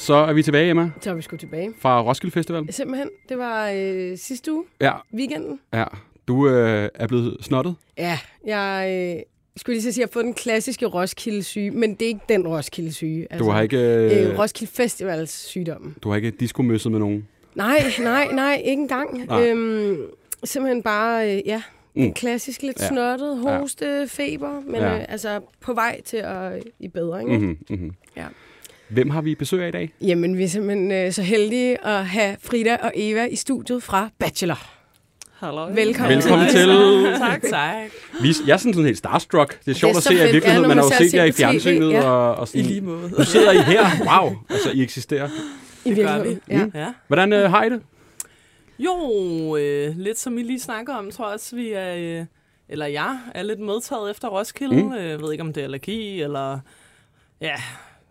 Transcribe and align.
Så 0.00 0.14
er 0.14 0.32
vi 0.32 0.42
tilbage, 0.42 0.70
Emma, 0.70 0.90
Så 1.00 1.10
er 1.10 1.14
vi 1.14 1.22
sgu 1.22 1.36
tilbage. 1.36 1.72
fra 1.78 2.02
Roskilde 2.02 2.32
Festival. 2.34 2.72
Simpelthen, 2.72 3.08
det 3.28 3.38
var 3.38 3.70
øh, 3.74 4.18
sidste 4.18 4.52
uge, 4.52 4.64
Ja, 4.80 4.92
weekenden. 5.14 5.60
ja. 5.74 5.84
Du 6.28 6.48
øh, 6.48 6.88
er 6.94 7.06
blevet 7.06 7.36
snottet. 7.40 7.74
Ja, 7.98 8.18
jeg 8.46 8.86
øh, 9.16 9.22
skulle 9.56 9.74
lige 9.74 9.82
så 9.82 9.92
sige, 9.92 9.94
at 9.94 9.98
jeg 9.98 10.08
har 10.08 10.12
fået 10.12 10.24
den 10.24 10.34
klassiske 10.34 10.86
Roskilde-syge, 10.86 11.70
men 11.70 11.94
det 11.94 12.02
er 12.02 12.06
ikke 12.06 12.20
den 12.28 12.48
Roskilde-syge. 12.48 13.26
Altså, 13.30 13.44
Du 13.44 13.50
har 13.50 13.62
ikke, 13.62 13.78
øh, 13.78 14.30
Øh, 14.32 14.38
Roskilde 14.38 14.72
Festivals 14.72 15.30
sygdommen. 15.30 15.96
du 16.02 16.08
har 16.08 16.16
ikke 16.16 16.30
diskomøsset 16.30 16.92
med 16.92 16.98
nogen. 16.98 17.28
Nej, 17.54 17.82
nej, 18.02 18.26
nej, 18.32 18.62
ikke 18.64 18.82
engang. 18.82 19.26
Nej. 19.26 19.48
Øhm, 19.48 19.96
simpelthen 20.44 20.82
bare, 20.82 21.36
øh, 21.36 21.42
ja, 21.46 21.62
Mm. 21.94 22.12
klassisk 22.14 22.62
lidt 22.62 22.78
Ja. 22.78 22.84
ja. 22.84 22.88
snottet, 22.88 23.42
Ja. 23.44 23.58
hoste, 23.58 24.08
feber, 24.08 24.60
men 24.60 24.74
Ja. 24.74 24.98
øh, 24.98 25.04
altså 25.08 25.40
på 25.60 25.74
vej 25.74 26.00
til 26.04 26.16
at 26.16 26.62
i 26.78 26.88
bedring. 26.88 27.28
Mm. 27.28 27.34
Mm-hmm, 27.36 27.58
mm-hmm. 27.70 27.92
Ja. 28.16 28.26
Hvem 28.90 29.10
har 29.10 29.20
vi 29.20 29.34
besøg 29.34 29.62
af 29.62 29.68
i 29.68 29.70
dag? 29.70 29.92
Jamen, 30.00 30.38
vi 30.38 30.44
er 30.44 30.48
simpelthen 30.48 30.92
øh, 30.92 31.12
så 31.12 31.22
heldige 31.22 31.86
at 31.86 32.06
have 32.06 32.36
Frida 32.42 32.76
og 32.82 32.92
Eva 32.94 33.24
i 33.24 33.36
studiet 33.36 33.82
fra 33.82 34.08
Bachelor. 34.18 34.70
Hallo. 35.38 35.66
Velkommen 35.66 36.16
Velkommen 36.16 36.48
til. 36.48 36.58
til. 36.60 36.68
tak, 37.28 37.42
tak. 37.50 37.90
Vi, 38.22 38.34
jeg 38.46 38.52
er 38.52 38.56
sådan, 38.56 38.72
sådan 38.74 38.84
helt 38.84 38.98
starstruck. 38.98 39.64
Det 39.64 39.70
er 39.70 39.74
sjovt 39.74 39.92
er 39.92 39.96
at 39.96 40.02
se 40.02 40.14
jer 40.14 40.28
i 40.28 40.32
virkeligheden. 40.32 40.62
ja, 40.62 40.68
man 40.68 40.76
har 40.76 40.84
jo 40.84 40.90
ser 40.90 41.04
set 41.04 41.14
jer 41.14 41.24
i 41.24 41.32
fjernsynet. 41.32 41.90
ja. 41.92 42.02
Og, 42.10 42.34
og 42.36 42.48
sådan, 42.48 42.60
I 42.60 42.64
lige 42.64 42.80
måde. 42.80 43.10
Nu 43.18 43.24
sidder 43.24 43.52
I 43.52 43.56
her. 43.58 43.82
Wow. 44.20 44.36
Altså, 44.50 44.70
I 44.74 44.82
eksisterer. 44.82 45.28
I 45.84 45.88
Det 45.90 45.96
gør 45.96 46.14
virkeligheden. 46.22 46.40
vi. 46.72 46.78
Ja. 46.78 46.80
Ja. 46.84 46.92
Hvordan 47.06 47.32
øh, 47.32 47.50
har 47.50 47.64
I 47.64 47.70
det? 47.70 47.82
Jo, 48.78 49.56
øh, 49.56 49.94
lidt 49.98 50.18
som 50.18 50.38
I 50.38 50.42
lige 50.42 50.60
snakker 50.60 50.94
om, 50.94 51.10
tror 51.10 51.26
jeg 51.26 51.34
også, 51.34 51.56
vi 51.56 51.72
er, 51.72 51.94
øh, 52.20 52.26
eller 52.68 52.86
jeg 52.86 53.18
er 53.34 53.42
lidt 53.42 53.60
medtaget 53.60 54.10
efter 54.10 54.28
Roskilde. 54.28 54.76
Mm. 54.76 54.82
Mm. 54.88 54.92
Jeg 54.94 55.20
ved 55.20 55.32
ikke, 55.32 55.42
om 55.42 55.52
det 55.52 55.60
er 55.60 55.64
allergi, 55.64 56.22
eller 56.22 56.58
ja, 57.40 57.54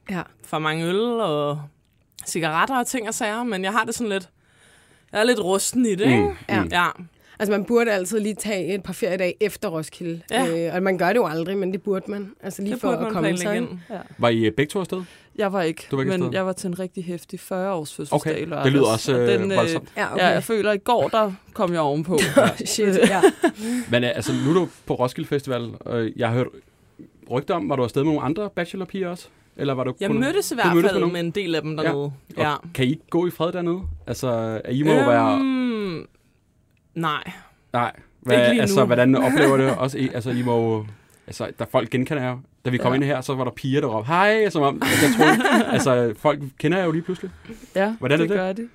ja. 0.09 0.21
for 0.43 0.59
mange 0.59 0.85
øl 0.85 0.99
og 1.01 1.61
cigaretter 2.27 2.79
og 2.79 2.87
ting 2.87 3.07
og 3.07 3.13
sager, 3.13 3.43
men 3.43 3.63
jeg 3.63 3.71
har 3.71 3.83
det 3.83 3.95
sådan 3.95 4.09
lidt, 4.09 4.29
jeg 5.11 5.19
er 5.19 5.23
lidt 5.23 5.39
rusten 5.43 5.85
i 5.85 5.95
det, 5.95 6.07
Mm, 6.07 6.13
ikke? 6.13 6.35
Ja. 6.49 6.61
mm. 6.63 6.69
Ja, 6.71 6.87
Altså, 7.41 7.51
man 7.51 7.65
burde 7.65 7.91
altid 7.91 8.19
lige 8.19 8.35
tage 8.35 8.73
et 8.75 8.83
par 8.83 8.93
feriedage 8.93 9.33
efter 9.43 9.69
Roskilde. 9.69 10.21
Ja. 10.31 10.67
Øh, 10.67 10.75
og 10.75 10.83
man 10.83 10.97
gør 10.97 11.07
det 11.07 11.15
jo 11.15 11.25
aldrig, 11.25 11.57
men 11.57 11.71
det 11.73 11.81
burde 11.81 12.11
man. 12.11 12.31
Altså 12.43 12.61
lige 12.61 12.71
det 12.73 12.81
for 12.81 12.91
at 12.91 13.11
komme 13.13 13.37
sig. 13.37 13.57
ind. 13.57 13.67
Ja. 13.89 13.97
Var 14.17 14.29
I 14.29 14.45
øh, 14.45 14.51
begge 14.53 14.69
to 14.69 14.79
afsted? 14.79 15.03
Jeg 15.35 15.53
var 15.53 15.61
ikke, 15.61 15.87
Du 15.91 15.95
var 15.95 16.03
ikke 16.03 16.11
men 16.11 16.21
afsted? 16.21 16.33
jeg 16.37 16.45
var 16.45 16.53
til 16.53 16.67
en 16.67 16.79
rigtig 16.79 17.03
hæftig 17.05 17.39
40-års 17.39 17.93
fødselsdag 17.95 18.15
Okay, 18.31 18.37
i 18.37 18.39
det 18.39 18.47
lørdags. 18.47 18.73
lyder 18.73 18.85
også 18.85 19.13
og 19.13 19.19
øh, 19.19 19.27
den, 19.39 19.55
voldsomt. 19.55 19.89
Ja, 19.97 20.01
Ja, 20.01 20.13
okay. 20.13 20.23
jeg 20.33 20.43
føler, 20.43 20.71
at 20.71 20.75
i 20.75 20.83
går, 20.83 21.07
der 21.07 21.31
kom 21.53 21.71
jeg 21.73 21.79
ovenpå. 21.81 22.19
Shit, 22.65 22.87
ja. 22.97 23.21
Men 23.91 24.03
øh, 24.03 24.09
altså, 24.15 24.31
nu 24.45 24.49
er 24.49 24.53
du 24.53 24.67
på 24.85 24.93
Roskilde 24.95 25.27
Festival, 25.29 25.69
og 25.79 26.09
jeg 26.15 26.27
har 26.27 26.35
hørt 26.35 26.47
rygter 27.31 27.53
om, 27.55 27.69
var 27.69 27.75
du 27.75 27.83
afsted 27.83 28.03
med 28.03 28.11
nogle 28.11 28.25
andre 28.25 28.49
bachelorpiger 28.49 29.09
også? 29.09 29.27
Eller 29.59 29.73
var 29.73 29.83
du 29.83 29.93
Jeg 29.99 30.07
kun... 30.09 30.19
mødtes 30.19 30.51
i 30.51 30.55
hvert 30.55 30.67
mødtes 30.67 30.81
med 30.83 30.89
fald 30.89 30.99
nogen? 30.99 31.13
med 31.13 31.19
en 31.19 31.31
del 31.31 31.55
af 31.55 31.61
dem 31.61 31.77
dernede. 31.77 32.11
Ja. 32.37 32.49
Ja. 32.49 32.55
Kan 32.73 32.85
I 32.85 32.89
ikke 32.89 33.07
gå 33.09 33.27
i 33.27 33.29
fred 33.29 33.51
dernede? 33.51 33.81
Altså, 34.07 34.61
I 34.71 34.83
må 34.83 34.91
jo 34.91 35.05
være... 35.09 35.35
Øhm, 35.39 36.05
nej. 36.95 37.23
Nej. 37.73 37.91
Hvad, 38.21 38.37
altså, 38.37 38.79
nu. 38.79 38.85
hvordan 38.85 39.15
oplever 39.27 39.57
det 39.57 39.77
også? 39.77 39.97
I, 39.97 40.09
altså, 40.13 40.29
I 40.29 40.41
må. 40.41 40.85
Altså, 41.27 41.47
der 41.59 41.65
folk 41.71 41.89
genkender 41.89 42.23
jer. 42.23 42.37
Da 42.65 42.69
vi 42.69 42.77
kom 42.77 42.91
Ja. 42.91 42.95
ind 42.95 43.03
her, 43.03 43.21
så 43.21 43.35
var 43.35 43.43
der 43.43 43.51
piger, 43.51 43.81
der 43.81 43.87
råbte, 43.87 44.07
hej, 44.07 44.49
som 44.49 44.61
om, 44.63 44.81
jeg 44.81 45.11
troede, 45.17 45.65
altså, 45.73 46.13
folk 46.17 46.39
kender 46.59 46.77
jer 46.77 46.85
jo 46.85 46.91
lige 46.91 47.01
pludselig. 47.01 47.31
Ja, 47.75 47.95
Hvordan 47.99 48.19
er 48.19 48.23
det, 48.23 48.29
det? 48.29 48.37
gør 48.37 48.53
de. 48.53 48.69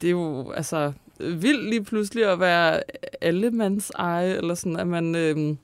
Det 0.00 0.06
er 0.06 0.10
jo 0.10 0.50
altså 0.50 0.92
vildt 1.18 1.70
lige 1.70 1.84
pludselig 1.84 2.24
at 2.32 2.40
være 2.40 2.80
allemands 3.20 3.90
eje, 3.90 4.34
eller 4.34 4.54
sådan, 4.54 4.76
at 4.76 4.86
man... 4.86 5.14
Øhm, 5.14 5.58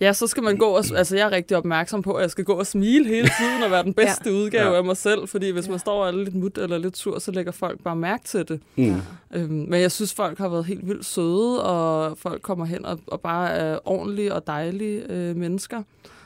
ja, 0.00 0.12
så 0.12 0.26
skal 0.26 0.42
man 0.42 0.56
gå 0.56 0.64
og... 0.66 0.84
Altså, 0.96 1.16
jeg 1.16 1.26
er 1.26 1.30
rigtig 1.32 1.56
opmærksom 1.56 2.02
på, 2.02 2.12
at 2.12 2.22
jeg 2.22 2.30
skal 2.30 2.44
gå 2.44 2.52
og 2.52 2.66
smile 2.66 3.04
hele 3.08 3.30
tiden 3.40 3.62
og 3.62 3.70
være 3.70 3.82
den 3.82 3.94
bedste 4.02 4.30
ja. 4.30 4.36
udgave 4.36 4.70
Ja. 4.70 4.76
af 4.76 4.84
mig 4.84 4.96
selv, 4.96 5.28
fordi 5.28 5.50
hvis 5.50 5.68
man 5.68 5.78
står 5.78 6.02
og 6.02 6.08
er 6.08 6.12
lidt 6.12 6.34
mut 6.34 6.58
eller 6.58 6.78
lidt 6.78 6.96
sur, 6.96 7.18
så 7.18 7.30
lægger 7.32 7.52
folk 7.52 7.82
bare 7.84 7.96
mærke 7.96 8.24
til 8.24 8.48
det. 8.48 8.60
Mm. 8.76 9.02
Øhm, 9.34 9.50
men 9.68 9.80
jeg 9.80 9.92
synes, 9.92 10.14
folk 10.14 10.38
har 10.38 10.48
været 10.48 10.64
helt 10.64 10.88
vildt 10.88 11.04
søde, 11.06 11.64
og 11.64 12.18
folk 12.18 12.42
kommer 12.42 12.64
hen 12.64 12.86
og, 12.86 13.00
og 13.06 13.20
bare 13.20 13.50
er 13.50 13.78
ordentlige 13.84 14.34
og 14.34 14.46
dejlige 14.46 15.02
øh, 15.12 15.36
mennesker. 15.36 15.82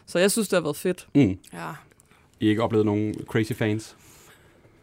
Så 0.06 0.18
jeg 0.18 0.30
synes, 0.30 0.48
det 0.48 0.56
har 0.56 0.62
været 0.62 0.76
fedt. 0.76 1.06
Mm. 1.14 1.20
Ja. 1.20 1.28
I 2.40 2.46
har 2.46 2.50
ikke 2.50 2.62
oplevet 2.62 2.86
nogen 2.86 3.14
crazy 3.28 3.52
fans? 3.52 3.96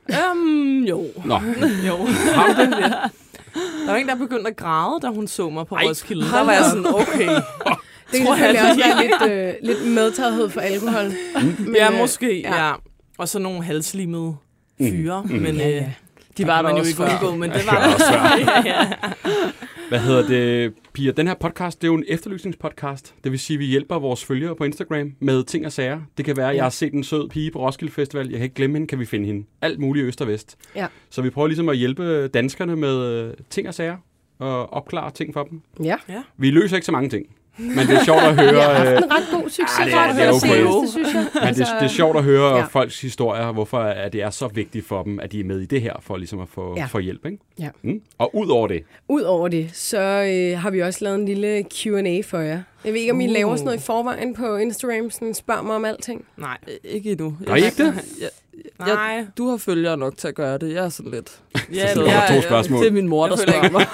Øhm, 0.09 0.83
jo. 0.83 1.05
Nå, 1.25 1.35
Jo. 1.87 1.97
har 2.33 2.53
du 2.53 2.61
det? 2.71 2.93
Der 3.85 3.91
var 3.91 3.95
en, 3.95 4.07
der 4.07 4.15
begyndte 4.15 4.49
at 4.49 4.55
græde, 4.55 4.99
da 5.01 5.07
hun 5.07 5.27
så 5.27 5.49
mig 5.49 5.67
på 5.67 5.75
Ej. 5.75 5.83
Roskilde. 5.89 6.25
Der 6.25 6.43
var 6.45 6.51
jeg 6.51 6.65
sådan, 6.69 6.85
okay. 6.85 7.41
Det 8.11 8.17
kan 8.17 8.25
Tror 8.25 8.35
jeg 8.35 8.55
selvfølgelig 8.55 8.69
også 8.69 9.21
være 9.21 9.47
lidt, 9.49 9.63
øh, 9.63 9.69
lidt 9.69 9.93
medtagethed 9.93 10.49
for 10.49 10.61
alkohol. 10.61 11.03
Men, 11.59 11.75
ja, 11.75 11.91
øh, 11.91 11.97
måske, 11.97 12.41
ja. 12.41 12.65
ja. 12.67 12.73
Og 13.17 13.27
så 13.27 13.39
nogle 13.39 13.63
halslimede 13.63 14.35
fyre. 14.79 15.23
Mm. 15.23 15.29
Men 15.35 15.55
Ja, 15.55 15.67
øh, 15.67 15.73
ja. 15.75 15.91
de 16.37 16.47
var 16.47 16.61
man 16.61 16.77
jo 16.77 16.83
ikke 16.83 17.01
undgå, 17.03 17.35
men 17.35 17.49
det 17.49 17.61
var 17.67 17.93
også 17.93 18.13
ja, 18.47 18.63
ja. 18.65 18.87
Hvad 19.89 19.99
hedder 19.99 20.27
det, 20.27 20.73
Pia? 20.93 21.11
Den 21.11 21.27
her 21.27 21.33
podcast, 21.33 21.81
det 21.81 21.87
er 21.87 21.91
jo 21.91 21.97
en 21.97 22.03
efterlysningspodcast. 22.07 23.13
Det 23.23 23.31
vil 23.31 23.39
sige, 23.39 23.55
at 23.55 23.59
vi 23.59 23.65
hjælper 23.65 23.99
vores 23.99 24.25
følgere 24.25 24.55
på 24.55 24.63
Instagram 24.63 25.13
med 25.19 25.43
ting 25.43 25.65
og 25.65 25.71
sager. 25.71 26.01
Det 26.17 26.25
kan 26.25 26.37
være, 26.37 26.49
at 26.49 26.55
jeg 26.55 26.63
har 26.63 26.69
set 26.69 26.93
en 26.93 27.03
sød 27.03 27.29
pige 27.29 27.51
på 27.51 27.59
Roskilde 27.59 27.93
Festival. 27.93 28.25
Jeg 28.29 28.37
kan 28.37 28.43
ikke 28.43 28.55
glemme 28.55 28.75
hende, 28.75 28.87
kan 28.87 28.99
vi 28.99 29.05
finde 29.05 29.25
hende. 29.25 29.45
Alt 29.61 29.79
muligt 29.79 30.05
øst 30.05 30.21
og 30.21 30.27
vest. 30.27 30.57
Ja. 30.75 30.87
Så 31.09 31.21
vi 31.21 31.29
prøver 31.29 31.47
ligesom 31.47 31.69
at 31.69 31.77
hjælpe 31.77 32.27
danskerne 32.27 32.75
med 32.75 33.05
øh, 33.05 33.33
ting 33.49 33.67
og 33.67 33.73
sager 33.73 33.97
og 34.39 34.73
opklare 34.73 35.11
ting 35.11 35.33
for 35.33 35.43
dem. 35.43 35.61
Ja. 35.83 35.95
Vi 36.37 36.51
løser 36.51 36.75
ikke 36.75 36.85
så 36.85 36.91
mange 36.91 37.09
ting, 37.09 37.25
men 37.57 37.77
det 37.87 37.89
er 37.97 38.03
sjovt 38.03 38.21
at 38.21 38.35
høre... 38.39 38.61
har 38.61 38.73
haft 38.73 38.89
øh, 38.91 38.97
en 38.97 39.03
ret 39.11 39.23
god 39.31 39.49
succes 39.49 39.79
Ah, 39.79 39.85
det 39.85 39.93
for 39.93 39.99
er- 39.99 40.07
det, 40.07 40.15
det 40.15 40.23
er 40.25 40.29
okay. 40.29 40.47
seneste, 40.47 40.91
synes 40.91 41.13
jeg. 41.13 41.25
Men 41.45 41.53
det, 41.53 41.57
det 41.57 41.85
er 41.85 41.87
sjovt 41.87 42.17
at 42.17 42.23
høre 42.23 42.55
Ja. 42.57 42.63
folks 42.63 43.01
historier, 43.01 43.51
hvorfor 43.51 43.77
at 43.79 44.13
det 44.13 44.21
er 44.21 44.29
så 44.29 44.47
vigtigt 44.47 44.87
for 44.87 45.03
dem, 45.03 45.19
at 45.19 45.31
de 45.31 45.39
er 45.39 45.43
med 45.43 45.59
i 45.59 45.65
det 45.65 45.81
her, 45.81 45.93
for 46.01 46.17
ligesom 46.17 46.39
at 46.39 46.47
få, 46.53 46.73
Ja. 46.77 46.85
få 46.85 46.99
hjælp. 46.99 47.25
Ikke? 47.25 47.37
Ja. 47.59 47.69
Mm. 47.81 48.01
Og 48.17 48.35
ud 48.35 48.47
over 48.49 48.67
det, 48.67 48.83
Udover 49.09 49.47
det, 49.47 49.69
så 49.73 49.99
øh, 49.99 50.59
har 50.59 50.69
vi 50.69 50.81
også 50.81 50.99
lavet 51.03 51.19
en 51.19 51.25
lille 51.25 51.63
Q&A 51.63 52.21
for 52.25 52.39
jer. 52.39 52.61
Jeg 52.85 52.93
ved 52.93 52.99
ikke, 52.99 53.11
om 53.13 53.21
I 53.21 53.27
Uh. 53.27 53.33
laver 53.33 53.55
sådan 53.55 53.65
noget 53.65 53.77
i 53.79 53.81
forvejen 53.83 54.33
på 54.35 54.55
Instagram, 54.55 55.09
sådan 55.11 55.33
spørg 55.33 55.65
mig 55.65 55.75
om 55.75 55.85
alting. 55.85 56.25
Nej. 56.37 56.57
Øh, 56.67 56.73
Ikke 56.91 57.11
endnu. 57.11 57.37
Gør 57.45 57.55
I 57.55 57.65
ikke 57.65 57.83
det? 57.83 57.93
Jeg, 58.79 58.87
Nej. 58.87 59.25
du 59.37 59.49
har 59.49 59.57
følgere 59.57 59.97
nok 59.97 60.17
til 60.17 60.27
at 60.27 60.35
gøre 60.35 60.57
det. 60.57 60.73
Jeg 60.73 60.85
er 60.85 60.89
sådan 60.89 61.11
lidt... 61.11 61.39
Ja, 61.73 61.87
Så 61.87 61.93
sidder 61.93 62.07
der 62.07 62.35
to 62.35 62.41
spørgsmål. 62.41 62.79
Det 62.81 62.87
er 62.87 62.91
min 62.91 63.07
mor, 63.07 63.27
der 63.27 63.35
Jeg 63.39 63.49
spørger 63.49 63.69
mig. 63.71 63.85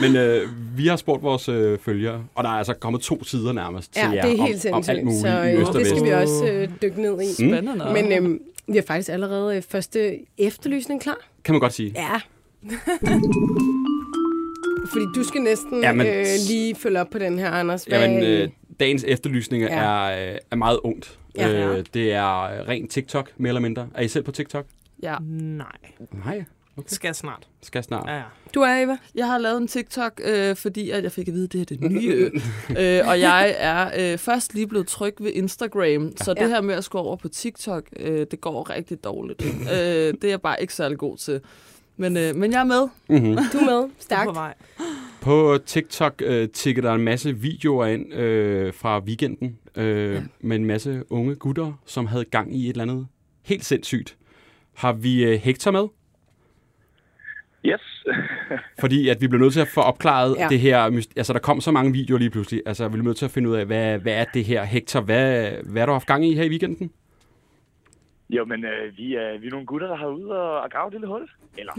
Men 0.00 0.16
øh, 0.16 0.48
vi 0.76 0.86
har 0.86 0.96
spurgt 0.96 1.22
vores 1.22 1.48
øh, 1.48 1.78
følgere, 1.78 2.24
og 2.34 2.44
der 2.44 2.50
er 2.50 2.54
altså 2.54 2.74
kommet 2.74 3.02
to 3.02 3.24
sider 3.24 3.52
nærmest 3.52 3.96
Ja, 3.96 4.02
til 4.02 4.12
jer 4.14 4.22
det 4.22 4.40
er 4.40 4.44
helt 4.46 4.66
om, 4.66 4.72
om 4.74 4.84
alt 4.88 5.04
muligt 5.04 5.20
så 5.20 5.42
i 5.42 5.52
øh, 5.54 5.60
øst 5.60 5.68
og 5.68 5.74
det 5.74 5.86
skal 5.86 6.04
vi 6.04 6.10
også 6.10 6.46
øh, 6.52 6.68
dykke 6.82 7.02
ned 7.02 7.12
i. 7.12 7.26
Mm. 7.44 7.50
Spændende. 7.50 7.92
Men 7.92 8.12
øhm, 8.12 8.40
vi 8.66 8.74
har 8.76 8.82
faktisk 8.86 9.08
allerede 9.08 9.56
øh, 9.56 9.62
første 9.62 10.18
efterlysning 10.38 11.00
klar. 11.00 11.16
Kan 11.44 11.52
man 11.52 11.60
godt 11.60 11.72
sige. 11.72 11.92
Ja. 11.96 12.20
Fordi 14.92 15.04
du 15.14 15.22
skal 15.24 15.40
næsten 15.42 15.82
Ja, 15.82 15.92
men- 15.92 16.06
øh, 16.06 16.26
lige 16.48 16.74
følge 16.74 17.00
op 17.00 17.10
på 17.10 17.18
den 17.18 17.38
her, 17.38 17.50
Anders. 17.50 17.84
Hvad, 17.84 18.00
Jamen, 18.00 18.22
øh, 18.24 18.48
dagens 18.80 19.04
efterlysninger 19.08 19.68
Ja. 19.68 20.10
er, 20.10 20.32
øh, 20.32 20.38
er 20.50 20.56
meget 20.56 20.78
ungt. 20.84 21.18
Ja. 21.36 21.76
Øh, 21.78 21.84
det 21.94 22.12
er 22.12 22.68
ren 22.68 22.88
TikTok, 22.88 23.30
mere 23.36 23.48
eller 23.50 23.60
mindre. 23.60 23.88
Er 23.94 24.02
I 24.02 24.08
selv 24.08 24.24
på 24.24 24.32
TikTok? 24.32 24.66
Ja. 25.02 25.16
Nej. 25.30 25.66
Nej, 26.24 26.44
Skal 26.86 27.14
snart. 27.14 27.48
skal 27.62 27.84
snart. 27.84 28.04
Ja, 28.08 28.16
ja. 28.16 28.22
Du 28.54 28.60
er, 28.60 28.82
Eva? 28.82 28.96
Jeg 29.14 29.26
har 29.26 29.38
lavet 29.38 29.56
en 29.60 29.68
TikTok, 29.68 30.20
øh, 30.24 30.56
fordi 30.56 30.90
at 30.90 31.02
jeg 31.02 31.12
fik 31.12 31.28
at 31.28 31.34
vide, 31.34 31.44
at 31.44 31.52
det 31.52 31.60
er 31.60 31.64
det 31.64 31.80
nye. 31.92 32.30
øh, 32.80 33.08
og 33.08 33.20
jeg 33.20 33.54
er 33.58 34.12
øh, 34.12 34.18
først 34.18 34.54
lige 34.54 34.66
blevet 34.66 34.86
tryg 34.86 35.14
ved 35.20 35.32
Instagram, 35.34 36.12
så 36.16 36.34
det 36.34 36.40
Ja. 36.40 36.48
her 36.48 36.60
med 36.60 36.74
at 36.74 36.84
skulle 36.84 37.02
over 37.02 37.16
på 37.16 37.28
TikTok, 37.28 37.84
øh, 37.96 38.26
det 38.30 38.40
går 38.40 38.70
rigtig 38.70 39.04
dårligt. 39.04 39.42
øh, 39.44 39.48
det 39.72 40.24
er 40.24 40.28
jeg 40.28 40.40
bare 40.40 40.60
ikke 40.60 40.74
særlig 40.74 40.98
god 40.98 41.16
til. 41.16 41.40
Men, 41.96 42.16
øh, 42.16 42.36
men 42.36 42.52
jeg 42.52 42.60
er 42.60 42.64
med. 42.64 42.88
Mm-hmm. 43.08 43.36
Du 43.52 43.58
er 43.58 43.64
med. 43.64 43.82
Du 43.82 43.90
Stærkt. 43.98 44.28
på 44.28 44.32
vej. 44.32 44.54
På 45.20 45.58
TikTok 45.66 46.22
øh, 46.26 46.48
tikker 46.48 46.82
der 46.82 46.92
en 46.92 47.00
masse 47.02 47.32
videoer 47.32 47.86
ind 47.86 48.14
øh, 48.14 48.74
fra 48.74 48.98
weekenden 48.98 49.58
øh, 49.76 49.84
Ja. 49.86 50.12
ja. 50.14 50.22
med 50.40 50.56
en 50.56 50.64
masse 50.64 51.02
unge 51.10 51.34
gutter, 51.34 51.72
som 51.86 52.06
havde 52.06 52.24
gang 52.24 52.56
i 52.56 52.64
et 52.64 52.68
eller 52.70 52.82
andet 52.82 53.06
helt 53.42 53.64
sindssygt. 53.64 54.16
Har 54.74 54.92
vi 54.92 55.24
øh, 55.24 55.40
Hector 55.40 55.70
med? 55.70 55.86
Yes. 57.66 58.04
Fordi 58.80 59.08
at 59.08 59.20
vi 59.20 59.28
blev 59.28 59.40
nødt 59.40 59.52
til 59.52 59.60
at 59.60 59.68
få 59.68 59.80
opklaret 59.80 60.36
Ja. 60.38 60.46
det 60.48 60.60
her. 60.60 60.78
Altså, 61.16 61.32
der 61.32 61.38
kom 61.38 61.60
så 61.60 61.70
mange 61.70 61.92
videoer 61.92 62.18
lige 62.18 62.30
pludselig. 62.30 62.62
Altså, 62.66 62.88
vi 62.88 62.92
blev 62.92 63.04
nødt 63.04 63.16
til 63.16 63.24
at 63.24 63.30
finde 63.30 63.48
ud 63.50 63.54
af, 63.56 63.66
hvad, 63.66 63.98
hvad 63.98 64.12
er 64.12 64.24
det 64.34 64.44
her? 64.44 64.64
Hector, 64.64 65.00
hvad, 65.00 65.50
hvad 65.72 65.82
har 65.82 65.86
du 65.86 65.92
haft 65.92 66.06
gang 66.06 66.26
i 66.26 66.34
her 66.34 66.42
i 66.44 66.48
weekenden? 66.48 66.92
jo, 68.30 68.44
men 68.44 68.64
øh, 68.64 68.96
vi, 68.96 69.14
er, 69.14 69.38
vi 69.38 69.46
er 69.46 69.50
nogle 69.50 69.66
gutter, 69.66 69.88
der 69.88 69.96
har 69.96 70.06
ude 70.06 70.30
og, 70.42 70.60
og 70.60 70.70
grave 70.70 70.86
et 70.88 70.92
lille 70.92 71.06
hul. 71.06 71.28
Eller 71.58 71.72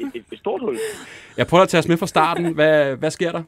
et, 0.00 0.10
et, 0.14 0.24
et 0.32 0.38
stort 0.38 0.60
hul. 0.60 0.76
Jeg 1.38 1.46
prøver 1.46 1.62
at 1.62 1.68
tage 1.68 1.78
os 1.78 1.88
med 1.88 1.96
fra 1.96 2.06
starten. 2.06 2.54
Hvad, 2.54 2.96
hvad 2.96 3.10
sker 3.10 3.32
der? 3.32 3.42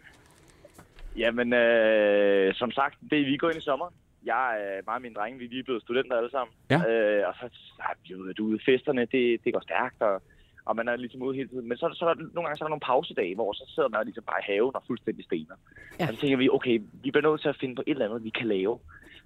Jamen, 1.16 1.52
øh, 1.52 2.54
som 2.54 2.70
sagt, 2.70 2.94
det 3.10 3.20
er 3.20 3.24
vi 3.24 3.36
går 3.36 3.48
ind 3.50 3.58
i 3.58 3.60
sommer. 3.60 3.92
Jeg 4.24 4.56
er 4.60 4.80
mig 4.86 4.94
og 4.94 5.02
mine 5.02 5.14
drenge, 5.14 5.38
vi 5.38 5.44
er 5.44 5.48
lige 5.48 5.62
blevet 5.62 5.82
studenter 5.82 6.16
alle 6.16 6.30
sammen. 6.30 6.54
Ja. 6.70 6.76
Øh, 6.90 7.28
og 7.28 7.34
så 7.40 7.48
har 7.80 7.94
vi 8.02 8.08
jo 8.12 8.18
været 8.18 8.38
ude. 8.38 8.58
Festerne, 8.66 9.00
det, 9.00 9.40
det 9.44 9.52
går 9.52 9.60
stærkt, 9.60 10.02
og, 10.02 10.22
og 10.66 10.76
man 10.76 10.88
er 10.88 10.96
ligesom 10.96 11.22
ude 11.22 11.36
hele 11.36 11.48
tiden. 11.48 11.68
Men 11.68 11.76
så, 11.78 11.86
så 11.98 12.04
er 12.04 12.14
der, 12.14 12.20
nogle 12.34 12.46
gange 12.46 12.56
så 12.56 12.64
er 12.64 12.66
der 12.66 12.74
nogle 12.74 12.88
pausedage, 12.90 13.34
hvor 13.34 13.52
så 13.52 13.64
sidder 13.74 13.88
man 13.88 14.06
ligesom 14.06 14.24
bare 14.30 14.40
i 14.42 14.48
haven 14.52 14.74
og 14.74 14.82
fuldstændig 14.86 15.24
stener. 15.24 15.56
Ja. 16.00 16.06
Og 16.08 16.14
så 16.14 16.20
tænker 16.20 16.36
vi, 16.36 16.48
okay, 16.48 16.76
vi 17.02 17.10
bliver 17.10 17.28
nødt 17.28 17.40
til 17.40 17.48
at 17.48 17.60
finde 17.60 17.74
på 17.74 17.82
et 17.86 17.90
eller 17.90 18.08
andet, 18.08 18.24
vi 18.24 18.30
kan 18.30 18.48
lave. 18.48 18.78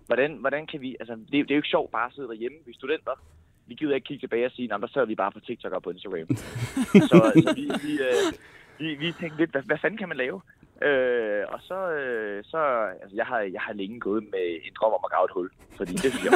Hvordan, 0.07 0.31
hvordan 0.45 0.67
kan 0.67 0.81
vi, 0.81 0.97
altså, 1.01 1.15
det, 1.15 1.33
det 1.33 1.51
er 1.51 1.59
jo 1.59 1.63
ikke 1.63 1.75
sjovt 1.77 1.91
bare 1.91 2.07
at 2.07 2.15
sidde 2.15 2.29
derhjemme, 2.29 2.59
vi 2.67 2.71
er 2.71 2.81
studenter. 2.81 3.15
vi 3.67 3.75
gider 3.75 3.95
ikke 3.95 4.07
kigge 4.07 4.23
tilbage 4.23 4.47
og 4.47 4.53
sige, 4.53 4.75
at 4.75 4.81
der 4.81 4.89
sad 4.95 5.07
vi 5.07 5.15
bare 5.15 5.33
på 5.33 5.41
TikTok 5.41 5.73
og 5.73 5.83
på 5.83 5.91
Instagram. 5.91 6.29
så 7.11 7.17
så 7.45 7.53
vi, 7.57 7.65
vi, 7.87 7.93
øh, 8.09 8.27
vi, 8.79 8.89
vi 8.95 9.13
tænkte 9.21 9.39
lidt, 9.39 9.51
hvad, 9.51 9.63
hvad 9.63 9.79
fanden 9.79 9.99
kan 9.99 10.09
man 10.09 10.17
lave? 10.17 10.41
Øh, 10.89 11.43
og 11.49 11.61
så, 11.69 11.79
øh, 12.01 12.45
så 12.45 12.59
altså, 13.03 13.17
jeg, 13.17 13.27
har, 13.27 13.39
jeg 13.41 13.61
har 13.61 13.73
længe 13.73 14.01
gået 14.01 14.23
med 14.23 14.47
en 14.67 14.73
drøm 14.81 14.93
om 14.93 15.05
at 15.05 15.11
grave 15.11 15.25
et 15.25 15.35
hul, 15.35 15.51
fordi 15.77 15.93
det 15.93 16.13
synes 16.13 16.25
jeg. 16.25 16.33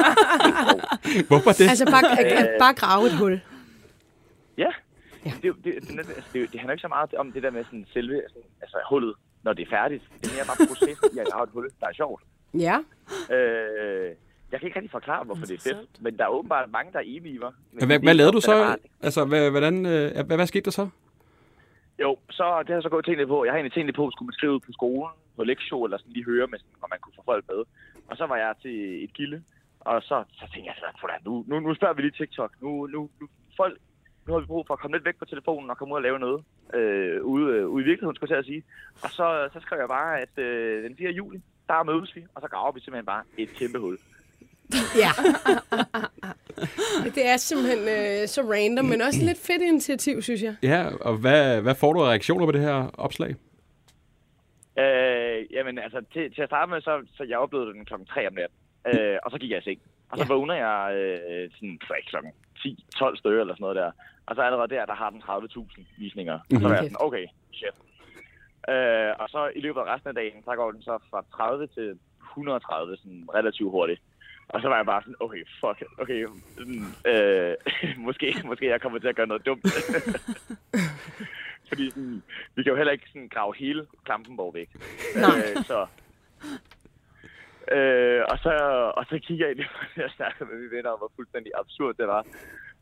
Hvorfor 1.29 1.51
det? 1.59 1.69
Altså 1.73 1.85
bare, 1.85 2.03
bare 2.63 2.73
grave 2.73 3.05
et 3.07 3.17
hul. 3.21 3.41
Ja. 4.57 4.71
Ja. 5.25 5.31
Det, 5.41 5.49
er 5.49 5.53
det, 5.53 5.63
det, 5.87 5.99
altså, 5.99 6.29
det, 6.33 6.39
jo- 6.41 6.47
det 6.51 6.59
handler 6.59 6.73
ikke 6.73 6.81
så 6.81 6.87
meget 6.87 7.13
om 7.13 7.31
det 7.31 7.43
der 7.43 7.51
med 7.51 7.63
sådan 7.63 7.85
selve 7.93 8.21
sådan, 8.27 8.49
altså, 8.61 8.77
hullet, 8.89 9.15
når 9.43 9.53
det 9.53 9.63
er 9.65 9.69
færdigt. 9.69 10.03
Det 10.21 10.27
er 10.31 10.35
mere 10.35 10.45
bare 10.51 10.67
processen 10.67 11.09
i 11.15 11.19
at 11.19 11.27
grave 11.31 11.43
et 11.43 11.49
hul, 11.53 11.69
der 11.79 11.87
er 11.87 11.93
sjovt. 11.93 12.23
Ja. 12.67 12.77
Øh, 13.35 14.15
jeg 14.51 14.59
kan 14.59 14.67
ikke 14.67 14.79
rigtig 14.79 14.91
forklare, 14.91 15.23
hvorfor 15.23 15.45
det 15.45 15.55
er 15.65 15.73
fedt, 15.73 16.01
men 16.01 16.17
der 16.17 16.23
er 16.23 16.27
åbenbart 16.29 16.71
mange, 16.71 16.91
der 16.93 16.99
er 16.99 17.03
enige 17.03 17.33
i 17.35 17.37
mig. 17.37 17.51
Hvad, 17.71 17.87
det 17.87 18.01
hvad 18.01 18.13
lavede 18.13 18.31
du 18.31 18.37
det 18.37 18.43
så? 18.43 18.51
bare- 18.63 18.77
Altså, 19.01 19.25
hvad, 19.25 19.51
hvordan, 19.51 19.85
øh, 19.85 20.11
hvad, 20.25 20.37
hvad 20.37 20.47
skete 20.47 20.65
der 20.65 20.71
så? 20.71 20.89
Jo, 21.99 22.17
så 22.29 22.43
det 22.59 22.67
har 22.69 22.75
jeg 22.75 22.83
så 22.83 22.89
gået 22.89 23.05
tænkt 23.05 23.27
på. 23.27 23.45
Jeg 23.45 23.51
har 23.53 23.57
egentlig 23.57 23.73
tænkt 23.73 23.95
på, 23.95 24.07
at 24.07 24.13
skulle 24.13 24.27
man 24.27 24.33
skrive 24.33 24.53
ud 24.53 24.59
på 24.59 24.71
skolen, 24.71 25.11
på 25.35 25.43
lektion, 25.43 25.85
eller 25.85 25.97
sådan 25.97 26.13
lige 26.13 26.25
høre, 26.25 26.47
med, 26.47 26.59
sådan, 26.59 26.75
om 26.83 26.89
man 26.89 26.99
kunne 27.01 27.13
få 27.15 27.23
folk 27.25 27.45
med. 27.51 27.61
Og 28.09 28.17
så 28.17 28.25
var 28.25 28.37
jeg 28.37 28.53
til 28.61 29.03
et 29.03 29.13
gilde, 29.13 29.43
og 29.79 30.01
så, 30.01 30.23
så 30.39 30.45
tænkte 30.53 30.67
jeg, 30.69 30.75
så, 30.79 31.07
nu, 31.25 31.43
nu, 31.47 31.59
nu 31.59 31.75
spørger 31.75 31.93
vi 31.95 32.01
lige 32.01 32.11
TikTok. 32.19 32.51
Nu, 32.61 32.87
nu, 32.87 33.09
nu, 33.21 33.27
folk, 33.57 33.77
nu 34.27 34.33
har 34.33 34.39
vi 34.39 34.45
brug 34.45 34.67
for 34.67 34.73
at 34.73 34.79
komme 34.79 34.97
lidt 34.97 35.05
væk 35.05 35.15
på 35.19 35.25
telefonen 35.25 35.69
og 35.69 35.77
komme 35.77 35.91
ud 35.93 35.97
og 35.97 36.01
lave 36.03 36.19
noget 36.19 36.43
øh, 36.73 37.21
ude, 37.23 37.53
øh, 37.55 37.67
ude 37.67 37.83
i 37.83 37.87
virkeligheden, 37.87 38.15
skulle 38.15 38.35
jeg 38.35 38.43
til 38.45 38.49
at 38.49 38.53
sige. 38.53 38.63
Og 39.03 39.09
så, 39.09 39.49
så 39.53 39.59
skrev 39.59 39.79
jeg 39.79 39.87
bare, 39.87 40.19
at 40.21 40.37
øh, 40.43 40.83
den 40.83 40.97
4. 40.97 41.11
juli, 41.11 41.41
der 41.67 41.83
mødes 41.83 42.15
vi, 42.15 42.25
og 42.35 42.41
så 42.41 42.47
graver 42.47 42.71
vi 42.71 42.79
simpelthen 42.79 43.05
bare 43.05 43.23
et 43.37 43.49
kæmpe 43.49 43.79
hul. 43.79 43.97
Ja. 45.03 45.11
Det 47.15 47.27
er 47.27 47.37
simpelthen 47.37 47.79
øh, 47.79 48.27
så 48.27 48.41
random, 48.53 48.85
men 48.85 49.01
også 49.01 49.19
lidt 49.25 49.37
fedt 49.37 49.61
initiativ, 49.61 50.21
synes 50.21 50.41
jeg. 50.43 50.55
Ja, 50.63 50.87
og 51.01 51.17
hvad, 51.17 51.61
hvad 51.61 51.75
får 51.75 51.93
du 51.93 52.01
af 52.03 52.09
reaktioner 52.09 52.45
på 52.45 52.51
det 52.51 52.61
her 52.61 52.89
opslag? 52.97 53.35
Øh, 54.79 55.45
jamen, 55.51 55.79
altså, 55.79 56.01
til, 56.13 56.33
til 56.33 56.41
at 56.41 56.49
starte 56.49 56.69
med, 56.69 56.81
så, 56.81 57.01
så 57.17 57.23
jeg 57.23 57.37
oplevede 57.37 57.73
den 57.73 57.85
klokken 57.85 58.07
3 58.07 58.27
om 58.27 58.33
natten. 58.33 58.57
Øh, 58.87 59.17
og 59.23 59.31
så 59.31 59.37
gik 59.37 59.51
jeg 59.51 59.59
i 59.59 59.63
seng. 59.63 59.79
Og 60.09 60.17
så 60.17 60.23
Ja. 60.23 60.33
vågner 60.33 60.53
jeg 60.53 60.95
øh, 60.95 61.49
sådan, 61.55 61.79
klokken 62.09 62.31
10-12 62.59 63.15
stykker 63.17 63.41
eller 63.41 63.53
sådan 63.53 63.63
noget 63.63 63.75
der. 63.75 63.91
Og 64.27 64.35
så 64.35 64.41
allerede 64.41 64.75
der, 64.75 64.85
der 64.85 64.95
har 64.95 65.09
den 65.09 65.21
30.000 65.21 65.81
visninger. 65.97 66.33
Og 66.33 66.39
så 66.51 66.55
Mhm. 66.55 66.63
var 66.63 66.69
jeg 66.69 66.79
Kæft. 66.79 66.91
sådan, 66.93 67.07
okay, 67.07 67.25
shit. 67.53 67.75
Øh, 68.69 69.11
og 69.19 69.29
så 69.29 69.51
i 69.55 69.59
løbet 69.59 69.79
af 69.81 69.85
resten 69.93 70.07
af 70.09 70.15
dagen, 70.15 70.43
så 70.43 70.55
går 70.55 70.71
den 70.71 70.81
så 70.81 70.99
fra 71.09 71.23
30 71.37 71.67
til 71.67 71.99
130 72.31 72.97
sådan 72.97 73.27
relativt 73.33 73.71
hurtigt. 73.71 74.01
Og 74.47 74.61
så 74.61 74.67
var 74.67 74.75
jeg 74.75 74.85
bare 74.85 75.01
sådan, 75.01 75.15
okay, 75.19 75.43
fuck, 75.59 75.83
okay, 75.97 76.27
øh, 77.11 77.55
måske, 78.07 78.41
måske 78.45 78.69
jeg 78.69 78.81
kommer 78.81 78.99
til 78.99 79.07
at 79.07 79.15
gøre 79.15 79.27
noget 79.27 79.45
dumt. 79.45 79.65
Fordi 81.69 81.89
sådan, 81.89 82.23
vi 82.55 82.63
kan 82.63 82.71
jo 82.71 82.75
heller 82.77 82.91
ikke 82.93 83.07
sådan 83.07 83.27
grave 83.29 83.53
hele 83.57 83.87
Klampenborg 84.05 84.53
væk. 84.53 84.69
Nej. 85.15 85.39
Øh, 85.57 85.63
så, 85.63 85.87
øh, 87.75 88.21
og, 88.29 88.37
så, 88.39 88.51
og 88.97 89.05
så 89.09 89.19
kigger 89.23 89.47
jeg 89.47 89.57
ind, 89.57 89.65
jeg 89.97 90.09
snakkede 90.15 90.49
med 90.49 90.57
mine 90.59 90.71
venner 90.71 90.89
om, 90.89 90.97
hvor 90.99 91.11
fuldstændig 91.15 91.51
absurd 91.55 91.95
det 91.97 92.07
var. 92.07 92.25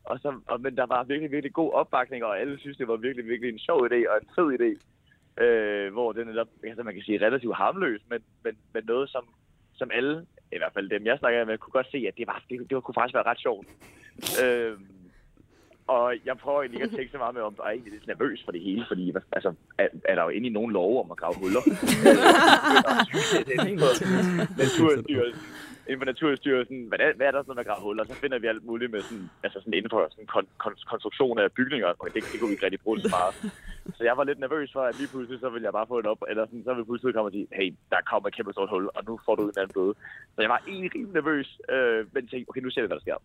Og 0.03 0.19
så, 0.19 0.39
og, 0.47 0.61
men 0.61 0.77
der 0.77 0.85
var 0.85 1.03
virkelig, 1.03 1.31
virkelig 1.31 1.53
god 1.53 1.71
opbakning, 1.73 2.23
og 2.23 2.39
alle 2.39 2.59
synes, 2.59 2.77
det 2.77 2.87
var 2.87 2.95
virkelig, 2.95 3.25
virkelig 3.27 3.53
en 3.53 3.59
sjov 3.59 3.87
idé 3.87 4.09
og 4.11 4.17
en 4.21 4.29
fed 4.35 4.49
idé. 4.59 4.71
Øh, 5.43 5.93
hvor 5.93 6.11
det 6.11 6.27
netop, 6.27 6.47
altså 6.63 6.83
man 6.83 6.93
kan 6.93 7.03
sige, 7.03 7.25
relativt 7.25 7.55
harmløs, 7.55 8.01
men, 8.09 8.21
men, 8.43 8.57
men 8.73 8.83
noget, 8.85 9.09
som, 9.09 9.23
som 9.75 9.89
alle, 9.93 10.25
i 10.51 10.57
hvert 10.57 10.73
fald 10.73 10.89
dem, 10.89 11.05
jeg 11.05 11.19
snakker 11.19 11.45
med, 11.45 11.57
kunne 11.57 11.71
godt 11.71 11.91
se, 11.91 12.05
at 12.07 12.17
det, 12.17 12.27
var, 12.27 12.43
det, 12.49 12.69
det 12.69 12.83
kunne 12.83 12.95
faktisk 12.99 13.15
være 13.15 13.25
ret 13.31 13.39
sjovt. 13.39 13.67
Øh, 14.43 14.77
og 15.87 16.15
jeg 16.25 16.37
prøver 16.37 16.61
egentlig 16.61 16.81
ikke 16.81 16.91
at 16.91 16.97
tænke 16.97 17.11
så 17.11 17.17
meget 17.17 17.35
med, 17.35 17.41
om 17.41 17.55
jeg 17.57 17.65
er 17.65 17.71
egentlig 17.71 17.93
lidt 17.93 18.07
nervøs 18.07 18.41
for 18.45 18.51
det 18.51 18.61
hele, 18.61 18.85
fordi 18.87 19.13
altså, 19.31 19.53
er, 19.77 19.87
er 20.05 20.15
der 20.15 20.23
jo 20.23 20.29
egentlig 20.29 20.51
nogen 20.51 20.71
lov 20.71 21.03
om 21.03 21.11
at 21.11 21.17
grave 21.17 21.35
huller? 21.35 21.61
Naturstyrelsen, 24.61 25.41
inden 25.87 25.99
for 25.99 26.05
Naturstyrelsen, 26.05 26.77
hvad 26.89 26.99
er, 26.99 27.13
hvad 27.17 27.27
er 27.27 27.31
der 27.31 27.39
sådan 27.39 27.49
noget 27.49 27.57
med 27.57 27.65
at 27.65 27.69
grave 27.69 27.83
huller? 27.83 28.03
Så 28.03 28.15
finder 28.23 28.39
vi 28.39 28.47
alt 28.47 28.65
muligt 28.65 28.91
med 28.91 29.01
sådan, 29.01 29.29
altså 29.43 29.59
sådan 29.59 29.73
inden 29.73 29.89
for 29.89 30.07
sådan 30.11 30.25
kon, 30.25 30.47
kon, 30.57 30.75
konstruktion 30.91 31.39
af 31.39 31.51
bygninger, 31.51 31.87
og 31.87 32.07
det, 32.13 32.23
det 32.31 32.39
kunne 32.39 32.49
vi 32.49 32.55
ikke 32.55 32.65
rigtig 32.65 32.83
bruge 32.85 32.99
så 32.99 33.09
meget. 33.17 33.33
Så 33.97 34.03
jeg 34.03 34.17
var 34.17 34.23
lidt 34.23 34.39
nervøs 34.39 34.69
for, 34.73 34.81
at 34.81 34.97
lige 34.99 35.11
pludselig 35.13 35.39
så 35.39 35.49
ville 35.49 35.65
jeg 35.65 35.73
bare 35.73 35.87
få 35.87 35.99
en 35.99 36.05
op, 36.05 36.21
eller 36.29 36.45
sådan, 36.45 36.63
så 36.63 36.73
ville 36.73 36.85
pludselig 36.85 37.13
komme 37.13 37.27
og 37.27 37.31
sige, 37.31 37.47
hey, 37.51 37.73
der 37.89 37.97
kommer 38.11 38.27
et 38.27 38.35
kæmpe 38.35 38.51
stort 38.51 38.69
hul, 38.69 38.89
og 38.95 39.01
nu 39.07 39.19
får 39.25 39.35
du 39.35 39.43
en 39.43 39.53
anden 39.57 39.73
bøde. 39.77 39.93
Så 40.35 40.39
jeg 40.41 40.49
var 40.49 40.61
egentlig 40.67 40.95
rimelig 40.95 41.13
nervøs, 41.13 41.47
øh, 41.69 41.99
men 42.13 42.27
tænkte, 42.27 42.49
okay, 42.49 42.61
nu 42.61 42.69
ser 42.69 42.81
vi, 42.81 42.87
hvad 42.87 42.97
der 42.97 43.07
sker. 43.07 43.19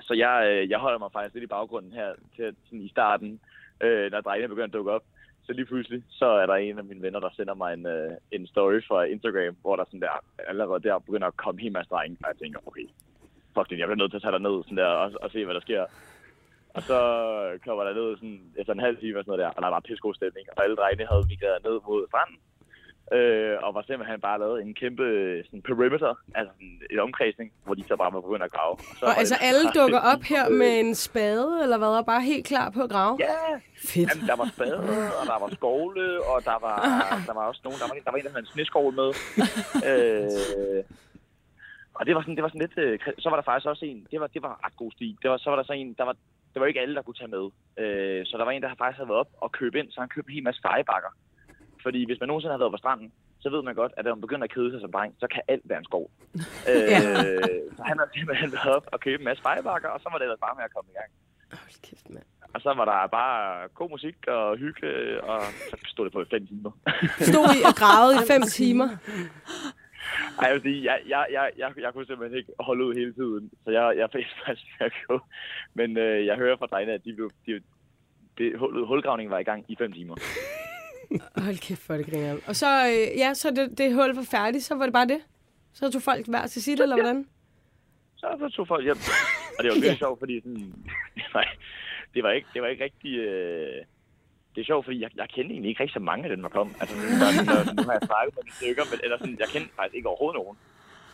Så 0.00 0.14
jeg, 0.14 0.34
øh, 0.50 0.70
jeg 0.70 0.78
holder 0.78 0.98
mig 0.98 1.10
faktisk 1.12 1.34
lidt 1.34 1.44
i 1.44 1.54
baggrunden 1.56 1.92
her 1.92 2.08
til 2.36 2.56
sådan 2.64 2.80
i 2.80 2.88
starten, 2.88 3.40
øh, 3.80 4.10
når 4.12 4.20
drengene 4.20 4.48
begynder 4.48 4.66
at 4.66 4.72
dukke 4.72 4.90
op. 4.90 5.04
Så 5.46 5.52
lige 5.52 5.66
pludselig, 5.66 6.02
så 6.08 6.26
er 6.26 6.46
der 6.46 6.54
en 6.54 6.78
af 6.78 6.84
mine 6.84 7.02
venner, 7.02 7.20
der 7.20 7.30
sender 7.36 7.54
mig 7.54 7.72
en, 7.74 7.86
øh, 7.86 8.10
en 8.32 8.46
story 8.46 8.80
fra 8.88 9.02
Instagram, 9.02 9.56
hvor 9.62 9.76
der 9.76 9.84
sådan 9.84 10.00
der, 10.00 10.14
allerede 10.48 10.82
der 10.82 10.98
begynder 10.98 11.26
at 11.26 11.36
komme 11.36 11.60
helt 11.60 11.72
masse 11.72 11.90
drenge. 11.90 12.16
Og 12.22 12.28
jeg 12.28 12.38
tænker, 12.38 12.60
okay, 12.66 12.86
fuck 13.54 13.70
det, 13.70 13.78
jeg 13.78 13.86
bliver 13.86 14.00
nødt 14.00 14.10
til 14.12 14.20
at 14.20 14.22
tage 14.22 14.36
dig 14.36 14.46
ned 14.48 14.56
sådan 14.62 14.80
der, 14.82 14.90
og, 15.02 15.12
og 15.22 15.30
se, 15.30 15.44
hvad 15.44 15.54
der 15.54 15.60
sker. 15.60 15.84
Og 16.76 16.82
så 16.82 16.98
kommer 17.64 17.84
der 17.84 17.94
ned 17.94 18.16
sådan, 18.16 18.42
efter 18.60 18.72
en 18.72 18.86
halv 18.86 18.96
time 18.98 19.18
og 19.18 19.24
sådan 19.24 19.30
noget 19.32 19.44
der, 19.44 19.50
og 19.56 19.62
der 19.62 19.68
var 19.68 19.80
pissegod 19.86 20.14
stemning. 20.14 20.46
Og 20.56 20.64
alle 20.64 20.76
drengene 20.76 21.10
havde 21.12 21.30
migreret 21.32 21.64
ned 21.68 21.76
mod 21.88 22.08
stranden. 22.08 22.38
Øh, 23.18 23.56
og 23.62 23.74
var 23.74 23.82
simpelthen 23.86 24.20
bare 24.20 24.38
lavet 24.38 24.62
en 24.62 24.74
kæmpe 24.74 25.04
sådan, 25.46 25.62
perimeter, 25.62 26.14
altså 26.34 26.52
sådan 26.54 26.80
en 26.90 26.98
omkredsning, 26.98 27.52
hvor 27.64 27.74
de 27.74 27.84
så 27.88 27.96
bare 27.96 28.12
var 28.12 28.20
begyndt 28.20 28.42
at 28.42 28.52
grave. 28.52 28.76
så 28.98 29.04
Og 29.06 29.18
altså 29.18 29.34
det 29.40 29.46
alle 29.48 29.64
dukker 29.80 30.00
fedt. 30.00 30.12
op 30.12 30.22
her 30.22 30.48
med 30.48 30.80
en 30.80 30.94
spade, 30.94 31.60
eller 31.62 31.78
hvad, 31.78 31.88
og 31.88 32.06
bare 32.06 32.20
helt 32.22 32.46
klar 32.46 32.70
på 32.70 32.82
at 32.82 32.90
grave. 32.90 33.18
Ja, 33.20 33.36
Fedt. 33.88 34.08
Jamen, 34.10 34.26
der 34.28 34.36
var 34.36 34.48
spade, 34.54 34.78
og 35.20 35.24
der 35.32 35.38
var 35.44 35.50
skovle, 35.58 36.06
og 36.30 36.44
der 36.44 36.58
var, 36.66 36.78
der 37.28 37.34
var 37.38 37.44
også 37.50 37.60
nogen, 37.64 37.78
der 37.80 37.86
var, 37.88 37.94
der 38.04 38.10
var 38.10 38.18
en, 38.18 38.24
der 38.24 38.30
havde 38.30 38.46
en 38.46 38.52
sneskovl 38.54 38.94
med. 39.00 39.10
øh, 39.90 40.84
og 41.94 42.06
det 42.06 42.14
var 42.14 42.20
sådan, 42.22 42.36
det 42.36 42.42
var 42.42 42.48
sådan 42.48 42.60
lidt, 42.66 42.78
øh, 42.78 42.98
så 43.18 43.28
var 43.30 43.36
der 43.36 43.42
faktisk 43.42 43.66
også 43.72 43.84
en, 43.84 44.06
det 44.10 44.20
var, 44.20 44.26
det 44.26 44.42
var 44.42 44.60
ret 44.66 44.76
god 44.76 44.90
stil. 44.92 45.16
Det 45.22 45.30
var, 45.30 45.36
så 45.36 45.50
var 45.50 45.56
der 45.56 45.64
så 45.64 45.72
en, 45.72 45.94
der 45.98 46.04
var, 46.04 46.16
det 46.52 46.60
var 46.60 46.66
ikke 46.66 46.80
alle, 46.80 46.94
der 46.94 47.02
kunne 47.02 47.20
tage 47.20 47.34
med. 47.36 47.44
Øh, 47.84 48.26
så 48.26 48.34
der 48.38 48.44
var 48.44 48.50
en, 48.52 48.62
der 48.62 48.68
faktisk 48.78 48.96
havde 48.98 49.08
været 49.08 49.20
op 49.20 49.28
og 49.40 49.52
købe 49.52 49.78
ind, 49.78 49.90
så 49.90 50.00
han 50.00 50.08
købte 50.08 50.30
en 50.30 50.34
hel 50.34 50.44
masse 50.44 50.60
fejebakker. 50.62 51.08
Fordi 51.82 52.00
hvis 52.06 52.20
man 52.20 52.26
nogensinde 52.28 52.52
har 52.52 52.58
været 52.58 52.72
på 52.72 52.76
stranden, 52.84 53.12
så 53.40 53.50
ved 53.50 53.62
man 53.62 53.74
godt, 53.74 53.92
at 53.96 54.04
når 54.04 54.14
man 54.14 54.20
begynder 54.20 54.44
at 54.44 54.54
kede 54.54 54.70
sig 54.70 54.80
som 54.80 54.92
dreng, 54.92 55.14
så 55.20 55.26
kan 55.26 55.42
alt 55.48 55.62
være 55.64 55.78
en 55.78 55.84
skov. 55.84 56.10
Øh, 56.70 57.60
så 57.76 57.82
han 57.90 57.98
har 57.98 58.08
simpelthen 58.16 58.52
været 58.52 58.76
op 58.76 58.86
og 58.92 59.00
købe 59.00 59.18
en 59.20 59.24
masse 59.24 59.42
fejebakker, 59.42 59.88
og 59.88 60.00
så 60.00 60.08
var 60.10 60.18
det 60.18 60.24
ellers 60.24 60.40
bare 60.46 60.54
med 60.58 60.64
at 60.64 60.74
komme 60.74 60.90
i 60.94 60.96
gang. 61.00 61.10
Hold 61.62 61.82
kæft, 61.88 62.10
mand. 62.10 62.24
Og 62.54 62.60
så 62.60 62.74
var 62.74 62.84
der 62.84 63.06
bare 63.06 63.68
god 63.74 63.90
musik 63.90 64.16
og 64.28 64.56
hygge, 64.56 64.88
og 65.24 65.42
så 65.70 65.76
stod 65.86 66.04
det 66.04 66.12
på 66.12 66.20
i 66.22 66.24
fem 66.30 66.46
timer. 66.46 66.70
Stod 67.30 67.46
I 67.58 67.60
og 67.70 67.74
gravede 67.82 68.14
i 68.16 68.26
fem 68.32 68.42
timer? 68.42 68.88
Ej, 70.38 70.46
jeg 70.46 70.54
vil 70.54 70.62
sige, 70.62 70.84
jeg, 70.84 70.98
jeg, 71.08 71.26
jeg, 71.32 71.50
jeg, 71.58 71.72
jeg 71.84 71.92
kunne 71.92 72.06
simpelthen 72.06 72.38
ikke 72.38 72.52
holde 72.60 72.84
ud 72.84 72.94
hele 72.94 73.12
tiden, 73.12 73.50
så 73.64 73.70
jeg, 73.70 73.96
jeg 73.96 74.08
fik 74.12 74.26
faktisk 74.46 74.66
med 74.80 74.86
at 74.86 74.92
gå. 75.08 75.20
Men 75.74 75.96
øh, 75.98 76.26
jeg 76.26 76.36
hører 76.36 76.56
fra 76.56 76.66
drengene, 76.66 76.92
at 76.92 77.04
de, 77.04 77.12
blev- 77.14 77.30
de, 77.46 77.60
det, 78.38 78.58
hul, 78.58 78.86
hulgravningen 78.86 79.30
var 79.30 79.38
i 79.38 79.42
gang 79.50 79.64
i 79.68 79.76
fem 79.78 79.92
timer. 79.92 80.16
Hold 81.36 81.58
kæft, 81.58 81.82
for 81.82 81.94
det 81.94 82.06
griner. 82.06 82.36
Og 82.46 82.56
så, 82.56 82.66
øh, 82.86 83.18
ja, 83.18 83.34
så 83.34 83.50
det, 83.50 83.78
det 83.78 83.94
hul 83.94 84.14
var 84.14 84.26
færdigt, 84.30 84.64
så 84.64 84.74
var 84.74 84.84
det 84.84 84.92
bare 84.92 85.06
det? 85.08 85.20
Så 85.72 85.90
tog 85.90 86.02
folk 86.02 86.26
hver 86.28 86.46
til 86.46 86.62
sit, 86.62 86.80
eller 86.80 86.96
hvordan? 86.96 87.26
Så, 88.16 88.26
så 88.38 88.48
tog 88.48 88.68
folk 88.68 88.84
hjem. 88.84 88.96
Og 89.58 89.64
det 89.64 89.68
var 89.70 89.74
virkelig 89.80 89.98
sjovt, 89.98 90.18
fordi 90.18 90.40
sådan, 90.40 90.56
det, 91.16 91.24
var, 91.34 91.44
det, 92.14 92.22
var 92.22 92.30
ikke, 92.30 92.48
det 92.54 92.62
var 92.62 92.68
ikke 92.68 92.84
rigtig... 92.84 93.14
Øh, 93.18 93.84
det 94.54 94.60
er 94.60 94.64
sjovt, 94.64 94.84
fordi 94.84 95.00
jeg, 95.02 95.10
jeg 95.16 95.28
kendte 95.28 95.52
egentlig 95.54 95.68
ikke 95.68 95.82
rigtig 95.82 95.94
så 95.94 96.00
mange 96.10 96.24
af 96.24 96.30
dem, 96.30 96.42
der 96.42 96.48
kom. 96.48 96.68
Altså, 96.80 96.94
sådan, 96.96 97.18
der, 97.20 97.64
sådan, 97.64 97.76
nu 97.76 97.82
har 97.82 97.92
jeg 97.98 98.08
snakket 98.10 98.32
med 98.34 98.42
nogle 98.44 98.56
stykker, 98.60 98.84
men, 98.90 98.98
eller 99.04 99.18
sådan, 99.18 99.36
jeg 99.40 99.48
kendte 99.54 99.70
faktisk 99.76 99.94
ikke 99.96 100.08
overhovedet 100.08 100.38
nogen. 100.42 100.56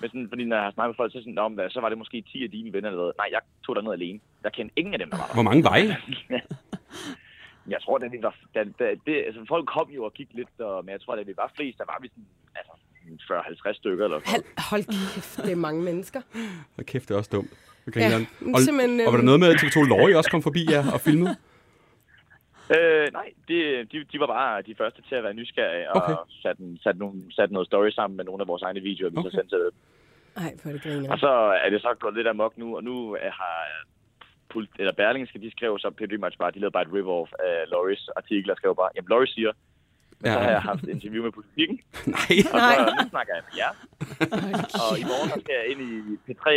Men 0.00 0.07
sådan, 0.11 0.28
fordi 0.33 0.45
når 0.45 0.57
jeg 0.57 0.64
har 0.64 0.71
snakket 0.76 0.90
med 0.93 1.00
folk, 1.02 1.12
så, 1.12 1.19
sådan, 1.21 1.33
"Nå, 1.40 1.49
men, 1.49 1.71
så 1.71 1.81
var 1.81 1.88
det 1.88 1.99
måske 1.99 2.25
10 2.33 2.45
af 2.45 2.50
dine 2.50 2.73
venner 2.73 2.88
eller 2.90 3.02
hvad. 3.05 3.12
Nej, 3.23 3.28
jeg 3.37 3.40
tog 3.64 3.76
der 3.76 3.83
ned 3.83 3.93
alene. 3.93 4.19
Jeg 4.45 4.52
kendte 4.52 4.73
ingen 4.81 4.93
af 4.95 4.99
dem, 5.02 5.11
der 5.11 5.17
var 5.21 5.26
der. 5.26 5.35
Hvor 5.38 5.47
mange 5.50 5.62
veje? 5.71 5.88
Jeg 7.70 7.82
tror, 7.82 7.96
at 7.96 8.10
det 8.12 8.22
var, 8.22 8.37
da, 8.54 8.64
da, 8.78 8.94
det, 9.06 9.16
altså, 9.26 9.44
folk 9.48 9.66
kom 9.68 9.88
jo 9.90 10.04
og 10.04 10.12
gik 10.14 10.28
lidt, 10.32 10.60
og, 10.60 10.84
men 10.84 10.92
jeg 10.92 11.00
tror, 11.00 11.14
at 11.14 11.26
vi 11.26 11.34
var 11.37 11.52
flest, 11.56 11.78
der 11.78 11.84
var 11.87 11.98
vi 12.02 12.08
sådan, 12.08 12.25
altså, 12.56 12.72
40-50 13.70 13.72
stykker 13.72 14.04
eller 14.04 14.20
sådan. 14.20 14.32
Hold, 14.32 14.44
hold 14.70 14.84
kæft, 15.14 15.37
det 15.44 15.52
er 15.52 15.56
mange 15.56 15.82
mennesker. 15.82 16.20
Og 16.78 16.84
kæft, 16.87 17.08
det 17.08 17.14
er 17.14 17.18
også 17.18 17.30
dumt. 17.32 17.50
Okay, 17.88 18.00
Ja, 18.00 18.16
og, 18.54 18.60
simpelthen, 18.60 19.00
og 19.00 19.06
var 19.06 19.10
der 19.10 19.18
øhm, 19.18 19.25
noget 19.25 19.40
med, 19.40 19.48
at 19.48 19.56
TV2 19.56 19.78
Lorry 19.88 20.12
også 20.14 20.30
kom 20.30 20.42
forbi 20.42 20.62
jer 20.70 20.92
og 20.94 21.00
filmede? 21.00 21.37
Øh, 22.76 23.06
nej, 23.12 23.28
det, 23.48 23.92
de, 23.92 24.04
de 24.12 24.20
var 24.20 24.26
bare 24.26 24.62
de 24.62 24.75
første 24.75 25.02
til 25.08 25.14
at 25.14 25.25
være 25.25 25.34
nysgerrige 25.34 25.90
og 25.92 26.02
Okay. 26.02 26.14
satte, 26.42 26.62
en- 26.62 26.78
satte, 26.82 26.98
nogle, 27.00 27.16
satte 27.37 27.52
noget 27.54 27.66
story 27.66 27.90
sammen 27.90 28.16
med 28.16 28.25
nogle 28.25 28.40
af 28.42 28.48
vores 28.48 28.62
egne 28.62 28.80
videoer, 28.80 29.10
vi 29.10 29.16
okay. 29.16 29.30
Så 29.30 29.37
sendte 29.37 29.50
til 29.56 29.58
dem. 29.64 29.72
Ej, 30.37 30.52
for 30.62 30.68
det 30.70 30.82
griner. 30.82 31.12
Og 31.12 31.18
så 31.18 31.28
er 31.64 31.70
det 31.70 31.80
så 31.82 31.94
gået 32.00 32.14
lidt 32.14 32.26
amok 32.26 32.58
nu, 32.58 32.76
og 32.76 32.84
nu 32.84 33.12
er- 33.12 33.30
har 33.30 33.56
eller 34.78 34.93
Berlingske, 34.93 35.38
de 35.38 35.50
skrev 35.50 35.78
så 35.78 35.90
pretty 35.99 36.14
much 36.14 36.38
bare, 36.38 36.50
de 36.50 36.59
lavede 36.59 36.73
bare 36.73 36.83
et 36.88 36.93
rip-off 36.97 37.31
af 37.49 37.64
Loris 37.73 38.09
artikel, 38.17 38.50
og 38.50 38.57
skrev 38.57 38.75
bare, 38.76 38.90
jamen 38.97 39.09
Loris 39.09 39.31
siger, 39.31 39.52
Men 40.21 40.26
Ja. 40.31 40.33
så 40.35 40.40
har 40.40 40.50
jeg 40.50 40.62
haft 40.62 40.83
et 40.83 40.88
interview 40.88 41.23
med 41.25 41.33
politikken, 41.33 41.81
Nej. 42.17 42.37
og 42.52 42.59
Nej. 42.59 42.75
så 42.76 42.95
nu 43.02 43.09
snakker 43.11 43.33
jeg 43.35 43.43
med 43.49 43.57
jer. 43.62 43.73
Og 44.83 44.99
i 45.02 45.05
morgen 45.12 45.40
skal 45.40 45.55
jeg 45.61 45.67
ind 45.73 45.81
i 45.90 45.93
P3 46.26 46.49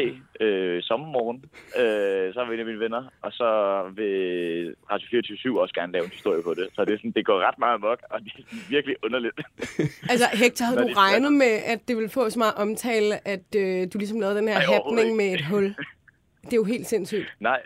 øh, 0.44 0.82
sommermorgen, 0.84 1.38
øh, 1.82 2.34
sammen 2.34 2.50
med 2.50 2.56
en 2.56 2.60
af 2.60 2.66
mine 2.72 2.80
venner. 2.80 3.04
Og 3.22 3.32
så 3.40 3.48
vil 3.96 4.76
Radio 4.92 5.08
24 5.12 5.62
også 5.62 5.74
gerne 5.74 5.92
lave 5.94 6.04
en 6.06 6.12
historie 6.12 6.44
på 6.44 6.54
det. 6.54 6.68
Så 6.76 6.86
det, 6.86 6.94
er 6.94 6.98
sådan, 6.98 7.12
det 7.12 7.26
går 7.26 7.40
ret 7.48 7.60
meget 7.60 7.74
amok, 7.74 8.00
og 8.10 8.20
det 8.24 8.32
er 8.38 8.70
virkelig 8.70 8.96
underligt. 9.06 9.36
Altså, 10.12 10.28
Hector, 10.34 10.66
havde 10.66 10.82
du 10.82 10.94
regnet 10.98 11.34
med, 11.34 11.54
at 11.74 11.80
det 11.88 11.96
ville 11.98 12.10
få 12.10 12.30
så 12.30 12.40
meget 12.40 12.56
omtale, 12.56 13.28
at 13.28 13.48
øh, 13.56 13.88
du 13.94 13.98
ligesom 13.98 14.20
lavede 14.20 14.38
den 14.40 14.48
her 14.48 14.56
Ej, 14.56 14.74
happening 14.74 15.16
med 15.16 15.34
et 15.34 15.46
hul? 15.46 15.64
Det 16.46 16.54
er 16.54 16.58
jo 16.58 16.64
helt 16.64 16.88
sindssygt. 16.88 17.28
Nej. 17.40 17.60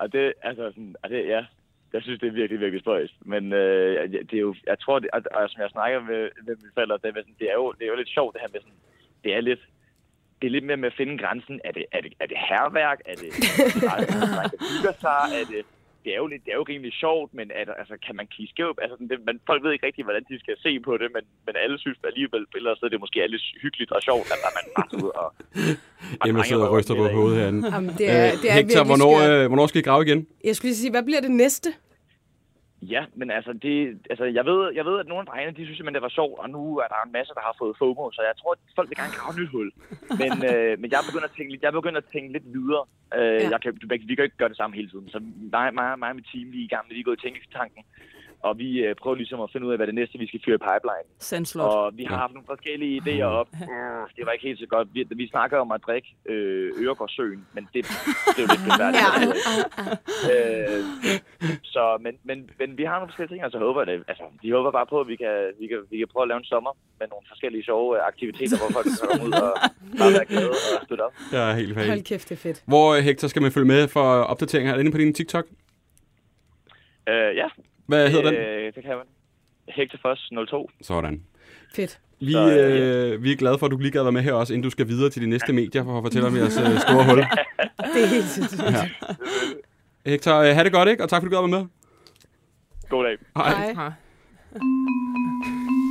Og 0.00 0.12
det, 0.12 0.32
altså 0.42 0.64
sådan, 0.70 0.94
og 1.02 1.10
det, 1.10 1.26
ja, 1.26 1.44
jeg 1.92 2.02
synes, 2.02 2.20
det 2.20 2.28
er 2.28 2.38
virkelig, 2.40 2.60
virkelig 2.60 2.80
spøjst. 2.80 3.14
Men 3.20 3.52
øh, 3.52 4.12
det 4.12 4.34
er 4.34 4.44
jo, 4.48 4.54
jeg 4.66 4.78
tror, 4.78 4.98
det, 4.98 5.10
og, 5.12 5.22
og 5.34 5.50
som 5.50 5.62
jeg 5.62 5.70
snakker 5.70 6.00
med, 6.00 6.22
med 6.46 6.56
mine 6.56 6.74
forældre, 6.74 6.98
det 7.02 7.08
er, 7.08 7.12
med 7.12 7.22
sådan, 7.22 7.36
det, 7.38 7.50
er 7.50 7.54
jo, 7.54 7.72
det 7.72 7.82
er 7.82 7.88
jo 7.92 7.96
lidt 7.96 8.08
sjovt, 8.08 8.34
det 8.34 8.40
her 8.40 8.48
med 8.52 8.60
sådan, 8.60 8.80
det 9.24 9.34
er 9.36 9.40
lidt, 9.40 9.60
det 10.40 10.46
er 10.46 10.50
lidt 10.50 10.64
mere 10.64 10.76
med 10.76 10.90
at 10.92 10.96
finde 11.00 11.18
grænsen. 11.18 11.60
Er 11.64 11.72
det, 11.72 11.84
er 11.92 12.00
det, 12.00 12.12
er 12.20 12.26
det 12.26 12.36
herværk? 12.48 13.00
Er 13.06 13.14
det, 13.14 13.28
er 13.28 13.32
det, 13.32 13.84
er 13.84 13.98
det, 13.98 14.14
er 14.34 14.48
det, 14.48 15.02
Er 15.40 15.44
det, 15.48 15.64
det 15.64 15.77
er 16.14 16.20
jo, 16.22 16.26
lidt, 16.32 16.44
det 16.44 16.52
er 16.54 16.58
jo 16.62 16.66
rimelig 16.72 16.92
sjovt, 17.04 17.30
men 17.38 17.46
der, 17.48 17.74
altså, 17.82 17.94
kan 18.06 18.14
man 18.20 18.26
kigge 18.34 18.50
skævt? 18.54 18.78
Altså, 18.82 18.96
det, 19.10 19.16
man, 19.28 19.36
folk 19.50 19.60
ved 19.64 19.72
ikke 19.72 19.86
rigtig, 19.86 20.04
hvordan 20.04 20.24
de 20.30 20.36
skal 20.44 20.56
se 20.66 20.72
på 20.86 20.92
det, 21.00 21.08
men, 21.16 21.24
men 21.46 21.54
alle 21.64 21.76
synes 21.84 21.98
alligevel, 22.10 22.42
eller 22.56 22.74
sted, 22.74 22.90
det 22.90 23.00
måske 23.04 23.18
er 23.24 23.28
lidt 23.34 23.46
hyggeligt 23.62 23.90
og 23.96 24.02
sjovt, 24.08 24.26
at 24.34 24.40
man 24.56 24.64
bare 24.76 24.92
ud 25.04 25.10
og... 25.22 25.28
Emma 26.28 26.42
sidder 26.42 26.66
og 26.68 26.72
ryster 26.76 26.94
på 26.94 27.04
hovedet 27.18 27.36
herinde. 27.40 27.60
Jamen, 27.74 27.92
det 28.00 28.06
er, 28.10 28.26
det 28.42 28.46
er 28.50 28.54
Øh, 28.54 28.58
Hector, 28.58 28.82
virkelig 28.84 28.84
hvornår, 28.90 29.14
øh, 29.28 29.46
hvornår 29.50 29.66
skal 29.66 29.78
I 29.82 29.86
grave 29.88 30.02
igen? 30.06 30.20
Jeg 30.44 30.56
skulle 30.56 30.68
lige 30.70 30.80
sige, 30.84 30.90
hvad 30.90 31.04
bliver 31.08 31.20
det 31.20 31.30
næste? 31.30 31.68
Ja, 32.82 33.02
men 33.14 33.30
altså, 33.30 33.52
det, 33.52 33.98
altså 34.10 34.24
jeg, 34.24 34.44
ved, 34.44 34.72
jeg 34.74 34.84
ved, 34.84 35.00
at 35.00 35.06
nogle 35.06 35.20
af 35.20 35.26
drengene, 35.26 35.56
de 35.56 35.64
synes 35.64 35.76
simpelthen, 35.76 35.94
det 35.94 36.02
var 36.08 36.16
sjovt, 36.20 36.38
og 36.42 36.50
nu 36.50 36.62
er 36.84 36.88
der 36.92 37.00
en 37.06 37.12
masse, 37.12 37.32
der 37.34 37.40
har 37.48 37.54
fået 37.58 37.78
FOMO, 37.78 38.10
så 38.10 38.22
jeg 38.22 38.34
tror, 38.40 38.52
at 38.52 38.58
folk 38.76 38.88
vil 38.90 38.96
gerne 39.02 39.12
grave 39.18 39.32
et 39.34 39.38
nyt 39.40 39.50
hul. 39.56 39.70
Men, 40.22 40.32
øh, 40.50 40.72
men 40.80 40.88
jeg 40.94 41.00
begynder 41.08 41.28
at 41.30 41.34
tænke, 41.36 41.58
jeg 41.62 41.72
begynder 41.72 42.00
at 42.04 42.08
tænke 42.14 42.32
lidt 42.36 42.46
videre. 42.56 42.84
Øh, 43.18 43.40
Ja. 43.42 43.48
jeg 43.54 43.60
kan, 43.62 43.70
vi 44.08 44.14
kan 44.14 44.22
jo 44.22 44.28
ikke 44.28 44.40
gøre 44.42 44.52
det 44.52 44.60
samme 44.60 44.76
hele 44.78 44.90
tiden, 44.92 45.08
så 45.14 45.18
mig, 45.54 45.66
mig, 45.78 45.98
mig 46.02 46.10
og 46.12 46.16
mit 46.16 46.28
team, 46.32 46.46
vi 46.54 46.58
er 46.60 46.64
i 46.68 46.72
gang 46.74 46.84
med, 46.86 46.94
vi 46.94 47.00
er 47.00 47.08
gået 47.10 47.18
i 47.20 47.24
tænketanken, 47.26 47.82
og 48.46 48.58
vi 48.58 48.70
øh, 48.86 48.94
prøver 49.02 49.16
ligesom 49.16 49.40
at 49.40 49.50
finde 49.52 49.66
ud 49.66 49.72
af, 49.72 49.78
hvad 49.78 49.86
det 49.86 49.94
næste, 49.94 50.18
vi 50.18 50.26
skal 50.26 50.40
fyre 50.44 50.54
i 50.54 50.64
pipeline. 50.68 51.08
Sandslot. 51.18 51.66
Og 51.72 51.92
vi 51.98 52.04
har 52.04 52.16
haft 52.16 52.32
nogle 52.34 52.46
forskellige 52.46 52.94
idéer 53.02 53.28
op. 53.40 53.48
Uh, 53.52 54.04
det 54.16 54.22
var 54.26 54.32
ikke 54.32 54.46
helt 54.48 54.60
så 54.60 54.66
godt. 54.66 54.88
Vi, 54.94 55.06
vi 55.16 55.28
snakker 55.28 55.58
om 55.58 55.70
at 55.72 55.80
drikke 55.86 56.08
øh, 56.26 56.72
Øregårdsøen, 56.82 57.46
men 57.54 57.62
det, 57.74 57.80
det 58.34 58.38
er 58.38 58.42
jo 58.46 58.48
lidt 58.54 58.64
besværligt. 58.68 59.02
Ja. 60.28 60.34
øh, 60.34 60.84
så, 61.62 61.82
men, 62.00 62.14
men, 62.28 62.38
men 62.58 62.78
vi 62.78 62.84
har 62.84 62.94
nogle 62.98 63.08
forskellige 63.10 63.34
ting, 63.34 63.44
og 63.44 63.50
så 63.50 63.58
håber 63.58 63.80
jeg 63.80 63.86
det. 63.86 64.04
Altså, 64.08 64.24
vi 64.42 64.50
håber 64.50 64.70
bare 64.70 64.86
på, 64.92 65.00
at 65.00 65.08
vi 65.08 65.16
kan, 65.16 65.34
vi 65.60 65.66
kan, 65.66 65.78
vi 65.90 65.96
kan 65.98 66.08
prøve 66.12 66.22
at 66.24 66.28
lave 66.28 66.38
en 66.38 66.44
sommer 66.44 66.72
med 67.00 67.06
nogle 67.12 67.24
forskellige 67.28 67.64
sjove 67.64 67.96
øh, 67.96 68.02
aktiviteter, 68.10 68.56
hvor 68.60 68.70
folk 68.76 68.86
kan 68.90 68.98
komme 69.08 69.24
ud 69.28 69.32
og 69.32 69.52
bare 70.00 70.12
være 70.18 70.26
glade 70.32 70.50
og 70.50 70.82
støtte 70.86 71.02
op. 71.02 71.14
Er 71.32 71.52
helt 71.62 71.74
Hold 71.74 71.86
færdig. 71.86 72.04
kæft, 72.04 72.28
det 72.28 72.34
er 72.38 72.42
fedt. 72.48 72.62
Hvor, 72.66 72.86
øh, 72.94 73.00
Hector, 73.08 73.28
skal 73.28 73.42
man 73.42 73.52
følge 73.52 73.66
med 73.66 73.88
for 73.88 74.06
opdateringer? 74.32 74.70
Er 74.72 74.76
det 74.76 74.82
inde 74.84 74.92
på 74.96 74.98
din 74.98 75.14
TikTok? 75.14 75.44
Øh, 77.08 77.36
ja, 77.42 77.48
Hvad 77.88 78.10
hedder 78.10 78.30
den? 78.30 78.34
øh, 78.40 78.72
det 78.74 78.82
kan 78.84 78.96
man. 78.96 79.06
Hector 79.68 79.98
Foss 80.02 80.30
02. 80.50 80.70
Sådan. 80.82 81.22
Fedt. 81.74 81.98
Vi, 82.20 82.32
Så, 82.32 82.50
øh, 82.56 83.12
øh, 83.12 83.22
vi 83.22 83.32
er 83.32 83.36
glade 83.36 83.58
for, 83.58 83.66
at 83.66 83.72
du 83.72 83.76
lige 83.78 83.90
gad 83.90 84.02
være 84.02 84.12
med 84.12 84.22
her 84.22 84.32
også, 84.32 84.52
inden 84.52 84.62
du 84.64 84.70
skal 84.70 84.88
videre 84.88 85.10
til 85.10 85.22
de 85.22 85.26
næste 85.26 85.52
medier 85.52 85.84
for 85.84 85.98
at 85.98 86.02
fortælle 86.04 86.28
om 86.28 86.36
jeres 86.36 86.58
øh, 86.58 86.80
store 86.80 87.04
hul. 87.04 87.18
Det 87.94 88.02
er 88.02 88.06
helt 88.06 88.24
sindssygt. 88.24 88.62
Ja. 88.62 88.88
Hector, 90.10 90.34
øh, 90.36 90.54
have 90.54 90.64
det 90.64 90.72
godt, 90.72 90.88
ikke? 90.88 91.02
Og 91.02 91.08
tak, 91.08 91.22
fordi 91.22 91.34
du 91.34 91.40
gad 91.40 91.48
være 91.48 91.60
med. 91.60 91.66
God 92.88 93.04
dag. 93.04 93.16
Hej. 93.36 93.72
Hej. 93.72 93.90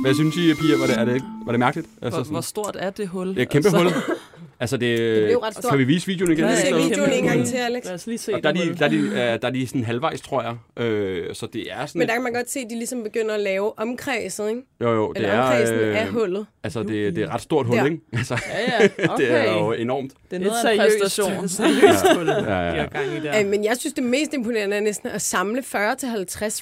Hvad 0.02 0.14
synes 0.14 0.36
I, 0.36 0.40
piger? 0.60 0.78
Var 0.78 0.86
det, 0.86 0.98
er 1.00 1.04
det, 1.04 1.22
var 1.44 1.52
det 1.52 1.58
mærkeligt? 1.58 1.88
Altså, 2.02 2.22
Hvor, 2.22 2.30
hvor 2.30 2.40
stort 2.40 2.76
er 2.78 2.90
det 2.90 3.08
hul? 3.08 3.28
det 3.28 3.38
er 3.38 3.42
et 3.42 3.48
kæmpe 3.48 3.68
altså, 3.68 3.78
hul. 3.82 3.86
Altså, 4.60 4.76
det, 4.76 4.98
Det 4.98 5.24
blev 5.24 5.38
ret 5.38 5.52
stort. 5.52 5.64
Skal 5.64 5.78
vi 5.78 5.84
vise 5.84 6.06
videoen 6.06 6.32
igen? 6.32 6.44
Ja, 6.44 6.54
Se 6.56 6.66
ja, 6.66 6.76
ja. 6.76 6.88
videoen 6.88 7.12
en 7.12 7.24
gang 7.24 7.46
til, 7.46 7.56
Alex. 7.56 7.84
Lad 7.84 7.94
os 7.94 8.06
lige 8.06 8.18
se 8.18 8.34
Og 8.34 8.42
der 8.42 8.48
er, 8.48 8.52
de, 8.52 8.74
der, 8.78 8.84
er 8.84 8.88
de, 8.88 8.96
øh, 8.96 9.12
der 9.16 9.38
er 9.42 9.50
de 9.50 9.66
sådan 9.66 9.84
halvvejs, 9.84 10.20
tror 10.20 10.42
jeg. 10.42 10.84
Øh, 10.84 11.34
så 11.34 11.46
det 11.52 11.72
er 11.72 11.86
sådan... 11.86 11.98
Men 11.98 12.08
der 12.08 12.14
kan 12.14 12.22
man 12.22 12.32
godt 12.32 12.50
se, 12.50 12.60
at 12.60 12.66
de 12.70 12.74
ligesom 12.74 13.02
begynder 13.02 13.34
at 13.34 13.40
lave 13.40 13.78
omkredset, 13.78 14.48
ikke? 14.48 14.62
jo, 14.80 14.90
jo, 14.94 15.08
det 15.12 15.16
Eller 15.16 15.30
er, 15.32 15.42
omkredsen 15.42 15.76
øh, 15.76 16.00
af 16.00 16.08
hullet. 16.08 16.46
altså, 16.64 16.82
det, 16.82 16.88
det 17.16 17.18
er 17.18 17.26
et 17.26 17.32
ret 17.34 17.40
stort 17.40 17.66
hul, 17.66 17.76
Der. 17.76 17.84
ikke? 17.84 17.98
Altså, 18.12 18.38
Ja, 18.50 18.82
ja, 18.82 18.88
okay. 19.12 19.16
det 19.26 19.34
er 19.48 19.52
jo 19.52 19.72
enormt. 19.72 20.12
Det 20.30 20.36
er 20.36 20.36
Et 20.36 20.42
noget 20.46 20.64
af 20.66 20.72
en 20.72 20.80
præstation. 21.00 21.48
seriøst 21.48 22.12
hul, 22.16 22.28
Ja, 22.28 22.34
ja. 22.34 22.80
har 22.80 22.86
gang 22.88 23.06
i 23.16 23.20
der. 23.20 23.36
Ja. 23.38 23.44
Men 23.44 23.64
jeg 23.64 23.76
synes, 23.76 23.94
det 23.94 24.04
mest 24.04 24.34
imponerende 24.34 24.76
er 24.76 24.80
næsten 24.80 25.08
at 25.08 25.22
samle 25.22 25.60
40-50 25.60 25.64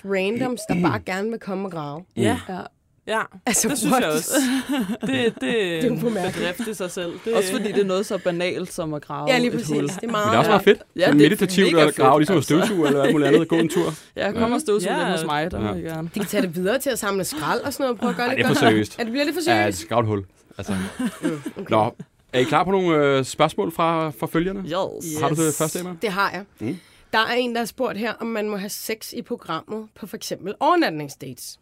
randoms, 0.05 0.61
der 0.69 0.81
bare 0.91 1.01
gerne 1.07 1.31
vil 1.31 1.39
komme 1.39 1.65
og 1.69 1.73
grave. 1.73 2.05
Ja, 2.17 2.39
Ja. 2.49 2.55
Ja. 3.07 3.21
Altså, 3.47 3.69
Det 3.69 3.79
synes 3.79 3.93
what? 3.93 4.03
jeg 4.05 4.13
også. 4.13 4.31
Det, 5.01 5.09
det, 5.11 5.35
det 5.41 5.85
er 5.85 5.89
jo 5.89 5.95
bemærket. 5.95 6.35
bedrift 6.35 6.69
i 6.69 6.75
sig 6.75 6.91
selv. 6.91 7.13
Det, 7.25 7.35
Også 7.35 7.53
fordi 7.53 7.73
det 7.73 7.81
er 7.81 7.85
noget 7.85 8.07
så 8.07 8.19
banalt 8.19 8.73
som 8.73 8.95
at 8.95 9.03
grave 9.03 9.31
Ja, 9.31 9.39
lige 9.39 9.47
et 9.49 9.53
præcis. 9.53 9.69
hul. 9.69 9.83
Det 9.89 9.91
er 9.93 9.99
Men 10.03 10.11
meget... 10.11 10.27
det 10.27 10.35
er 10.35 10.39
også 10.39 10.51
meget 10.51 10.65
fedt. 10.65 10.79
Ja, 10.97 11.01
Ja, 11.01 11.07
det 11.07 11.11
er 11.13 11.15
meditativt 11.17 11.79
at 11.79 11.95
grave, 11.95 12.13
fedt, 12.13 12.19
ligesom 12.21 12.33
at 12.35 12.37
altså. 12.51 12.67
støvsuge 12.67 12.87
eller 12.89 13.03
alt 13.03 13.13
muligt 13.13 13.29
andet. 13.29 13.49
Gå 13.49 13.57
en 13.57 13.69
tur. 13.69 13.93
Ja, 14.17 14.33
kom 14.33 14.53
og 14.53 14.61
støvsug 14.61 14.89
Ja. 14.91 15.11
hos 15.11 15.25
mig, 15.25 15.51
der 15.51 15.67
Ja. 15.67 15.73
vil 15.73 15.83
jeg 15.83 15.93
gerne. 15.93 16.11
De 16.15 16.19
kan 16.21 16.29
tage 16.29 16.43
det 16.43 16.55
videre 16.57 16.79
til 16.79 16.91
at 16.91 16.99
samle 16.99 17.25
skrald 17.25 17.61
og 17.61 17.73
sådan 17.73 17.85
noget. 17.85 17.99
Prøv 18.01 18.11
at 18.11 18.17
gøre 18.17 18.27
Ej, 18.27 18.35
det 18.35 18.45
det 18.45 18.51
er 18.51 18.55
for 18.55 18.61
seriøst. 18.61 18.97
Er 18.99 19.03
det 19.03 19.13
bliver 19.13 19.25
det 19.25 19.35
for 19.35 19.41
Ja, 19.41 19.45
seriøst? 19.45 19.79
et 19.79 19.87
skravt 19.87 20.07
hul. 20.07 20.25
Altså. 20.59 20.75
Nå, 21.69 21.95
er 22.33 22.39
I 22.39 22.43
klar 22.43 22.65
på 22.65 22.71
nogle 22.71 22.97
øh, 22.97 23.25
spørgsmål 23.25 23.73
fra, 23.73 24.11
fra 24.11 24.27
følgerne? 24.27 24.61
Yes. 24.61 25.21
Har 25.21 25.29
du 25.29 25.47
det 25.47 25.55
første, 25.59 25.79
Emma? 25.79 25.91
Det 26.03 26.11
har 26.11 26.31
jeg. 26.31 26.45
Mm. 26.61 26.77
Der 27.13 27.19
er 27.19 27.35
en, 27.35 27.53
der 27.53 27.59
har 27.59 27.67
spurgt 27.67 27.99
her, 27.99 28.13
om 28.21 28.27
man 28.27 28.49
må 28.49 28.57
have 28.57 28.69
sex 28.71 29.13
i 29.13 29.23
programmet 29.23 29.87
på 30.01 30.07
for 30.07 30.17
eksempel 30.17 30.55
overnatningsdates. 30.61 31.59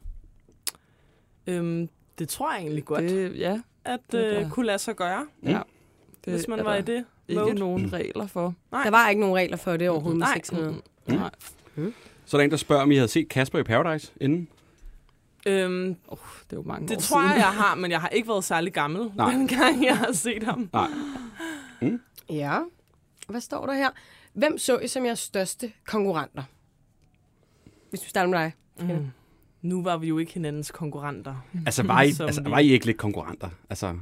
Øhm, 1.46 1.88
det 2.18 2.28
tror 2.28 2.52
jeg 2.52 2.60
egentlig 2.60 2.84
godt, 2.84 3.00
det, 3.02 3.38
ja, 3.38 3.60
at 3.84 4.00
det 4.12 4.24
øh, 4.24 4.50
kunne 4.50 4.66
lade 4.66 4.78
sig 4.78 4.96
gøre, 4.96 5.26
Mm. 5.42 5.48
ja. 5.48 5.60
Det 6.24 6.32
hvis 6.32 6.48
man 6.48 6.58
er 6.58 6.62
var 6.62 6.74
i 6.76 6.82
det 6.82 7.04
Ikke 7.28 7.42
mode. 7.42 7.54
nogen 7.54 7.92
regler 7.92 8.26
for. 8.26 8.54
Nej. 8.72 8.82
Der 8.82 8.90
var 8.90 9.08
ikke 9.08 9.20
nogen 9.20 9.36
regler 9.36 9.56
for 9.56 9.76
det 9.76 9.88
overhovedet 9.88 10.18
Nej. 10.18 10.40
Mm. 10.52 10.82
Nej. 11.06 11.30
Så 12.24 12.36
er 12.36 12.38
der 12.38 12.44
en, 12.44 12.50
der 12.50 12.56
spørger, 12.56 12.82
om 12.82 12.90
I 12.90 12.94
havde 12.96 13.08
set 13.08 13.28
Kasper 13.28 13.58
i 13.58 13.62
Paradise 13.62 14.12
inden? 14.20 14.48
Øhm, 15.46 15.86
Det 15.86 15.96
er 16.52 16.56
jo 16.56 16.62
mange 16.62 16.88
det 16.88 16.96
år 16.96 17.00
tror 17.00 17.20
siden. 17.20 17.30
jeg, 17.30 17.36
jeg 17.38 17.52
har, 17.52 17.74
men 17.74 17.90
jeg 17.90 18.00
har 18.00 18.08
ikke 18.08 18.28
været 18.28 18.44
særlig 18.44 18.72
gammel, 18.72 19.10
Nej. 19.14 19.30
den 19.34 19.48
gang 19.48 19.84
jeg 19.84 19.98
har 19.98 20.12
set 20.12 20.42
ham. 20.42 20.68
Nej. 20.72 20.88
Ja. 22.30 22.58
Hvad 23.28 23.40
står 23.40 23.66
der 23.66 23.72
her? 23.74 23.90
Hvem 24.32 24.58
så 24.58 24.78
I 24.78 24.88
som 24.88 25.06
jeres 25.06 25.18
største 25.18 25.72
konkurrenter? 25.86 26.42
Hvis 27.90 28.00
du 28.00 28.08
starter 28.08 28.30
med 28.30 28.38
dig. 28.38 28.52
Mm. 28.80 29.06
Nu 29.64 29.82
var 29.82 29.96
vi 29.96 30.08
jo 30.08 30.18
ikke 30.18 30.32
hinandens 30.32 30.70
konkurrenter. 30.70 31.34
Altså, 31.66 31.82
var 31.82 32.02
I, 32.02 32.06
altså, 32.06 32.42
vi- 32.44 32.50
var 32.50 32.58
I 32.58 32.68
ikke 32.68 32.86
lidt 32.86 32.96
konkurrenter? 32.96 33.48
Altså, 33.70 33.94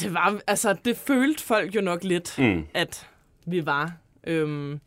Det 0.00 0.14
var, 0.14 0.40
altså, 0.46 0.76
det 0.84 0.96
følte 0.96 1.42
folk 1.42 1.74
jo 1.76 1.80
nok 1.80 2.04
lidt, 2.04 2.34
mm. 2.38 2.62
at 2.74 3.08
vi 3.46 3.66
var. 3.66 3.92
Øhm, 4.26 4.80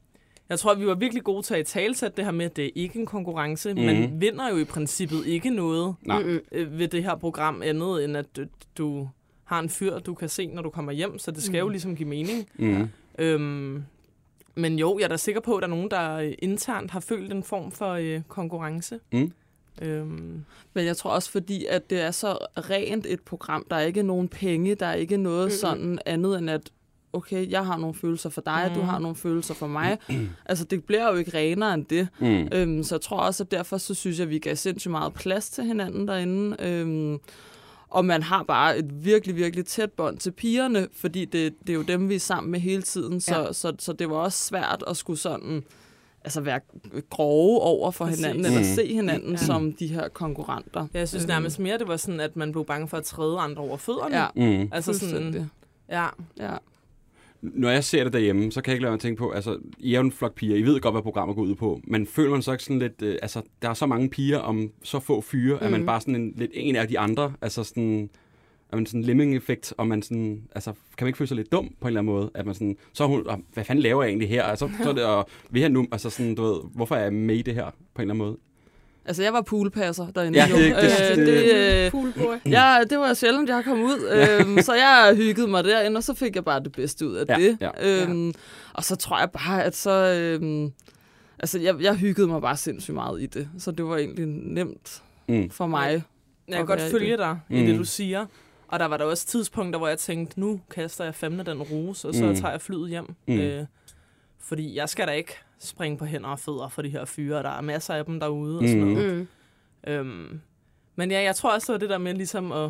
jeg 0.49 0.59
tror, 0.59 0.75
vi 0.75 0.85
var 0.87 0.95
virkelig 0.95 1.23
gode 1.23 1.41
til 1.43 1.53
at 1.55 1.65
talsætte 1.65 2.17
det 2.17 2.25
her 2.25 2.31
med, 2.31 2.45
at 2.45 2.55
det 2.55 2.65
er 2.65 2.69
ikke 2.75 2.99
en 2.99 3.05
konkurrence. 3.05 3.73
Mm. 3.73 3.79
Man 3.81 4.09
Mhm. 4.09 4.21
vinder 4.21 4.49
jo 4.49 4.57
i 4.57 4.63
princippet 4.63 5.25
ikke 5.25 5.49
noget 5.49 5.95
Nej. 6.01 6.39
Øh, 6.51 6.79
ved 6.79 6.87
det 6.87 7.03
her 7.03 7.15
program 7.15 7.61
andet, 7.61 8.03
end 8.03 8.17
at 8.17 8.25
du, 8.35 8.45
du 8.77 9.09
har 9.43 9.59
en 9.59 9.69
fyr, 9.69 9.99
du 9.99 10.13
kan 10.13 10.29
se, 10.29 10.47
når 10.47 10.61
du 10.61 10.69
kommer 10.69 10.91
hjem. 10.91 11.19
Så 11.19 11.31
det 11.31 11.43
skal 11.43 11.59
jo 11.59 11.69
ligesom 11.69 11.95
give 11.95 12.09
mening. 12.09 12.47
Mm. 12.55 12.87
Øhm, 13.19 13.83
men 14.55 14.79
jo, 14.79 14.97
jeg 14.99 15.03
er 15.05 15.09
da 15.09 15.17
sikker 15.17 15.41
på, 15.41 15.55
at 15.55 15.61
der 15.61 15.67
er 15.67 15.69
nogen, 15.75 15.91
der 15.91 16.15
øh, 16.15 16.33
internt 16.39 16.91
har 16.91 16.99
følt 16.99 17.31
en 17.31 17.43
form 17.43 17.71
for 17.71 17.91
øh, 17.91 18.21
konkurrence. 18.27 18.99
Mm. 19.13 19.31
Øhm, 19.81 20.43
Men 20.73 20.85
jeg 20.85 20.97
tror 20.97 21.11
også, 21.11 21.31
fordi 21.31 21.65
at 21.65 21.89
det 21.89 22.01
er 22.01 22.11
så 22.11 22.37
rent 22.69 23.05
et 23.05 23.21
program, 23.21 23.65
der 23.69 23.75
er 23.75 23.81
ikke 23.81 24.03
nogen 24.03 24.27
penge, 24.27 24.75
der 24.75 24.85
er 24.85 24.93
ikke 24.93 25.17
noget 25.17 25.45
Mm-mm. 25.45 25.51
sådan 25.51 25.99
andet 26.05 26.37
end 26.37 26.49
at, 26.49 26.69
okay, 27.13 27.49
jeg 27.49 27.65
har 27.65 27.77
nogle 27.77 27.93
følelser 27.95 28.29
for 28.29 28.41
dig, 28.41 28.65
Mm. 28.69 28.75
du 28.79 28.81
har 28.81 28.99
nogle 28.99 29.15
følelser 29.15 29.53
for 29.53 29.67
mig. 29.67 29.97
altså, 30.45 30.65
det 30.65 30.83
bliver 30.83 31.09
jo 31.11 31.15
ikke 31.15 31.37
renere 31.37 31.73
end 31.73 31.85
det. 31.85 32.07
Mm. 32.19 32.47
Øhm, 32.51 32.83
så 32.83 32.95
jeg 32.95 33.01
tror 33.01 33.17
også, 33.17 33.43
at 33.43 33.51
derfor 33.51 33.77
så 33.77 33.93
synes 33.93 34.17
jeg, 34.19 34.23
at 34.25 34.29
vi 34.29 34.39
gav 34.39 34.55
sindssygt 34.55 34.91
meget 34.91 35.13
plads 35.13 35.49
til 35.49 35.63
hinanden 35.63 36.07
derinde. 36.07 36.55
Øhm, 36.59 37.19
og 37.93 38.05
man 38.05 38.23
har 38.23 38.43
bare 38.43 38.77
et 38.77 39.05
virkelig, 39.05 39.35
virkelig 39.35 39.65
tæt 39.65 39.91
bånd 39.91 40.17
til 40.17 40.31
pigerne, 40.31 40.87
fordi 40.93 41.25
det, 41.25 41.53
det 41.61 41.69
er 41.69 41.73
jo 41.73 41.81
dem, 41.81 42.09
vi 42.09 42.15
er 42.15 42.19
sammen 42.19 42.51
med 42.51 42.59
hele 42.59 42.81
tiden. 42.81 43.21
Så, 43.21 43.35
Ja. 43.35 43.41
ja. 43.41 43.53
så, 43.53 43.73
så 43.79 43.93
det 43.93 44.09
var 44.09 44.15
også 44.15 44.37
svært 44.45 44.83
at 44.87 44.97
skulle 44.97 45.19
sådan 45.19 45.63
altså 46.25 46.41
være 46.41 46.59
grove 47.09 47.61
over 47.61 47.91
for 47.91 48.05
Præcis. 48.05 48.19
hinanden, 48.25 48.45
eller 48.45 48.59
Mm. 48.59 48.65
se 48.75 48.93
hinanden 48.93 49.31
Ja. 49.31 49.37
ja. 49.39 49.45
som 49.45 49.73
de 49.73 49.87
her 49.87 50.07
konkurrenter. 50.09 50.87
jeg 50.93 51.09
synes 51.09 51.23
Øhm, 51.23 51.27
nærmest 51.29 51.59
mere, 51.59 51.77
det 51.77 51.87
var 51.87 51.97
sådan, 51.97 52.19
at 52.19 52.35
man 52.35 52.51
blev 52.51 52.65
bange 52.65 52.87
for 52.87 52.97
at 52.97 53.03
træde 53.03 53.39
andre 53.39 53.61
over 53.61 53.77
fødderne. 53.77 54.17
Ja, 54.17 54.27
Mm. 54.63 54.69
Altså 54.71 54.99
sådan, 54.99 55.49
ja. 55.89 56.07
Ja. 56.39 56.51
Når 57.43 57.69
jeg 57.69 57.83
ser 57.83 58.03
det 58.03 58.13
derhjemme, 58.13 58.51
så 58.51 58.61
kan 58.61 58.71
jeg 58.71 58.75
ikke 58.75 58.81
lade 58.81 58.91
mig 58.91 58.95
at 58.95 58.99
tænke 58.99 59.19
på, 59.19 59.31
altså, 59.31 59.57
I 59.79 59.93
er 59.93 59.99
jo 59.99 60.05
en 60.05 60.11
flok 60.11 60.35
piger, 60.35 60.55
I 60.55 60.61
ved 60.61 60.79
godt, 60.79 60.93
hvad 60.93 61.01
programmet 61.01 61.35
går 61.35 61.43
ud 61.43 61.55
på, 61.55 61.81
men 61.83 62.07
føler 62.07 62.31
man 62.31 62.41
så 62.41 62.51
ikke 62.51 62.63
sådan 62.63 62.79
lidt, 62.79 63.01
øh, 63.01 63.15
altså, 63.21 63.41
der 63.61 63.69
er 63.69 63.73
så 63.73 63.85
mange 63.85 64.09
piger 64.09 64.37
om 64.37 64.71
så 64.83 64.99
få 64.99 65.21
fyre, 65.21 65.57
mm. 65.59 65.65
at 65.65 65.71
man 65.71 65.79
Mhm. 65.79 65.85
bare 65.87 66.01
sådan 66.01 66.15
en, 66.15 66.33
lidt 66.37 66.51
en 66.53 66.75
af 66.75 66.87
de 66.87 66.99
andre, 66.99 67.33
altså 67.41 67.63
sådan, 67.63 68.09
er 68.71 68.75
man 68.75 68.85
sådan 68.85 69.01
lemming-effekt, 69.01 69.73
og 69.77 69.87
man 69.87 70.01
sådan, 70.01 70.43
altså, 70.55 70.71
kan 70.97 71.05
man 71.05 71.07
ikke 71.07 71.17
føle 71.17 71.27
sig 71.27 71.37
lidt 71.37 71.51
dum 71.51 71.65
på 71.81 71.87
en 71.87 71.87
eller 71.87 71.99
anden 72.01 72.13
måde, 72.13 72.31
at 72.35 72.45
man 72.45 72.55
sådan, 72.55 72.77
så 72.93 73.07
hun, 73.07 73.27
"Åh, 73.29 73.35
hvad 73.53 73.63
fanden 73.63 73.83
laver 73.83 74.03
jeg 74.03 74.09
egentlig 74.09 74.29
her, 74.29 74.43
altså, 74.43 74.69
så 74.83 74.89
er 74.89 74.93
det, 74.93 75.03
og 75.05 75.27
vil 75.49 75.59
jeg 75.59 75.69
nu, 75.69 75.87
altså 75.91 76.09
sådan, 76.09 76.35
du 76.35 76.41
ved, 76.43 76.59
hvorfor 76.75 76.95
er 76.95 77.03
jeg 77.03 77.13
med 77.13 77.35
i 77.35 77.41
det 77.41 77.53
her, 77.53 77.65
på 77.93 78.01
en 78.01 78.01
eller 78.01 78.13
anden 78.13 78.17
måde? 78.27 78.37
Altså, 79.05 79.23
jeg 79.23 79.33
var 79.33 79.41
poolpasser 79.41 80.07
derinde. 80.11 80.39
Ja, 80.39 80.45
det- 80.47 80.75
det- 80.75 81.11
Øh, 81.11 81.17
det- 81.17 81.27
det, 81.27 82.45
øh, 82.45 82.51
ja, 82.51 82.77
det 82.89 82.97
var 82.99 83.13
sjældent, 83.13 83.49
jeg 83.49 83.63
kom 83.63 83.81
ud. 83.81 84.09
Øhm, 84.11 84.61
så 84.61 84.73
jeg 84.73 85.13
hyggede 85.15 85.47
mig 85.47 85.63
derinde, 85.63 85.97
og 85.97 86.03
så 86.03 86.13
fik 86.13 86.35
jeg 86.35 86.45
bare 86.45 86.59
det 86.63 86.71
bedste 86.71 87.07
ud 87.07 87.15
af 87.15 87.25
Ja, 87.29 87.35
det. 87.35 87.57
ja. 87.61 87.69
Øhm, 88.03 88.33
og 88.73 88.83
så 88.83 88.95
tror 88.95 89.19
jeg 89.19 89.31
bare, 89.31 89.63
at 89.63 89.75
så... 89.75 89.91
Øhm, 89.91 90.71
altså, 91.39 91.59
jeg, 91.59 91.75
jeg 91.81 91.95
hyggede 91.95 92.27
mig 92.27 92.41
bare 92.41 92.57
sindssygt 92.57 92.95
meget 92.95 93.21
i 93.21 93.25
det. 93.25 93.49
Så 93.57 93.71
det 93.71 93.85
var 93.85 93.97
egentlig 93.97 94.25
nemt 94.27 95.01
Mm. 95.27 95.49
for 95.49 95.67
mig. 95.67 96.03
Jeg 96.47 96.57
kan 96.57 96.65
godt 96.65 96.81
i 96.81 96.91
følge 96.91 97.11
det. 97.11 97.19
dig 97.19 97.39
i 97.49 97.59
Mm. 97.61 97.65
det, 97.67 97.79
du 97.79 97.83
siger. 97.83 98.25
Og 98.67 98.79
der 98.79 98.85
var 98.85 98.97
der 98.97 99.05
også 99.05 99.25
tidspunkter, 99.25 99.77
hvor 99.77 99.87
jeg 99.87 99.97
tænkte, 99.99 100.39
nu 100.39 100.61
kaster 100.71 101.03
jeg 101.03 101.15
fandme 101.15 101.43
den 101.43 101.61
rose, 101.61 102.07
og 102.07 102.13
så 102.15 102.25
Mm. 102.25 102.35
tager 102.35 102.51
jeg 102.51 102.61
flyet 102.61 102.89
hjem. 102.89 103.15
Mm. 103.27 103.39
Øh, 103.39 103.65
fordi 104.39 104.75
jeg 104.75 104.89
skal 104.89 105.07
da 105.07 105.11
ikke 105.11 105.33
springe 105.67 105.97
på 105.97 106.05
hænder 106.05 106.29
og 106.29 106.39
fødder 106.39 106.67
for 106.69 106.81
de 106.81 106.89
her 106.89 107.05
fyre. 107.05 107.43
Der 107.43 107.49
er 107.49 107.61
masser 107.61 107.93
af 107.93 108.05
dem 108.05 108.19
derude 108.19 108.57
og 108.59 108.63
sådan 108.67 108.83
Mm. 108.83 108.91
noget. 108.93 109.27
Mm. 109.87 109.91
Øhm, 109.91 110.41
men 110.95 111.11
ja, 111.11 111.21
jeg 111.21 111.35
tror 111.35 111.53
også, 111.53 111.65
det 111.67 111.73
var 111.73 111.79
det 111.79 111.89
der 111.89 111.97
med 111.97 112.13
ligesom 112.13 112.51
at, 112.51 112.69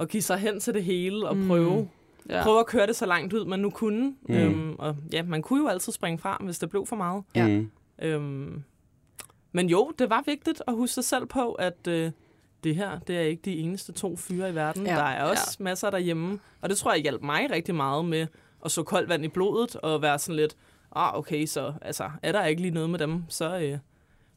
at 0.00 0.08
give 0.08 0.22
sig 0.22 0.38
hen 0.38 0.60
til 0.60 0.74
det 0.74 0.84
hele 0.84 1.28
og 1.28 1.36
Mm. 1.36 1.48
prøve, 1.48 1.88
Ja. 2.28 2.42
prøve 2.42 2.60
at 2.60 2.66
køre 2.66 2.86
det 2.86 2.96
så 2.96 3.06
langt 3.06 3.32
ud, 3.32 3.44
man 3.44 3.60
nu 3.60 3.70
kunne. 3.70 4.14
Mm. 4.28 4.34
Øhm, 4.34 4.74
og 4.78 4.96
ja, 5.12 5.22
man 5.22 5.42
kunne 5.42 5.62
jo 5.62 5.68
altid 5.68 5.92
springe 5.92 6.18
fra, 6.18 6.40
hvis 6.44 6.58
det 6.58 6.70
blev 6.70 6.86
for 6.86 6.96
meget. 6.96 7.24
Ja. 7.34 7.46
Mm. 7.48 7.70
Øhm, 8.02 8.62
men 9.52 9.68
jo, 9.70 9.92
det 9.98 10.10
var 10.10 10.22
vigtigt 10.26 10.62
at 10.66 10.74
huske 10.74 10.94
sig 10.94 11.04
selv 11.04 11.26
på, 11.26 11.52
at 11.52 11.86
øh, 11.88 12.10
det 12.64 12.76
her, 12.76 12.98
det 12.98 13.16
er 13.16 13.20
ikke 13.20 13.42
de 13.44 13.56
eneste 13.56 13.92
to 13.92 14.16
fyre 14.16 14.50
i 14.50 14.54
verden. 14.54 14.86
Ja. 14.86 14.92
Ja. 14.92 14.98
Der 14.98 15.04
er 15.04 15.24
også 15.24 15.56
ja. 15.60 15.64
masser 15.64 15.90
derhjemme. 15.90 16.38
Og 16.60 16.68
det 16.68 16.78
tror 16.78 16.92
jeg 16.92 17.02
hjalp 17.02 17.22
mig 17.22 17.50
rigtig 17.50 17.74
meget 17.74 18.04
med 18.04 18.26
at 18.64 18.70
så 18.70 18.82
koldt 18.82 19.08
vand 19.08 19.24
i 19.24 19.28
blodet 19.28 19.76
og 19.76 20.02
være 20.02 20.18
sådan 20.18 20.36
lidt, 20.36 20.56
ah, 20.96 21.18
okay, 21.18 21.46
så 21.46 21.72
altså, 21.82 22.10
er 22.22 22.32
der 22.32 22.44
ikke 22.44 22.62
lige 22.62 22.74
noget 22.74 22.90
med 22.90 22.98
dem, 22.98 23.22
så, 23.28 23.58
øh, 23.58 23.78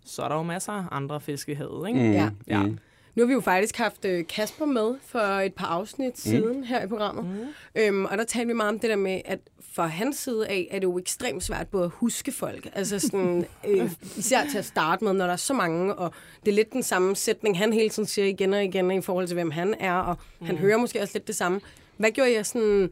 så 0.05 0.21
er 0.21 0.27
der 0.27 0.35
jo 0.35 0.43
masser 0.43 0.73
af 0.73 0.83
andre 0.91 1.21
fisk 1.21 1.49
i 1.49 1.53
havet, 1.53 1.87
ikke? 1.87 1.99
Mm. 1.99 2.11
Ja. 2.11 2.29
Ja. 2.47 2.63
Mm. 2.63 2.79
Nu 3.15 3.23
har 3.23 3.27
vi 3.27 3.33
jo 3.33 3.41
faktisk 3.41 3.77
haft 3.77 4.05
øh, 4.05 4.27
Kasper 4.27 4.65
med 4.65 4.95
for 5.05 5.19
et 5.19 5.53
par 5.53 5.67
afsnit 5.67 6.19
siden 6.19 6.63
her 6.63 6.83
i 6.83 6.87
programmet. 6.87 7.25
Mm. 7.25 7.47
Øhm, 7.75 8.05
og 8.05 8.17
der 8.17 8.23
talte 8.23 8.47
vi 8.47 8.53
meget 8.53 8.69
om 8.69 8.79
det 8.79 8.89
der 8.89 8.95
med, 8.95 9.21
at 9.25 9.39
for 9.71 9.83
hans 9.83 10.17
side 10.17 10.47
af, 10.47 10.67
er 10.71 10.79
det 10.79 10.83
jo 10.83 10.99
ekstremt 10.99 11.43
svært 11.43 11.67
både 11.67 11.85
at 11.85 11.91
huske 11.93 12.31
folk. 12.31 12.67
Altså 12.73 12.99
sådan, 12.99 13.45
øh, 13.67 13.91
især 14.17 14.45
til 14.51 14.57
at 14.57 14.65
starte 14.65 15.03
med, 15.03 15.13
når 15.13 15.25
der 15.25 15.33
er 15.33 15.37
så 15.37 15.53
mange, 15.53 15.95
og 15.95 16.13
det 16.45 16.51
er 16.51 16.55
lidt 16.55 16.73
den 16.73 16.83
samme 16.83 17.15
sætning, 17.15 17.57
han 17.57 17.73
hele 17.73 17.89
tiden 17.89 18.07
siger 18.07 18.25
igen 18.25 18.53
og 18.53 18.63
igen 18.63 18.91
i 18.91 19.01
forhold 19.01 19.27
til, 19.27 19.33
hvem 19.33 19.51
han 19.51 19.75
er, 19.79 19.93
og 19.93 20.17
mm. 20.39 20.45
han 20.45 20.57
hører 20.57 20.77
måske 20.77 21.01
også 21.01 21.13
lidt 21.15 21.27
det 21.27 21.35
samme. 21.35 21.61
Hvad 21.97 22.11
gjorde 22.11 22.33
jeg 22.33 22.45
sådan 22.45 22.89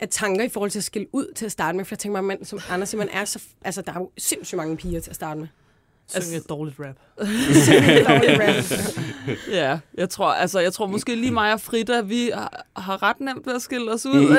af 0.00 0.08
tanker 0.08 0.44
i 0.44 0.48
forhold 0.48 0.70
til 0.70 0.78
at 0.78 0.84
skille 0.84 1.08
ud 1.12 1.32
til 1.36 1.46
at 1.46 1.52
starte 1.52 1.76
med? 1.76 1.84
For 1.84 1.94
jeg 1.94 1.98
tænker 1.98 2.22
mig, 2.22 2.24
man, 2.38 2.44
som 2.44 2.60
Anders 2.70 2.88
siger, 2.88 2.98
man 2.98 3.08
er 3.12 3.24
så, 3.24 3.42
altså, 3.64 3.82
der 3.82 3.92
er 3.92 3.98
jo 3.98 4.10
sindssygt 4.18 4.56
mange 4.56 4.76
piger 4.76 5.00
til 5.00 5.10
at 5.10 5.16
starte 5.16 5.40
med. 5.40 5.48
Synge 6.08 6.36
et 6.36 6.48
dårligt 6.48 6.76
rap. 6.80 6.96
Dårlig 8.08 8.40
rap. 8.40 9.36
Ja, 9.56 9.78
jeg 9.94 10.10
tror, 10.10 10.26
altså, 10.26 10.60
jeg 10.60 10.72
tror 10.72 10.86
måske 10.86 11.14
lige 11.14 11.30
mig 11.30 11.52
og 11.52 11.60
Frida, 11.60 12.00
vi 12.00 12.30
har, 12.34 12.66
har 12.76 13.02
ret 13.02 13.20
nemt 13.20 13.46
ved 13.46 13.54
at 13.54 13.62
skille 13.62 13.92
os 13.92 14.06
ud. 14.06 14.36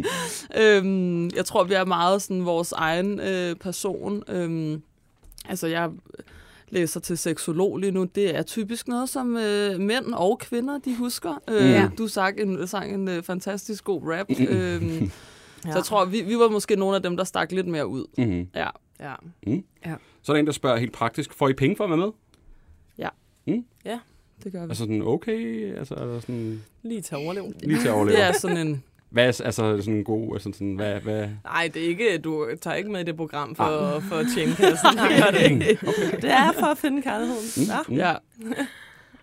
øhm, 0.62 1.30
jeg 1.30 1.44
tror, 1.44 1.64
vi 1.64 1.74
er 1.74 1.84
meget 1.84 2.22
sådan 2.22 2.44
vores 2.44 2.72
egen 2.72 3.20
øh, 3.20 3.56
person. 3.56 4.22
Øhm, 4.28 4.82
altså, 5.48 5.66
jeg 5.66 5.90
læser 6.72 7.00
til 7.00 7.18
seksolog 7.18 7.78
lige 7.78 7.90
nu. 7.90 8.04
Det 8.04 8.36
er 8.36 8.42
typisk 8.42 8.88
noget, 8.88 9.08
som 9.08 9.36
øh, 9.36 9.80
mænd 9.80 10.04
og 10.14 10.38
kvinder, 10.38 10.78
de 10.78 10.96
husker. 10.96 11.34
Øh, 11.50 11.70
Ja. 11.70 11.88
Du 11.98 12.08
sang 12.08 12.40
en, 12.40 12.66
sang 12.66 12.94
en 12.94 13.08
øh, 13.08 13.22
fantastisk 13.22 13.84
god 13.84 14.02
rap. 14.04 14.26
øhm, 14.48 15.10
Ja. 15.64 15.70
Så 15.70 15.76
jeg 15.78 15.84
tror, 15.84 16.04
vi, 16.04 16.20
vi 16.20 16.36
var 16.38 16.48
måske 16.48 16.76
nogle 16.76 16.96
af 16.96 17.02
dem, 17.02 17.16
der 17.16 17.24
stak 17.24 17.52
lidt 17.52 17.66
mere 17.66 17.86
ud. 17.86 18.04
Mm. 18.18 18.48
Ja. 18.54 18.68
Ja. 19.00 19.14
Så 20.22 20.32
er 20.32 20.34
der 20.36 20.40
en, 20.40 20.46
der 20.46 20.52
spørger 20.52 20.76
helt 20.76 20.92
praktisk, 20.92 21.32
får 21.32 21.48
I 21.48 21.52
penge 21.52 21.76
for 21.76 21.84
at 21.84 21.90
være 21.90 21.98
med? 21.98 22.08
Det 24.44 24.52
gør 24.52 24.60
vi. 24.60 24.68
Altså 24.70 24.82
sådan, 24.82 25.02
okay, 25.02 25.74
altså 25.78 25.94
er 25.94 26.04
der 26.06 26.20
sådan, 26.20 26.62
Lige 26.82 27.00
til 27.00 27.14
at 27.14 27.24
overleve. 27.24 27.52
lige 27.62 27.78
til 27.80 27.88
at 27.88 27.94
overleve. 27.94 28.16
Det 28.16 28.24
er 28.24 28.32
sådan 28.32 28.66
en... 28.66 28.82
Hvad 29.12 29.24
er 29.24 29.44
altså 29.44 29.76
sådan 29.78 29.94
en 29.94 30.04
god, 30.04 30.34
altså 30.34 30.50
sådan, 30.52 30.74
hvad, 30.74 31.00
hvad? 31.00 31.28
Nej, 31.44 31.70
det 31.74 31.84
er 31.84 31.88
ikke, 31.88 32.18
du 32.18 32.46
tager 32.60 32.74
ikke 32.76 32.90
med 32.90 33.00
i 33.00 33.04
det 33.04 33.16
program 33.16 33.54
for, 33.54 34.00
for 34.08 34.16
at 34.16 34.26
tjene 34.34 34.54
kassen. 34.54 34.88
Det 34.98 35.22
gør 35.24 35.30
det 35.30 35.50
ikke. 35.50 35.78
Det 36.22 36.30
er 36.30 36.52
for 36.52 36.66
at 36.66 36.78
finde 36.78 37.02
kærligheden. 37.02 37.66
Ja. 37.68 37.78
Mm. 37.88 37.94
Ja. 37.94 38.14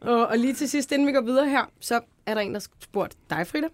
Og, 0.01 0.27
og 0.27 0.37
lige 0.37 0.53
til 0.53 0.69
sidst, 0.69 0.91
inden 0.91 1.07
vi 1.07 1.11
går 1.11 1.21
videre 1.21 1.49
her, 1.49 1.71
så 1.79 2.01
er 2.25 2.33
der 2.33 2.41
en, 2.41 2.53
der 2.53 2.67
spurgte 2.79 3.17
dig, 3.29 3.47
Frida. 3.47 3.67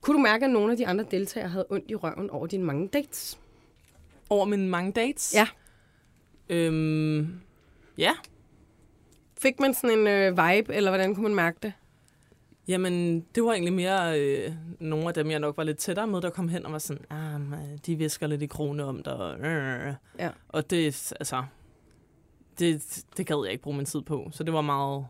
Kunne 0.00 0.16
du 0.16 0.22
mærke, 0.22 0.44
at 0.44 0.50
nogle 0.50 0.72
af 0.72 0.76
de 0.76 0.86
andre 0.86 1.04
deltagere 1.10 1.48
havde 1.48 1.66
ondt 1.70 1.90
i 1.90 1.94
røven 1.94 2.30
over 2.30 2.46
dine 2.46 2.64
mange 2.64 2.88
dates? 2.88 3.38
Over 4.30 4.44
mine 4.44 4.68
mange 4.68 4.92
dates? 4.92 5.34
Ja. 5.34 5.46
Øhm, 6.48 7.40
ja. 7.98 8.12
Fik 9.42 9.60
man 9.60 9.74
sådan 9.74 9.98
en 9.98 10.06
øh, 10.06 10.30
vibe, 10.30 10.74
eller 10.74 10.90
hvordan 10.90 11.14
kunne 11.14 11.22
man 11.22 11.34
mærke 11.34 11.58
det? 11.62 11.72
Jamen, 12.68 13.20
det 13.34 13.44
var 13.44 13.52
egentlig 13.52 13.72
mere 13.72 14.20
øh, 14.20 14.52
nogle 14.80 15.08
af 15.08 15.14
dem, 15.14 15.30
jeg 15.30 15.38
nok 15.38 15.56
var 15.56 15.64
lidt 15.64 15.78
tættere 15.78 16.06
med, 16.06 16.20
der 16.20 16.30
kom 16.30 16.48
hen 16.48 16.66
og 16.66 16.72
var 16.72 16.78
sådan, 16.78 17.04
ah, 17.10 17.40
man, 17.40 17.78
de 17.86 17.96
visker 17.96 18.26
lidt 18.26 18.42
i 18.42 18.46
krone 18.46 18.84
om 18.84 19.02
dig. 19.02 19.14
Og, 19.16 19.38
øh. 19.40 19.94
Ja. 20.18 20.30
og 20.48 20.70
det, 20.70 21.12
altså, 21.20 21.44
det, 22.58 23.02
det 23.16 23.26
gad 23.26 23.36
jeg 23.44 23.52
ikke 23.52 23.62
bruge 23.62 23.76
min 23.76 23.86
tid 23.86 24.02
på. 24.02 24.28
Så 24.32 24.44
det 24.44 24.52
var 24.52 24.60
meget, 24.60 25.06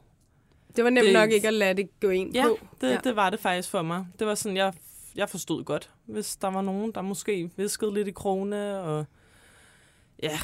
Det 0.77 0.85
var 0.85 0.91
nemt 0.91 1.05
Det- 1.05 1.13
nok 1.13 1.31
ikke 1.31 1.49
at 1.49 1.55
lade 1.55 1.75
det 1.75 2.01
gå 2.01 2.09
ind 2.09 2.35
ja, 2.35 2.45
på. 2.49 2.59
det, 2.81 2.91
ja, 2.91 2.99
det 3.05 3.17
var 3.17 3.31
det 3.31 3.41
faktisk 3.41 3.71
for 3.71 3.83
mig. 3.83 4.07
Det 4.19 4.27
var 4.27 4.35
sådan, 4.35 4.57
jeg, 4.57 4.73
jeg 5.17 5.29
forstod 5.29 5.65
godt, 5.65 5.91
hvis 6.07 6.37
der 6.37 6.49
var 6.49 6.63
nogen, 6.63 6.93
der 6.93 7.03
måske 7.03 7.51
viskede 7.57 7.95
lidt 7.95 8.09
i 8.09 8.11
krone, 8.11 8.81
og 8.81 9.07
Ja, 10.23 10.39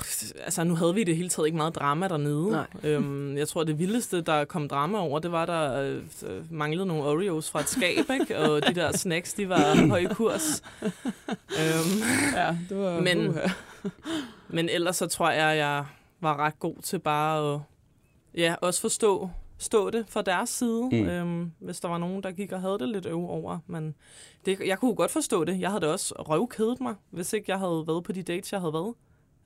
altså 0.45 0.65
nu 0.65 0.75
havde 0.75 0.95
vi 0.95 1.05
det 1.05 1.17
hele 1.17 1.29
taget 1.29 1.47
ikke 1.47 1.57
meget 1.57 1.75
drama 1.75 2.09
dernede. 2.09 2.51
Nej. 2.51 2.67
Øhm, 2.85 3.37
jeg 3.37 3.49
tror, 3.49 3.65
det 3.65 3.79
vildeste, 3.79 4.21
der 4.21 4.45
kom 4.45 4.69
drama 4.69 4.99
over, 4.99 5.19
det 5.19 5.33
var, 5.33 5.47
der 5.47 5.83
øh, 6.27 6.53
manglede 6.53 6.87
nogle 6.87 7.03
Oreos 7.03 7.51
fra 7.51 7.61
et 7.61 7.69
skab, 7.69 8.11
ikke? 8.21 8.39
Og 8.39 8.67
de 8.67 8.75
der 8.75 8.97
snacks, 8.97 9.35
de 9.35 9.49
var 9.49 9.89
høj 9.89 10.07
kurs. 10.15 10.63
øhm, 11.33 12.03
Ja, 12.35 12.57
det 12.69 12.79
var... 12.79 13.01
Men- 13.01 13.39
men 14.49 14.69
ellers 14.69 14.97
så 14.97 15.07
tror 15.07 15.31
jeg, 15.31 15.57
jeg 15.57 15.85
var 16.21 16.37
ret 16.37 16.59
god 16.59 16.75
til 16.83 16.99
bare 16.99 17.55
at 17.55 17.61
ja, 18.35 18.55
også 18.61 18.81
forstå 18.81 19.31
stå 19.59 19.91
det 19.91 20.05
fra 20.09 20.23
deres 20.23 20.51
side, 20.51 20.83
Mm. 20.93 21.09
øhm, 21.09 21.53
hvis 21.59 21.81
der 21.81 21.89
var 21.89 21.99
nogen, 21.99 22.23
der 22.23 22.31
gik 22.31 22.53
og 22.53 22.61
havde 22.61 22.79
det 22.79 22.89
lidt 22.89 23.07
øv 23.07 23.31
over. 23.31 23.59
Men 23.67 23.95
det, 24.47 24.59
jeg 24.67 24.79
kunne 24.79 24.95
godt 24.95 25.11
forstå 25.11 25.45
det. 25.45 25.61
Jeg 25.61 25.71
havde 25.71 25.81
da 25.81 25.87
også 25.93 26.15
røvkædet 26.19 26.81
mig, 26.81 26.95
hvis 27.11 27.33
ikke 27.33 27.51
jeg 27.51 27.59
havde 27.59 27.85
været 27.87 28.05
på 28.05 28.13
de 28.13 28.23
dates, 28.23 28.53
jeg 28.53 28.61
havde 28.61 28.73
været. 28.73 28.95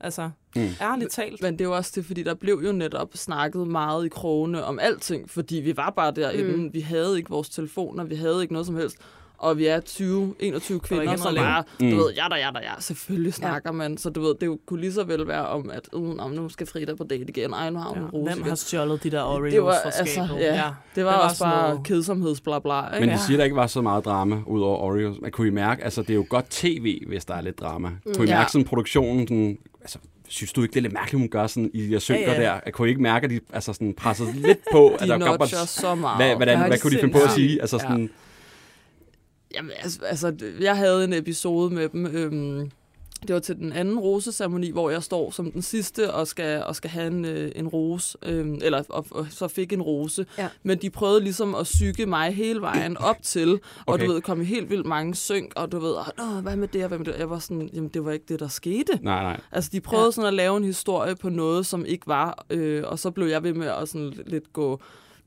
Altså, 0.03 0.29
Mm. 0.55 0.61
mm. 0.61 0.67
ærligt 0.81 1.11
talt. 1.11 1.41
Men 1.41 1.53
det 1.53 1.61
er 1.61 1.65
jo 1.65 1.75
også 1.75 1.91
det, 1.95 2.05
fordi 2.05 2.23
der 2.23 2.33
blev 2.33 2.61
jo 2.65 2.71
netop 2.71 3.09
snakket 3.13 3.67
meget 3.67 4.05
i 4.05 4.09
krogene 4.09 4.63
om 4.63 4.79
alting, 4.79 5.29
fordi 5.29 5.55
vi 5.55 5.77
var 5.77 5.89
bare 5.95 6.11
derinde. 6.11 6.51
Mm. 6.53 6.59
Mm. 6.63 6.69
Vi 6.73 6.79
havde 6.81 7.17
ikke 7.17 7.29
vores 7.29 7.49
telefoner, 7.49 8.03
vi 8.03 8.15
havde 8.15 8.41
ikke 8.41 8.53
noget 8.53 8.65
som 8.65 8.75
helst. 8.75 8.97
Og 9.37 9.57
vi 9.57 9.65
er 9.65 9.79
20, 9.79 10.35
21 10.39 10.79
kvinder, 10.79 11.17
noget 11.17 11.37
bare, 11.37 11.63
Mm. 11.79 11.89
du 11.91 11.95
ved, 11.97 12.13
ja 12.13 12.25
da, 12.31 12.35
ja 12.35 12.49
da, 12.55 12.59
ja, 12.59 12.71
selvfølgelig 12.79 13.33
snakker 13.33 13.69
ja. 13.69 13.71
man. 13.71 13.97
Så 13.97 14.09
du 14.09 14.21
ved, 14.21 14.35
det 14.41 14.45
jo 14.47 14.59
kunne 14.65 14.79
lige 14.81 14.93
så 14.93 15.03
vel 15.03 15.27
være 15.27 15.47
om, 15.47 15.69
at 15.73 15.89
uh, 15.93 16.17
nå, 16.17 16.27
nu 16.27 16.49
skal 16.49 16.67
Frida 16.67 16.95
på 16.95 17.03
date 17.03 17.25
igen. 17.29 17.53
Ej, 17.53 17.69
nu 17.69 17.79
har 17.79 17.89
hun 17.89 17.97
Ja. 17.97 18.09
rose 18.13 18.33
Hvem 18.33 18.47
har 18.47 18.55
stjålet 18.55 19.03
de 19.03 19.09
der 19.11 19.23
Oreos 19.23 19.53
Det 19.53 19.63
var, 19.63 19.75
fra 19.83 19.91
altså, 19.99 20.27
ja, 20.39 20.45
ja. 20.45 20.53
Det 20.53 20.63
var, 20.63 20.75
Det 20.95 21.05
var 21.05 21.17
også 21.29 21.43
bare 21.43 21.69
noget- 21.69 21.85
kedsomhedsblabla. 21.87 22.81
Men 22.93 23.01
Ikke? 23.03 23.13
de 23.13 23.19
siger, 23.19 23.37
der 23.37 23.43
ikke 23.43 23.55
var 23.55 23.67
så 23.67 23.81
meget 23.81 24.05
drama 24.05 24.41
ud 24.47 24.61
over 24.61 24.77
Oreos. 24.77 25.17
Man 25.21 25.31
kunne 25.31 25.47
I 25.47 25.51
mærke, 25.51 25.83
altså 25.83 26.01
det 26.01 26.09
er 26.09 26.15
jo 26.15 26.25
godt 26.29 26.45
tv, 26.49 27.01
hvis 27.07 27.25
der 27.25 27.33
er 27.33 27.41
lidt 27.41 27.59
drama. 27.59 27.89
Kunne 28.15 28.25
I 28.25 28.29
Ja. 28.29 28.37
mærke 28.37 28.51
sådan 28.51 28.65
produktionen, 28.65 29.27
sådan, 29.27 29.57
altså 29.81 29.97
synes 30.27 30.53
du 30.53 30.61
ikke, 30.61 30.71
det 30.73 30.77
er 30.77 30.81
lidt 30.81 30.93
mærkeligt, 30.93 31.19
hun 31.19 31.29
gør 31.29 31.47
sådan 31.47 31.71
i 31.73 31.81
de 31.87 31.91
der 31.93 31.99
synker 31.99 32.21
Ja, 32.33 32.41
ja. 32.53 32.59
der? 32.65 32.71
Kunne 32.71 32.87
I 32.87 32.89
ikke 32.89 33.01
mærke, 33.01 33.23
at 33.23 33.29
de 33.29 33.39
altså 33.53 33.73
sådan 33.73 33.93
pressede 33.93 34.31
lidt 34.33 34.59
på? 34.71 34.87
at 34.93 34.99
de 34.99 35.07
der 35.07 35.19
kom 35.19 35.39
notcher 35.39 35.65
så 35.65 35.95
meget. 35.95 36.17
hvad, 36.17 36.35
hvordan, 36.35 36.67
hvad 36.67 36.79
kunne 36.79 36.95
de 36.95 36.99
finde 36.99 37.13
på 37.13 37.19
at 37.19 37.31
sige? 37.31 37.61
Altså 37.61 37.75
Ja. 37.77 37.81
sådan, 37.81 38.09
Jamen, 39.55 39.71
altså, 39.83 39.99
altså, 40.05 40.35
jeg 40.61 40.77
havde 40.77 41.03
en 41.03 41.13
episode 41.13 41.73
med 41.73 41.89
dem. 41.89 42.05
Øhm, 42.05 42.71
det 43.27 43.33
var 43.33 43.39
til 43.39 43.55
den 43.55 43.71
anden 43.73 43.99
roseceremoni, 43.99 44.71
hvor 44.71 44.89
jeg 44.89 45.03
står 45.03 45.31
som 45.31 45.51
den 45.51 45.61
sidste 45.61 46.13
og 46.13 46.27
skal, 46.27 46.63
og 46.63 46.75
skal 46.75 46.89
have 46.89 47.07
en, 47.07 47.25
øh, 47.25 47.51
en 47.55 47.67
rose, 47.67 48.17
øhm, 48.25 48.59
eller 48.61 48.83
og, 48.89 49.05
og, 49.11 49.27
så 49.29 49.47
fik 49.47 49.73
en 49.73 49.81
rose. 49.81 50.25
Ja. 50.37 50.47
Men 50.63 50.77
de 50.77 50.89
prøvede 50.89 51.19
ligesom 51.19 51.55
at 51.55 51.63
psyke 51.63 52.05
mig 52.05 52.35
hele 52.35 52.61
vejen 52.61 52.97
op 52.97 53.17
til, 53.21 53.51
og 53.51 53.93
Okay. 53.93 54.05
du 54.05 54.11
ved, 54.11 54.21
kom 54.21 54.41
i 54.41 54.45
helt 54.45 54.69
vildt 54.69 54.85
mange 54.85 55.15
synk, 55.15 55.53
og 55.55 55.71
du 55.71 55.79
ved, 55.79 55.95
Åh, 56.21 56.43
hvad 56.43 56.55
med 56.55 56.67
det, 56.67 56.81
og 56.83 56.87
hvad 56.87 56.97
med 56.97 57.05
det? 57.05 57.15
Jeg 57.19 57.29
var 57.29 57.39
sådan, 57.39 57.69
jamen 57.73 57.89
det 57.89 58.05
var 58.05 58.11
ikke 58.11 58.25
det, 58.29 58.39
der 58.39 58.47
skete. 58.47 58.99
nej, 59.01 59.23
nej. 59.23 59.39
Altså, 59.51 59.69
de 59.73 59.81
prøvede 59.81 60.05
ja. 60.05 60.11
sådan 60.11 60.27
at 60.27 60.33
lave 60.33 60.57
en 60.57 60.63
historie 60.63 61.15
på 61.15 61.29
noget, 61.29 61.65
som 61.65 61.85
ikke 61.85 62.07
var, 62.07 62.45
øh, 62.49 62.83
og 62.87 62.99
så 62.99 63.11
blev 63.11 63.27
jeg 63.27 63.43
ved 63.43 63.53
med 63.53 63.67
at 63.67 63.89
sådan 63.89 64.13
lidt 64.25 64.53
gå, 64.53 64.79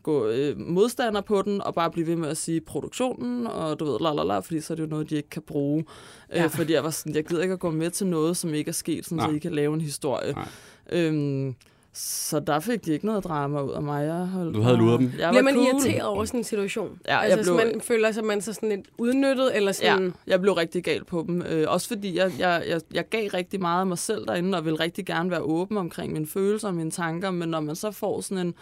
gå 0.04 0.26
øh, 0.28 0.58
modstander 0.60 1.20
på 1.20 1.42
den, 1.42 1.62
og 1.62 1.74
bare 1.74 1.90
blive 1.90 2.06
ved 2.06 2.16
med 2.16 2.28
at 2.28 2.36
sige 2.36 2.60
produktionen, 2.60 3.46
og 3.46 3.80
du 3.80 3.84
ved, 3.84 3.98
la 4.00 4.12
la 4.12 4.22
la, 4.24 4.38
fordi 4.38 4.60
så 4.60 4.72
er 4.72 4.74
det 4.76 4.82
jo 4.82 4.88
noget, 4.88 5.10
de 5.10 5.16
ikke 5.16 5.28
kan 5.30 5.42
bruge. 5.42 5.84
Ja. 6.30 6.38
Ja. 6.38 6.44
Øh, 6.44 6.50
fordi 6.50 6.72
jeg 6.72 6.84
var 6.84 6.90
sådan, 6.90 7.14
jeg 7.14 7.24
gider 7.24 7.42
ikke 7.42 7.52
at 7.52 7.60
gå 7.60 7.70
med 7.70 7.90
til 7.90 8.06
noget, 8.06 8.36
som 8.36 8.54
ikke 8.54 8.68
er 8.68 8.72
sket, 8.72 9.04
sådan, 9.04 9.18
så 9.20 9.26
Nej. 9.26 9.36
I 9.36 9.38
kan 9.38 9.52
lave 9.54 9.74
en 9.74 9.80
historie. 9.80 10.32
Nej. 10.32 10.48
Øhm, 10.92 11.54
Så 11.96 12.40
der 12.40 12.60
fik 12.60 12.84
de 12.84 12.92
ikke 12.92 13.06
noget 13.06 13.24
drama 13.24 13.62
ud 13.62 13.72
af 13.72 13.82
mig. 13.82 14.06
Jeg 14.06 14.14
holdt 14.26 14.54
Du 14.56 14.60
havde 14.62 14.76
luret 14.76 15.00
dem. 15.00 15.12
Jeg 15.18 15.30
Bliver 15.30 15.42
man 15.42 15.54
cool. 15.54 15.66
irriteret 15.66 16.02
over 16.02 16.24
sådan 16.24 16.40
en 16.40 16.44
situation? 16.44 16.98
Ja, 17.06 17.18
jeg 17.18 17.30
altså, 17.30 17.52
blev- 17.52 17.60
så 17.68 17.72
man 17.72 17.80
føler 17.80 18.12
sig 18.12 18.24
man 18.24 18.40
så 18.40 18.52
sådan 18.52 18.68
lidt 18.68 18.86
udnyttet, 18.98 19.56
eller 19.56 19.72
sådan... 19.72 20.04
Ja, 20.04 20.10
jeg 20.26 20.40
blev 20.40 20.52
rigtig 20.52 20.84
gal 20.84 21.04
på 21.04 21.24
dem. 21.26 21.42
Øh, 21.42 21.64
også 21.68 21.88
fordi 21.88 22.16
jeg, 22.18 22.32
jeg, 22.38 22.62
jeg, 22.68 22.80
jeg 22.94 23.08
gav 23.10 23.28
rigtig 23.34 23.60
meget 23.60 23.80
af 23.80 23.86
mig 23.86 23.98
selv 23.98 24.26
derinde, 24.26 24.58
og 24.58 24.64
ville 24.64 24.80
rigtig 24.80 25.06
gerne 25.06 25.30
være 25.30 25.40
åben 25.42 25.76
omkring 25.76 26.12
mine 26.12 26.26
følelser 26.26 26.68
og 26.68 26.74
mine 26.74 26.90
tanker, 26.90 27.30
men 27.30 27.48
når 27.48 27.60
man 27.60 27.76
så 27.76 27.90
får 27.90 28.20
sådan 28.20 28.46
en 28.46 28.54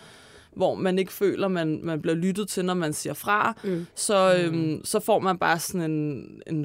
hvor 0.56 0.74
man 0.74 0.98
ikke 0.98 1.12
føler, 1.12 1.48
man, 1.48 1.80
man 1.82 2.00
bliver 2.02 2.14
lyttet 2.14 2.48
til, 2.48 2.64
når 2.64 2.74
man 2.74 2.92
siger 2.92 3.14
fra, 3.14 3.56
Mm. 3.64 3.86
så, 3.94 4.34
øhm, 4.44 4.80
så 4.84 5.00
får 5.00 5.18
man 5.18 5.38
bare 5.38 5.58
sådan 5.58 5.90
en, 5.90 6.26
en 6.46 6.62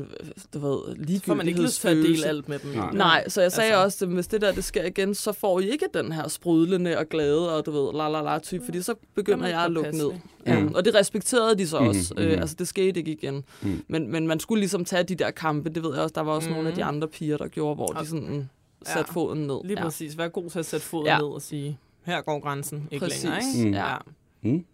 du 0.54 0.60
ved, 0.60 0.96
ligegyldighedsfølelse. 0.96 1.26
får 1.26 1.34
man 1.36 1.48
ikke 1.48 1.62
lyst 1.62 1.82
til 1.82 1.88
at 1.88 1.96
dele 1.98 2.26
alt 2.26 2.50
med 2.50 2.60
dem. 2.60 2.72
Nej. 2.72 2.94
Nej, 2.94 3.30
så 3.30 3.42
jeg 3.42 3.52
sagde 3.52 3.72
Altså. 3.72 3.84
også, 3.84 4.06
at 4.06 4.12
hvis 4.12 4.28
det 4.28 4.42
der 4.42 4.52
det 4.52 4.64
sker 4.64 4.84
igen, 4.86 5.16
så 5.16 5.32
får 5.32 5.60
I 5.60 5.70
ikke 5.70 5.86
den 5.94 6.12
her 6.12 6.28
sprudlende 6.28 6.98
og 6.98 7.06
glade 7.10 7.56
og 7.58 7.66
du 7.66 7.72
ved, 7.72 7.94
la 7.94 8.10
la 8.10 8.22
la 8.22 8.40
type, 8.40 8.66
fordi 8.66 8.82
så 8.82 8.94
begynder 9.16 9.48
Jamen, 9.48 9.58
jeg 9.58 9.66
at 9.66 9.72
lukke 9.72 9.92
ned. 9.92 10.12
Ja. 10.46 10.60
Mm. 10.60 10.72
Og 10.76 10.86
det 10.86 10.96
respekterede 10.96 11.58
de 11.58 11.68
så 11.68 11.80
Mhm, 11.80 11.88
også. 11.90 12.14
mhm. 12.18 12.26
Øh, 12.26 12.42
altså 12.42 12.56
det 12.60 12.68
skete 12.68 13.00
ikke 13.00 13.12
igen. 13.12 13.44
Mm. 13.62 13.82
Men, 13.88 14.12
men 14.12 14.28
man 14.28 14.40
skulle 14.40 14.60
ligesom 14.60 14.86
tage 14.86 15.04
de 15.04 15.16
der 15.16 15.32
kampe, 15.32 15.70
det 15.70 15.84
ved 15.84 15.94
jeg 15.94 16.04
også, 16.04 16.14
der 16.16 16.22
var 16.22 16.32
også 16.32 16.50
Mhm. 16.50 16.56
nogle 16.56 16.70
af 16.70 16.76
de 16.76 16.84
andre 16.84 17.08
piger, 17.08 17.38
der 17.38 17.48
gjorde, 17.48 17.76
hvor 17.76 17.88
de 17.88 18.00
Og- 18.00 18.06
sådan 18.08 18.50
Ja. 18.88 18.94
satte 18.94 19.14
foden 19.14 19.48
ned. 19.48 19.58
Lige 19.66 19.78
præcis. 19.78 20.18
Vær 20.18 20.28
god 20.28 20.50
til 20.50 20.60
at 20.60 20.66
sætte 20.66 20.86
foden 20.86 21.06
Ja. 21.08 21.18
ned 21.18 21.26
og 21.26 21.42
sige, 21.42 21.78
her 22.08 22.22
går 22.22 22.40
grænsen 22.40 22.88
ikke 22.92 23.06
Præcis. 23.06 23.24
længere. 23.24 23.42
Ikke? 23.58 23.70
Mm. 23.70 23.74
Ja. 23.74 23.96
Mm. 24.42 24.66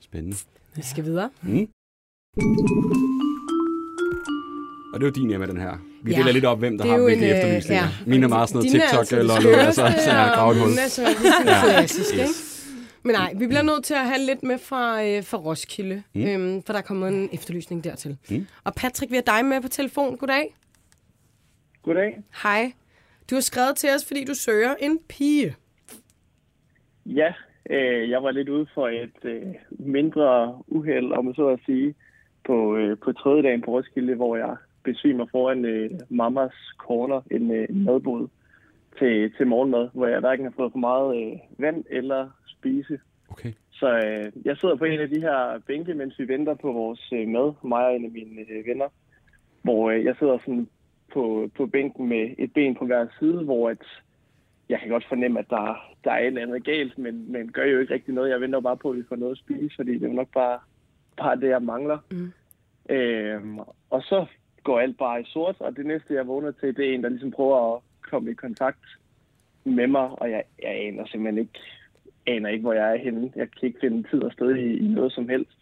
Spændende. 0.00 0.36
Vi 0.76 0.82
skal 0.82 1.04
videre. 1.04 1.30
Mm. 1.42 1.68
Og 4.94 5.00
det 5.00 5.06
er 5.06 5.10
jo 5.16 5.28
din 5.28 5.40
med 5.40 5.48
den 5.48 5.56
her. 5.56 5.72
Vi 6.02 6.12
Ja. 6.12 6.18
deler 6.18 6.32
lidt 6.32 6.44
op, 6.44 6.58
hvem 6.58 6.78
der 6.78 6.84
er 6.84 6.88
har 6.90 6.98
hvilke 6.98 7.30
øh, 7.30 7.36
efterlysninger. 7.38 7.84
ja. 7.84 7.90
Mine 8.06 8.24
er 8.24 8.28
meget 8.28 8.48
sådan 8.48 8.58
noget 8.58 8.72
Dine 8.72 8.82
TikTok 8.84 8.98
altså 8.98 9.18
eller 9.18 9.40
noget, 9.40 9.56
altså 9.56 9.80
så 10.04 10.10
jeg 10.10 10.54
hul. 10.62 10.78
er 10.78 10.88
så 10.88 11.02
Ja. 11.02 11.60
klassisk, 11.62 12.12
ikke? 12.14 12.24
Men 13.02 13.12
nej, 13.14 13.34
vi 13.36 13.46
bliver 13.46 13.62
nødt 13.62 13.84
til 13.84 13.94
at 13.94 14.06
have 14.06 14.18
lidt 14.26 14.42
med 14.42 14.58
fra, 14.58 15.04
øh, 15.04 15.24
fra 15.24 15.38
Roskilde, 15.38 16.02
Mm. 16.14 16.20
mm. 16.20 16.26
øhm, 16.26 16.62
for 16.62 16.72
der 16.72 16.80
er 16.80 16.82
kommet 16.82 17.08
en 17.08 17.28
efterlysning 17.32 17.84
dertil. 17.84 18.16
Mm. 18.30 18.46
Og 18.64 18.74
Patrick, 18.74 19.10
vi 19.10 19.16
har 19.16 19.22
dig 19.22 19.44
med 19.44 19.60
på 19.60 19.68
telefon. 19.68 20.16
Goddag. 20.16 20.54
Goddag. 21.82 22.22
Hej. 22.42 22.72
Du 23.30 23.34
har 23.34 23.40
skrevet 23.42 23.76
til 23.76 23.90
os, 23.90 24.04
fordi 24.04 24.24
du 24.24 24.34
søger 24.34 24.74
en 24.80 24.98
pige. 25.08 25.56
Ja, 27.06 27.32
øh, 27.70 28.10
jeg 28.10 28.22
var 28.22 28.30
lidt 28.30 28.48
ude 28.48 28.66
for 28.74 28.88
et 28.88 29.24
øh, 29.24 29.54
mindre 29.70 30.58
uheld, 30.66 31.12
om 31.12 31.34
så 31.34 31.48
at 31.48 31.60
sige, 31.66 31.94
på, 32.44 32.76
øh, 32.76 32.98
på 33.04 33.12
tredje 33.12 33.42
dagen 33.42 33.62
på 33.62 33.70
Roskilde, 33.70 34.14
hvor 34.14 34.36
jeg 34.36 34.56
besvimer 34.84 35.26
foran 35.30 35.64
øh, 35.64 35.90
mammas 36.08 36.54
corner, 36.78 37.20
en 37.30 37.50
øh, 37.50 37.76
madbod 37.76 38.28
til, 38.98 39.32
til 39.36 39.46
morgenmad, 39.46 39.88
hvor 39.92 40.06
jeg 40.06 40.20
hverken 40.20 40.44
har 40.44 40.52
fået 40.56 40.72
for 40.72 40.78
meget 40.78 41.16
øh, 41.16 41.38
vand 41.58 41.84
eller 41.90 42.28
spise. 42.46 42.98
Okay. 43.28 43.52
Så 43.70 43.88
øh, 43.96 44.32
jeg 44.44 44.56
sidder 44.56 44.76
på 44.76 44.84
en 44.84 45.00
af 45.00 45.08
de 45.08 45.20
her 45.20 45.60
bænke, 45.66 45.94
mens 45.94 46.18
vi 46.18 46.28
venter 46.28 46.54
på 46.54 46.72
vores 46.72 47.12
øh, 47.12 47.28
mad, 47.28 47.52
mig 47.62 47.86
og 47.86 47.96
en 47.96 48.04
af 48.04 48.10
mine 48.10 48.40
øh, 48.50 48.66
venner, 48.66 48.88
hvor 49.62 49.90
øh, 49.90 50.04
jeg 50.04 50.14
sidder 50.18 50.38
sådan 50.38 50.68
på, 51.12 51.50
på 51.56 51.66
bænken 51.66 52.08
med 52.08 52.30
et 52.38 52.52
ben 52.52 52.74
på 52.74 52.86
hver 52.86 53.06
side, 53.18 53.44
hvor 53.44 53.70
at 53.70 53.84
jeg 54.68 54.80
kan 54.80 54.88
godt 54.88 55.08
fornemme, 55.08 55.38
at 55.38 55.50
der, 55.50 55.94
der 56.04 56.10
er 56.10 56.18
et 56.18 56.26
eller 56.26 56.42
andet 56.42 56.64
galt, 56.64 56.98
men, 56.98 57.32
men 57.32 57.52
gør 57.52 57.64
jo 57.64 57.78
ikke 57.80 57.94
rigtig 57.94 58.14
noget. 58.14 58.30
Jeg 58.30 58.40
venter 58.40 58.60
bare 58.60 58.76
på, 58.76 58.90
at 58.90 58.96
vi 58.96 59.02
får 59.08 59.16
noget 59.16 59.32
at 59.32 59.38
spise, 59.38 59.76
fordi 59.76 59.98
det 59.98 60.08
er 60.10 60.12
nok 60.12 60.32
bare, 60.34 60.58
bare 61.16 61.40
det, 61.40 61.48
jeg 61.48 61.62
mangler. 61.62 61.98
Mm. 62.10 62.32
Øhm, 62.88 63.58
og 63.90 64.02
så 64.02 64.26
går 64.64 64.80
alt 64.80 64.98
bare 64.98 65.20
i 65.20 65.24
sort, 65.24 65.56
og 65.60 65.76
det 65.76 65.86
næste, 65.86 66.14
jeg 66.14 66.26
vågner 66.26 66.50
til, 66.50 66.76
det 66.76 66.90
er 66.90 66.94
en, 66.94 67.02
der 67.02 67.08
ligesom 67.08 67.30
prøver 67.30 67.74
at 67.74 67.82
komme 68.10 68.30
i 68.30 68.34
kontakt 68.34 68.84
med 69.64 69.86
mig, 69.86 70.10
og 70.10 70.30
jeg, 70.30 70.42
jeg 70.62 70.70
aner 70.70 71.06
simpelthen 71.06 71.38
ikke, 71.38 71.60
aner 72.26 72.48
ikke, 72.48 72.62
hvor 72.62 72.72
jeg 72.72 72.92
er 72.92 72.98
henne. 72.98 73.32
Jeg 73.36 73.50
kan 73.50 73.66
ikke 73.66 73.80
finde 73.80 74.08
tid 74.10 74.22
og 74.22 74.32
sted 74.32 74.56
i, 74.56 74.78
i 74.78 74.88
noget 74.88 75.12
som 75.12 75.28
helst. 75.28 75.58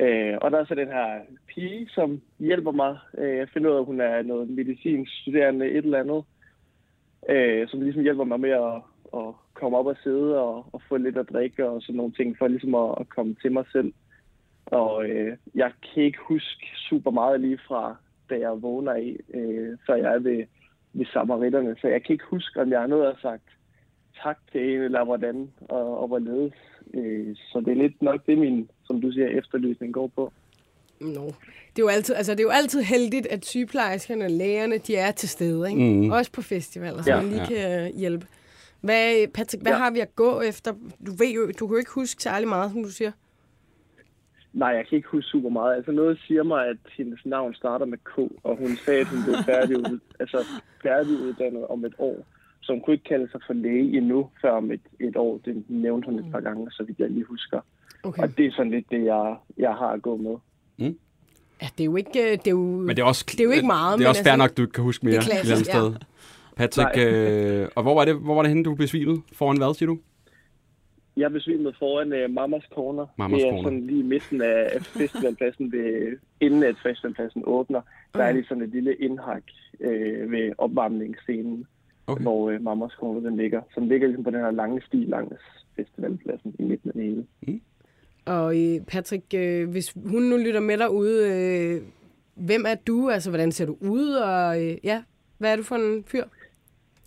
Øh, 0.00 0.38
og 0.40 0.50
der 0.50 0.58
er 0.58 0.64
så 0.64 0.74
den 0.74 0.88
her 0.88 1.20
pige, 1.48 1.88
som 1.88 2.20
hjælper 2.38 2.70
mig. 2.70 2.98
Øh, 3.18 3.36
jeg 3.36 3.48
finder 3.48 3.70
ud 3.70 3.74
af, 3.74 3.80
at 3.80 3.86
hun 3.86 4.00
er 4.00 4.22
noget 4.22 4.50
medicinsk 4.50 5.12
studerende, 5.22 5.70
et 5.70 5.84
eller 5.84 6.00
andet, 6.00 6.24
øh, 7.28 7.68
som 7.68 7.80
ligesom 7.80 8.02
hjælper 8.02 8.24
mig 8.24 8.40
med 8.40 8.50
at, 8.50 8.74
at 9.14 9.34
komme 9.54 9.78
op 9.78 9.86
og 9.86 9.96
sidde 10.02 10.40
og, 10.40 10.66
og 10.72 10.82
få 10.88 10.96
lidt 10.96 11.16
at 11.16 11.28
drikke 11.32 11.68
og 11.68 11.82
sådan 11.82 11.96
nogle 11.96 12.12
ting, 12.12 12.38
for 12.38 12.48
ligesom 12.48 12.74
at, 12.74 12.94
at 13.00 13.08
komme 13.08 13.36
til 13.42 13.52
mig 13.52 13.64
selv. 13.72 13.92
Og 14.66 15.08
øh, 15.08 15.36
jeg 15.54 15.72
kan 15.82 16.02
ikke 16.02 16.18
huske 16.28 16.66
super 16.88 17.10
meget 17.10 17.40
lige 17.40 17.58
fra, 17.68 17.96
da 18.30 18.38
jeg 18.38 18.62
vågner 18.62 18.94
i, 18.94 19.16
øh, 19.34 19.78
før 19.86 19.94
jeg 19.94 20.14
er 20.14 20.18
ved, 20.18 20.44
ved 20.92 21.06
samaritterne. 21.12 21.76
Så 21.80 21.88
jeg 21.88 22.02
kan 22.02 22.12
ikke 22.12 22.24
huske, 22.30 22.60
om 22.60 22.70
jeg 22.70 22.80
har 22.80 22.86
noget 22.86 23.06
at 23.06 23.18
sagt 23.22 23.48
tak 24.22 24.38
til 24.52 24.74
en, 24.74 24.80
eller 24.80 25.04
hvordan 25.04 25.50
og, 25.60 25.98
og 26.00 26.08
hvorledes. 26.08 26.54
Øh, 26.94 27.36
så 27.36 27.60
det 27.60 27.68
er 27.68 27.82
lidt 27.82 28.02
nok 28.02 28.26
det, 28.26 28.38
min, 28.38 28.70
som 28.84 29.00
du 29.00 29.12
siger, 29.12 29.28
efterlysning 29.28 29.94
går 29.94 30.06
på. 30.06 30.32
No. 31.00 31.26
Det, 31.26 31.82
er 31.82 31.82
jo 31.82 31.88
altid, 31.88 32.14
altså, 32.14 32.32
det 32.32 32.40
er 32.40 32.44
jo 32.44 32.50
altid 32.50 32.82
heldigt, 32.82 33.26
at 33.26 33.44
sygeplejerskerne 33.44 34.24
og 34.24 34.30
lægerne, 34.30 34.78
de 34.78 34.96
er 34.96 35.10
til 35.10 35.28
stede. 35.28 35.70
Ikke? 35.70 35.82
Mhm. 35.82 36.10
Også 36.10 36.32
på 36.32 36.42
festivaler, 36.42 37.02
så 37.02 37.10
Ja. 37.10 37.16
man 37.22 37.30
lige 37.30 37.46
kan 37.46 37.92
hjælpe. 37.94 38.26
Hvad, 38.80 39.28
Patrick, 39.34 39.62
hvad 39.62 39.72
Ja. 39.72 39.78
har 39.78 39.90
vi 39.90 40.00
at 40.00 40.16
gå 40.16 40.40
efter? 40.40 40.72
Du 41.06 41.12
ved 41.18 41.28
jo, 41.34 41.46
du 41.60 41.66
kan 41.66 41.74
jo 41.74 41.78
ikke 41.78 41.90
huske 41.94 42.22
særlig 42.22 42.48
meget, 42.48 42.72
som 42.72 42.82
du 42.82 42.90
siger. 42.90 43.12
Nej, 44.52 44.68
jeg 44.68 44.86
kan 44.88 44.96
ikke 44.96 45.08
huske 45.08 45.28
super 45.28 45.48
meget. 45.50 45.76
Altså 45.76 45.92
noget 45.92 46.18
siger 46.26 46.42
mig, 46.42 46.66
at 46.66 46.76
hendes 46.96 47.20
navn 47.26 47.54
starter 47.54 47.86
med 47.86 47.98
K, 47.98 48.18
og 48.18 48.56
hun 48.56 48.76
sagde, 48.76 49.00
at 49.00 49.06
hun 49.06 49.22
blev 49.24 49.34
færdigud, 49.44 49.98
altså 50.20 50.44
færdiguddannet 50.82 51.66
om 51.66 51.84
et 51.84 51.94
år. 51.98 52.26
Så 52.62 52.72
hun 52.72 52.80
kunne 52.80 52.94
ikke 52.94 53.08
kalde 53.08 53.30
sig 53.30 53.40
for 53.46 53.52
læge 53.54 53.96
endnu, 53.96 54.30
før 54.42 54.50
om 54.50 54.70
et, 54.70 54.80
et 55.00 55.16
år. 55.16 55.40
Det 55.44 55.64
nævnte 55.68 56.06
hun 56.06 56.18
et 56.18 56.32
par 56.32 56.40
gange, 56.40 56.70
så 56.70 56.82
vidt 56.82 56.98
jeg 56.98 57.10
lige 57.10 57.24
husker. 57.24 57.60
Okay. 58.02 58.22
Og 58.22 58.36
det 58.38 58.46
er 58.46 58.52
sådan 58.52 58.70
lidt 58.72 58.90
det, 58.90 59.04
jeg, 59.04 59.36
jeg 59.58 59.70
har 59.74 59.88
at 59.88 60.02
gå 60.02 60.16
med. 60.16 60.36
Ja, 61.62 61.66
det 61.78 61.80
er 61.80 61.84
jo 61.84 61.96
ikke... 61.96 62.22
øh, 62.24 62.30
Det 62.30 62.46
er 62.46 62.50
jo, 62.50 62.58
Men 62.60 62.88
det 62.96 62.98
er 63.02 63.06
også, 63.06 63.24
Det 63.28 63.40
er 63.40 63.44
jo 63.44 63.50
ikke 63.50 63.66
meget, 63.66 63.98
Det 63.98 64.04
er 64.04 64.08
men 64.08 64.08
også 64.08 64.22
fair 64.22 64.32
altså- 64.32 64.44
nok, 64.46 64.56
du 64.56 64.62
ikke 64.62 64.72
kan 64.72 64.84
huske 64.84 65.06
mere. 65.06 65.14
Det 65.16 65.20
er 65.20 65.24
klassisk, 65.24 65.52
et 65.68 65.68
eller 65.74 65.84
andet 65.84 65.96
sted. 65.96 66.06
Patrick, 66.56 66.90
øh, 66.98 67.68
og 67.76 67.82
hvor 67.82 67.94
var, 67.94 68.04
det, 68.04 68.14
hvor 68.16 68.34
var 68.34 68.42
det 68.42 68.48
henne, 68.48 68.64
du 68.64 68.74
besvimede? 68.74 69.20
Foran 69.32 69.56
hvad, 69.56 69.74
siger 69.74 69.86
du? 69.86 69.98
Jeg 71.16 71.32
besvimede 71.32 71.74
foran 71.78 72.12
uh, 72.12 72.34
Mamas 72.34 72.62
Corner. 72.74 73.06
Mamas 73.18 73.38
det 73.38 73.46
er 73.46 73.50
Corner. 73.50 73.62
sådan 73.62 73.86
lige 73.86 74.00
i 74.00 74.02
midten 74.02 74.42
af 74.42 74.70
festivalpladsen, 74.82 75.72
ved, 75.72 76.16
inden 76.40 76.62
at 76.62 76.74
festivalpladsen 76.82 77.42
åbner. 77.46 77.80
Der 78.14 78.22
er 78.24 78.32
lige 78.32 78.44
sådan 78.48 78.62
et 78.62 78.68
lille 78.68 78.94
indhak 78.94 79.42
øh, 79.80 80.30
ved 80.32 80.52
opvarmningsscenen, 80.58 81.66
Okay. 82.06 82.22
hvor 82.22 82.50
øh, 82.50 82.62
Mamas 82.62 82.92
Corner 82.92 83.20
den 83.20 83.36
ligger. 83.36 83.60
Som 83.74 83.88
ligger 83.88 84.06
ligesom 84.06 84.24
på 84.24 84.30
den 84.30 84.40
her 84.40 84.50
lange 84.50 84.82
sti 84.86 84.96
langs 85.08 85.34
festivalpladsen 85.76 86.54
i 86.58 86.62
midten 86.62 86.90
af 86.90 86.94
det 86.94 87.02
hele. 87.04 87.24
Og 88.26 88.56
øh, 88.62 88.80
Patrick, 88.88 89.24
øh, 89.34 89.70
hvis 89.70 89.94
hun 90.06 90.22
nu 90.22 90.36
lytter 90.36 90.60
med 90.60 90.78
derude, 90.78 91.28
øh, 91.32 91.82
hvem 92.34 92.64
er 92.68 92.74
du? 92.74 93.10
Altså, 93.10 93.30
hvordan 93.30 93.52
ser 93.52 93.66
du 93.66 93.76
ud? 93.80 94.10
Og 94.14 94.62
øh, 94.64 94.76
ja, 94.84 95.02
hvad 95.38 95.52
er 95.52 95.56
du 95.56 95.62
for 95.62 95.74
en 95.76 96.04
fyr? 96.06 96.24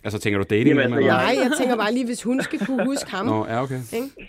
Altså, 0.04 0.18
tænker 0.18 0.38
du 0.38 0.44
dating? 0.50 0.68
Jamen, 0.68 0.82
altså, 0.82 0.98
jeg- 1.00 1.34
Nej, 1.34 1.44
jeg 1.44 1.50
tænker 1.58 1.76
bare 1.76 1.92
lige, 1.92 2.06
hvis 2.06 2.22
hun 2.22 2.40
skal 2.40 2.58
kunne 2.66 2.84
huske 2.84 3.10
ham. 3.10 3.26
Nå, 3.26 3.46
ja, 3.46 3.62
okay. 3.62 3.80
Ikke? 3.92 4.28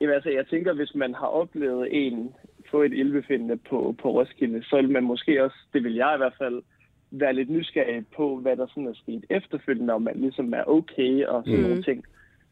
Jamen 0.00 0.14
altså, 0.14 0.30
jeg 0.30 0.46
tænker, 0.50 0.72
hvis 0.74 0.94
man 0.94 1.14
har 1.14 1.26
oplevet 1.26 1.88
en 1.90 2.30
få 2.70 2.82
et 2.82 2.92
ildbefindende 2.92 3.56
på, 3.70 3.94
på 4.02 4.10
Roskilde, 4.10 4.64
så 4.64 4.76
vil 4.76 4.90
man 4.90 5.02
måske 5.04 5.44
også, 5.44 5.56
det 5.72 5.84
vil 5.84 5.94
jeg 5.94 6.12
i 6.16 6.18
hvert 6.18 6.34
fald, 6.38 6.62
være 7.10 7.32
lidt 7.34 7.50
nysgerrig 7.50 8.04
på, 8.16 8.36
hvad 8.36 8.56
der 8.56 8.66
sådan 8.66 8.86
er 8.86 8.94
sket 8.94 9.24
efterfølgende, 9.30 9.94
om 9.94 10.02
man 10.02 10.16
ligesom 10.20 10.54
er 10.54 10.64
okay 10.68 11.24
og 11.26 11.42
sådan 11.46 11.60
mm. 11.60 11.66
nogle 11.66 11.82
ting. 11.82 12.04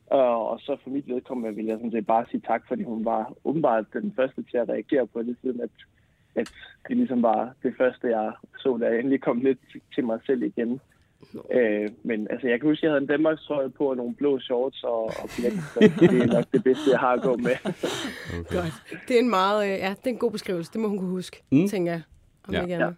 Og, 0.07 0.49
og 0.51 0.61
så 0.61 0.77
for 0.83 0.91
mit 0.91 1.09
vedkommende 1.09 1.57
vil 1.57 1.65
jeg 1.67 1.77
sådan 1.77 1.91
set 1.93 2.07
bare 2.07 2.27
sige 2.31 2.43
tak, 2.47 2.63
fordi 2.69 2.83
hun 2.83 3.05
var 3.05 3.33
åbenbart 3.45 3.85
den 3.93 4.13
første 4.17 4.43
til 4.51 4.57
at 4.57 4.69
reagere 4.69 5.07
på 5.07 5.23
det, 5.23 5.37
siden 5.43 5.61
at, 5.61 5.71
at 6.35 6.51
det 6.89 6.97
ligesom 6.97 7.23
var 7.23 7.53
det 7.63 7.75
første, 7.79 8.07
jeg 8.09 8.33
så, 8.59 8.77
da 8.81 8.87
jeg 8.87 8.99
endelig 8.99 9.21
kom 9.23 9.41
lidt 9.41 9.59
til 9.95 10.05
mig 10.05 10.19
selv 10.27 10.43
igen. 10.43 10.81
Øh, 11.53 11.89
men 12.03 12.27
altså, 12.31 12.49
jeg 12.49 12.61
kan 12.61 12.69
huske, 12.69 12.81
at 12.81 12.83
jeg 12.83 12.91
havde 12.91 13.03
en 13.03 13.09
Danmarks 13.09 13.43
trøje 13.45 13.71
på 13.71 13.91
og 13.91 13.97
nogle 13.97 14.15
blå 14.15 14.41
shorts 14.41 14.85
og, 14.85 15.05
og 15.05 15.29
blæk, 15.39 15.53
så 15.53 15.81
det 16.01 16.23
er 16.23 16.27
nok 16.27 16.45
det 16.53 16.65
bedste, 16.65 16.91
jeg 16.91 16.99
har 16.99 17.13
at 17.13 17.23
gå 17.23 17.37
med. 17.37 17.57
okay. 18.41 18.57
Godt. 18.57 18.83
Det 19.09 19.17
er 19.17 19.21
en 19.21 19.31
meget, 19.31 19.65
øh, 19.65 19.71
ja, 19.79 19.91
det 19.91 20.07
er 20.07 20.11
en 20.11 20.19
god 20.19 20.31
beskrivelse. 20.31 20.73
Det 20.73 20.81
må 20.81 20.89
hun 20.89 20.99
kunne 20.99 21.11
huske, 21.11 21.43
Mm. 21.51 21.69
tænker 21.69 21.93
jeg. 21.93 22.03
Om 22.49 22.55
Ja. 22.55 22.59
ja. 22.59 22.65
ikke 22.65 22.75
andet. 22.75 22.97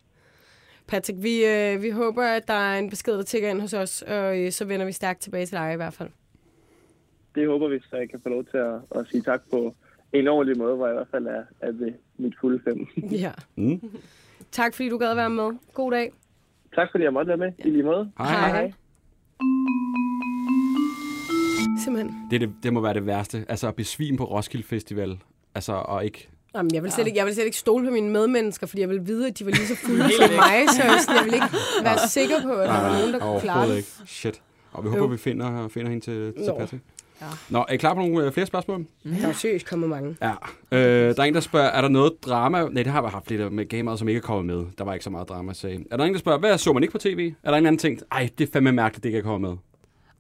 Patrick, 0.88 1.22
vi, 1.22 1.44
øh, 1.46 1.82
vi 1.82 1.90
håber, 1.90 2.22
at 2.22 2.48
der 2.48 2.54
er 2.54 2.78
en 2.78 2.90
besked, 2.90 3.14
der 3.16 3.22
tigger 3.22 3.50
ind 3.50 3.60
hos 3.60 3.74
os, 3.74 4.02
og 4.02 4.38
øh, 4.40 4.52
så 4.52 4.64
vender 4.64 4.86
vi 4.86 4.92
stærkt 4.92 5.20
tilbage 5.20 5.46
til 5.46 5.56
dig 5.58 5.72
i 5.72 5.76
hvert 5.76 5.94
fald. 5.94 6.08
Det 7.36 7.46
håber 7.48 7.68
vi, 7.68 7.78
så 7.90 7.96
jeg 7.96 8.10
kan 8.10 8.20
få 8.22 8.28
lov 8.28 8.44
til 8.44 8.56
at, 8.56 8.74
at 9.00 9.06
sige 9.10 9.22
tak 9.22 9.40
på 9.50 9.74
en 10.12 10.28
ordentlig 10.28 10.58
måde, 10.58 10.76
hvor 10.76 10.86
jeg 10.86 10.94
i 10.94 10.98
hvert 10.98 11.08
fald 11.10 11.26
er, 11.26 11.42
er 11.60 11.72
ved 11.72 11.92
mit 12.18 12.34
fulde 12.40 12.60
fem. 12.64 12.86
Ja. 13.24 13.32
Mm. 13.56 13.80
Tak 14.52 14.74
fordi 14.74 14.88
du 14.88 14.98
gad 14.98 15.14
være 15.14 15.30
med. 15.30 15.50
God 15.74 15.90
dag. 15.92 16.12
tak 16.74 16.88
fordi 16.90 17.04
jeg 17.04 17.12
måtte 17.12 17.28
være 17.28 17.36
med, 17.36 17.52
i 17.58 17.70
lige 17.70 17.82
måde. 17.82 18.10
Hej. 18.18 18.48
Hej. 18.48 18.72
Simpelthen. 21.84 22.26
Det, 22.30 22.40
det, 22.40 22.52
det 22.62 22.72
må 22.72 22.80
være 22.80 22.94
det 22.94 23.06
værste. 23.06 23.44
Altså, 23.48 23.68
at 23.68 23.74
besvime 23.74 24.18
på 24.18 24.24
Roskilde 24.24 24.66
Festival. 24.66 25.18
Altså, 25.54 25.72
og 25.72 26.04
ikke... 26.04 26.28
Jamen, 26.54 26.74
jeg, 26.74 26.82
vil 26.82 26.92
slet 26.92 27.06
ikke, 27.06 27.18
jeg 27.18 27.26
vil 27.26 27.34
slet 27.34 27.44
ikke 27.44 27.56
stole 27.56 27.86
på 27.86 27.92
mine 27.92 28.10
medmennesker, 28.10 28.66
fordi 28.66 28.80
jeg 28.80 28.88
vil 28.88 29.06
vide, 29.06 29.26
at 29.26 29.38
de 29.38 29.44
var 29.44 29.50
lige 29.50 29.66
så 29.66 29.76
fulde 29.86 30.02
som 30.02 30.30
mig, 30.34 30.68
så 30.68 30.82
jeg, 30.82 30.98
sådan, 31.00 31.16
jeg 31.16 31.24
vil 31.24 31.34
ikke 31.34 31.46
være 31.88 32.08
sikker 32.08 32.42
på, 32.42 32.52
at 32.52 32.68
der 32.68 32.80
var 32.82 32.98
nogen, 32.98 33.12
der 33.14 33.18
kunne 33.18 33.40
klare 33.40 33.68
det. 33.76 34.02
Shit. 34.06 34.42
Og 34.72 34.84
vi 34.84 34.88
håber, 34.88 35.06
vi 35.06 35.16
finder, 35.16 35.68
finder 35.68 35.90
hende 35.90 36.04
til, 36.04 36.34
til 36.34 36.46
Nå. 36.46 36.66
Patrick. 37.20 37.50
Nå, 37.50 37.64
er 37.68 37.72
I 37.72 37.76
klar 37.76 37.94
på 37.94 38.00
nogle 38.00 38.26
øh, 38.26 38.32
flere 38.32 38.46
spørgsmål? 38.46 38.86
Der 39.04 39.28
er 39.28 39.32
seriøst 39.32 39.66
kommet 39.66 39.88
mange. 39.88 40.16
Ja. 40.22 40.32
Øh, 40.72 41.16
der 41.16 41.22
er 41.22 41.26
en, 41.26 41.34
der 41.34 41.40
spørger, 41.40 41.68
er 41.68 41.80
der 41.80 41.88
noget 41.88 42.12
drama? 42.22 42.68
Nej, 42.68 42.82
det 42.82 42.92
har 42.92 43.02
vi 43.02 43.08
haft 43.08 43.30
lidt 43.30 43.52
med 43.52 43.68
gamere, 43.68 43.98
som 43.98 44.08
ikke 44.08 44.18
er 44.18 44.22
kommet 44.22 44.56
med. 44.56 44.66
Der 44.78 44.84
var 44.84 44.92
ikke 44.92 45.04
så 45.04 45.10
meget 45.10 45.28
drama, 45.28 45.52
sagde. 45.52 45.84
Er 45.90 45.96
der 45.96 46.04
en, 46.04 46.12
der 46.12 46.18
spørger, 46.18 46.38
hvad 46.38 46.58
så 46.58 46.72
man 46.72 46.82
ikke 46.82 46.92
på 46.92 46.98
tv? 46.98 47.32
Er 47.42 47.50
der 47.50 47.58
en 47.58 47.66
anden 47.66 47.78
ting? 47.78 48.00
Ej, 48.12 48.30
det 48.38 48.48
er 48.48 48.52
fandme 48.52 48.72
mærkeligt, 48.72 49.02
det 49.02 49.08
ikke 49.08 49.18
er 49.18 49.22
kommet 49.22 49.50
med. 49.50 49.58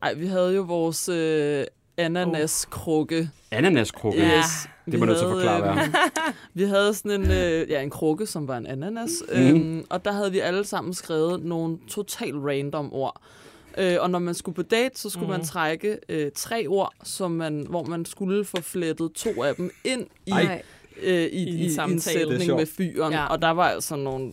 Ej, 0.02 0.14
vi 0.14 0.26
havde 0.26 0.54
jo 0.54 0.62
vores 0.62 1.08
øh, 1.08 1.64
ananaskrukke. 1.96 3.30
Ananaskrukke. 3.50 4.18
Yes. 4.18 4.68
Det 4.92 5.00
var 5.00 5.06
nødt 5.06 5.18
til 5.18 5.24
at 5.24 5.30
forklare, 5.30 5.60
hvad 5.60 5.84
øhm, 5.84 5.94
Vi 6.54 6.64
havde 6.64 6.94
sådan 6.94 7.20
en, 7.20 7.30
øh, 7.30 7.70
ja, 7.70 7.82
en 7.82 7.90
krukke, 7.90 8.26
som 8.26 8.48
var 8.48 8.56
en 8.56 8.66
ananas, 8.66 9.10
mm. 9.32 9.40
øhm, 9.40 9.86
og 9.90 10.04
der 10.04 10.12
havde 10.12 10.32
vi 10.32 10.38
alle 10.38 10.64
sammen 10.64 10.94
skrevet 10.94 11.44
nogle 11.44 11.78
total 11.88 12.36
random 12.38 12.92
ord. 12.92 13.20
Øh, 13.78 13.96
og 14.00 14.10
når 14.10 14.18
man 14.18 14.34
skulle 14.34 14.54
på 14.54 14.62
date, 14.62 15.00
så 15.00 15.10
skulle 15.10 15.26
mm. 15.26 15.30
man 15.30 15.44
trække 15.44 15.98
øh, 16.08 16.30
tre 16.34 16.66
ord, 16.68 16.92
som 17.04 17.30
man, 17.30 17.66
hvor 17.68 17.84
man 17.84 18.04
skulle 18.04 18.44
få 18.44 18.60
flettet 18.60 19.12
to 19.12 19.42
af 19.42 19.54
dem 19.54 19.70
ind 19.84 20.06
i, 20.26 20.32
øh, 21.02 21.24
i, 21.24 21.26
I 21.26 21.42
en 21.42 21.58
i, 21.58 21.64
en 21.64 21.70
samtale. 21.70 22.54
Med 22.56 22.66
fyren. 22.66 23.12
Ja. 23.12 23.26
Og 23.26 23.42
der 23.42 23.50
var 23.50 23.68
altså 23.68 23.96
nogle 23.96 24.32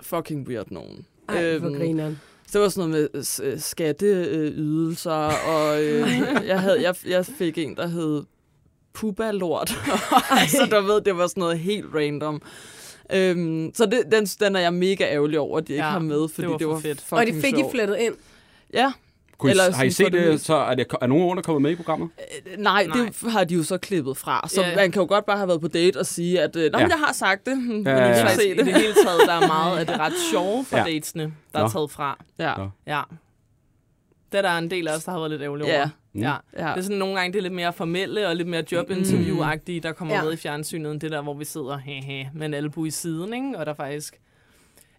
fucking 0.00 0.48
weird 0.48 0.66
nogen. 0.70 1.06
Ej, 1.28 1.58
hvor 1.58 1.68
Øhm, 1.68 1.78
grineren. 1.78 2.20
så 2.46 2.58
det 2.58 2.62
var 2.62 2.68
sådan 2.68 2.90
noget 2.90 3.08
med 3.14 3.46
øh, 3.52 3.60
skatteydelser, 3.60 5.30
og 5.48 5.82
øh, 5.82 6.08
jeg, 6.46 6.60
havde, 6.60 6.82
jeg, 6.82 6.94
jeg 7.06 7.26
fik 7.26 7.58
en, 7.58 7.76
der 7.76 7.86
hed 7.86 8.22
Puba-lort. 8.92 9.68
så 10.58 10.66
der 10.70 10.80
ved, 10.80 11.00
det 11.00 11.16
var 11.16 11.26
sådan 11.26 11.40
noget 11.40 11.58
helt 11.58 11.86
random. 11.94 12.42
Øhm, 13.14 13.70
så 13.74 13.86
det, 13.86 14.02
den, 14.12 14.26
den 14.26 14.56
er 14.56 14.60
jeg 14.60 14.74
mega 14.74 15.04
ærgerlig 15.04 15.38
over, 15.38 15.58
at 15.58 15.68
de 15.68 15.72
ikke 15.72 15.84
Ja, 15.84 15.90
har 15.90 15.98
med, 15.98 16.28
fordi 16.34 16.46
var 16.48 16.56
det 16.56 16.64
for 16.66 16.72
var, 16.72 16.80
fedt. 16.80 17.04
Og 17.10 17.26
det 17.26 17.34
fik 17.34 17.58
I 17.58 17.62
flettet 17.70 17.96
ind. 17.98 18.14
Ja, 18.74 18.92
Kunne 19.38 19.50
I, 19.50 19.52
Eller 19.52 19.72
har 19.72 19.84
I 19.84 19.90
set 19.90 20.04
for 20.06 20.10
det 20.10 20.26
det, 20.26 20.40
så 20.40 20.54
er, 20.54 20.74
det, 20.74 20.86
er 21.00 21.06
nogen 21.06 21.24
ord, 21.24 21.36
der 21.36 21.42
kommet 21.42 21.62
med 21.62 21.70
i 21.70 21.74
programmet? 21.74 22.08
øh, 22.46 22.58
nej, 22.62 22.86
Nej. 22.86 22.96
det 23.22 23.32
har 23.32 23.44
de 23.44 23.54
jo 23.54 23.62
så 23.62 23.78
klippet 23.78 24.16
fra. 24.16 24.48
Så 24.48 24.62
Ja. 24.62 24.76
man 24.76 24.90
kan 24.90 25.02
jo 25.02 25.08
godt 25.08 25.26
bare 25.26 25.36
have 25.36 25.48
været 25.48 25.60
på 25.60 25.68
date 25.68 25.96
og 25.96 26.06
sige, 26.06 26.40
at 26.40 26.56
øh, 26.56 26.72
Nå, 26.72 26.78
Ja. 26.78 26.86
jeg 26.86 26.98
har 26.98 27.12
sagt 27.12 27.46
det, 27.46 27.58
men 27.58 27.82
Ja, 27.86 27.90
ja, 27.96 28.08
ja, 28.08 28.34
se 28.34 28.46
I 28.48 28.54
det 28.56 28.66
det. 28.66 28.74
hele 28.74 28.94
taget, 28.94 29.20
der 29.26 29.32
er 29.32 29.46
meget 29.46 29.78
af 29.78 29.86
det 29.86 29.98
ret 29.98 30.12
sjove 30.32 30.64
fra 30.70 30.76
Ja. 30.78 30.84
ja. 30.86 30.92
datesene, 30.92 31.22
der 31.52 31.58
Nå. 31.58 31.64
er 31.64 31.68
taget 31.68 31.90
fra. 31.90 32.18
Ja. 32.38 32.54
Nå. 32.56 32.68
Ja. 32.86 33.00
Det 34.32 34.38
er 34.38 34.42
der 34.42 34.58
en 34.58 34.70
del 34.70 34.88
af 34.88 34.96
os, 34.96 35.04
der 35.04 35.12
har 35.12 35.18
været 35.18 35.30
lidt 35.30 35.42
ærgerlige 35.42 35.68
Ja. 35.68 35.76
over. 35.78 35.88
Mm. 36.12 36.20
Ja. 36.20 36.34
Ja. 36.58 36.68
Det 36.68 36.78
er 36.78 36.80
sådan 36.82 36.96
nogle 36.96 37.14
gange, 37.16 37.32
det 37.32 37.38
er 37.38 37.42
lidt 37.42 37.52
mere 37.54 37.72
formelle 37.72 38.28
og 38.28 38.36
lidt 38.36 38.48
mere 38.48 38.64
jobinterview-agtige, 38.72 39.80
der 39.80 39.92
kommer 39.92 40.14
Ja. 40.14 40.18
ja. 40.20 40.24
med 40.24 40.32
i 40.32 40.36
fjernsynet, 40.36 40.92
end 40.92 41.00
det 41.00 41.10
der, 41.10 41.22
hvor 41.22 41.34
vi 41.34 41.44
sidder 41.44 41.78
hehe, 41.78 42.30
med 42.34 42.46
en 42.46 42.54
albu 42.54 42.84
i 42.84 42.90
siden, 42.90 43.34
ikke? 43.34 43.58
og 43.58 43.66
der 43.66 43.74
faktisk 43.74 44.20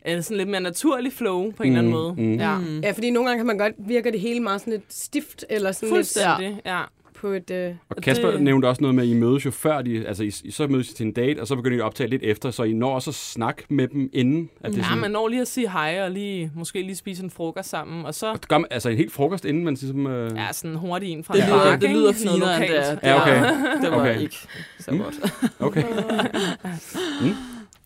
er 0.02 0.22
sådan 0.22 0.38
lidt 0.38 0.50
mere 0.50 0.62
naturlig 0.62 1.14
flow 1.14 1.52
på 1.52 1.64
en 1.64 1.70
eller 1.70 1.80
anden 1.80 1.94
Mm, 1.94 1.98
måde. 2.00 2.14
mm. 2.18 2.34
Ja. 2.40 2.58
Ja, 2.84 2.92
fordi 2.92 3.10
nogle 3.10 3.30
gange 3.30 3.40
kan 3.40 3.48
man 3.48 3.58
godt 3.58 3.74
virke 3.78 4.12
det 4.12 4.20
hele 4.20 4.40
meget 4.40 4.62
sådan 4.62 4.74
lidt 4.74 4.94
stift, 4.94 5.46
eller 5.50 5.72
sådan 5.72 5.88
lidt 5.90 5.96
Fuldstændig, 5.96 6.62
ja. 6.66 6.82
På 7.22 7.28
et... 7.28 7.52
Øh, 7.52 7.74
Og 7.90 7.96
Kasper 7.96 8.32
det- 8.32 8.42
nævnte 8.42 8.66
også 8.66 8.82
noget 8.82 8.96
med, 8.96 9.04
at 9.04 9.10
I 9.10 9.14
mødes 9.14 9.46
jo 9.46 9.52
før, 9.52 9.82
de, 9.82 10.08
altså 10.08 10.24
I, 10.24 10.32
I 10.44 10.52
så 10.52 10.68
mødes 10.68 10.92
I 10.92 10.96
til 10.96 11.06
en 11.06 11.12
date, 11.14 11.40
og 11.42 11.48
så 11.48 11.56
begynder 11.56 11.78
I 11.78 11.80
at 11.80 11.86
optage 11.86 12.10
lidt 12.10 12.24
efter, 12.24 12.52
så 12.52 12.64
I 12.64 12.74
når 12.74 12.96
også 12.96 13.10
at 13.10 13.16
snakke 13.16 13.64
med 13.70 13.88
dem 13.88 14.10
inden. 14.14 14.50
At 14.62 14.72
det 14.72 14.78
er 14.78 14.82
Ja, 14.82 14.88
sådan, 14.88 15.02
man 15.02 15.12
når 15.12 15.28
lige 15.28 15.42
at 15.42 15.48
sige 15.48 15.72
hej, 15.72 16.00
og 16.04 16.12
lige, 16.12 16.52
måske 16.56 16.82
lige 16.82 16.96
spise 16.96 17.24
en 17.24 17.30
frokost 17.30 17.70
sammen, 17.70 18.06
og 18.06 18.16
så 18.16 18.38
gør 18.48 18.58
man, 18.58 18.68
altså 18.72 18.90
en 18.90 18.98
helt 18.98 19.12
frokost 19.12 19.46
inden, 19.46 19.64
man 19.64 19.74
ligesom... 19.74 20.08
Øh, 20.08 20.32
ja, 20.36 20.48
sådan 20.52 20.76
hurtigt 20.76 21.12
en 21.12 21.24
fra 21.24 21.34
Det 21.34 21.42
en 21.44 21.48
lyder, 21.50 21.58
mark, 21.66 21.82
det 21.82 21.88
ikke? 21.88 21.94
lyder 22.00 22.04
Noget 22.04 22.16
finere, 22.16 22.58
end 22.58 22.64
det 22.72 22.78
er. 22.78 22.94
lokalt. 22.94 23.04
Ja, 23.04 23.22
okay. 23.22 23.82
Det 23.82 23.92
var 23.92 24.00
Okay. 24.00 24.22
ikke 24.22 24.38
så 24.80 24.92
Mm. 24.92 24.98
godt. 25.00 25.16
Okay. 25.60 25.84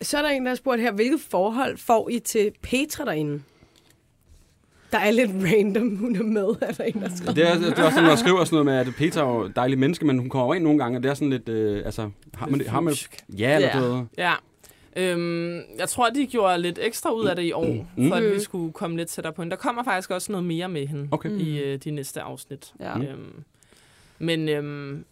så 0.02 0.18
er 0.18 0.22
der 0.22 0.30
en, 0.30 0.44
der 0.46 0.50
har 0.50 0.56
spurgt 0.56 0.82
her, 0.82 0.92
hvilket 0.92 1.20
forhold 1.30 1.78
får 1.78 2.10
I 2.10 2.20
til 2.20 2.52
Petra 2.62 3.06
derinde? 3.06 3.42
Der 4.92 4.98
er 5.00 5.12
lidt 5.12 5.32
random, 5.54 5.96
hun 5.96 6.16
er 6.16 6.24
med, 6.24 6.48
er 6.62 6.72
der 6.72 6.84
en, 6.84 6.94
der 7.02 7.10
skriver. 7.16 7.34
Det 7.34 7.50
er, 7.50 7.54
det 7.60 7.80
er 7.80 7.84
også 7.84 7.96
sådan, 7.96 8.04
man 8.10 8.18
skriver 8.18 8.44
sådan 8.44 8.56
noget 8.56 8.66
med, 8.66 8.74
at 8.74 8.96
Peter 8.98 9.24
er 9.24 9.28
jo 9.34 9.42
et 9.42 9.56
dejligt 9.56 9.80
menneske, 9.80 10.06
men 10.06 10.20
hun 10.20 10.30
kommer 10.30 10.56
ind 10.56 10.64
nogle 10.64 10.80
gange, 10.80 10.98
og 11.00 11.04
det 11.04 11.10
er 11.10 11.14
sådan 11.14 11.30
lidt, 11.30 11.50
øh, 11.50 11.82
altså, 11.86 12.10
har 12.34 12.48
man, 12.48 12.60
det- 12.60 12.68
har 12.70 12.80
man, 12.80 12.94
ja, 13.38 13.56
eller 13.56 13.68
Ja. 13.68 13.80
ved. 13.80 14.04
Ja. 14.18 14.34
Øhm, 14.98 15.56
jeg 15.78 15.90
tror, 15.90 16.10
de 16.10 16.26
gjorde 16.26 16.58
lidt 16.58 16.80
ekstra 16.82 17.12
ud 17.12 17.26
af 17.26 17.36
det 17.36 17.44
i 17.44 17.52
år, 17.52 17.88
Mm. 17.98 18.10
for 18.10 18.16
at 18.16 18.24
Mm. 18.24 18.32
vi 18.32 18.40
skulle 18.40 18.74
komme 18.74 18.98
lidt 18.98 19.10
tættere 19.10 19.34
på 19.34 19.42
hende. 19.42 19.52
Der 19.56 19.62
kommer 19.62 19.84
faktisk 19.84 20.12
også 20.12 20.32
noget 20.32 20.46
mere 20.46 20.70
med 20.70 20.88
hende 20.88 21.08
Okay. 21.12 21.30
i 21.40 21.60
øh, 21.60 21.78
de 21.78 21.92
næste 21.92 22.22
afsnit. 22.22 22.74
Ja. 22.80 22.98
Øhm, 23.00 23.44
men, 24.20 24.50
øhm, 24.50 25.06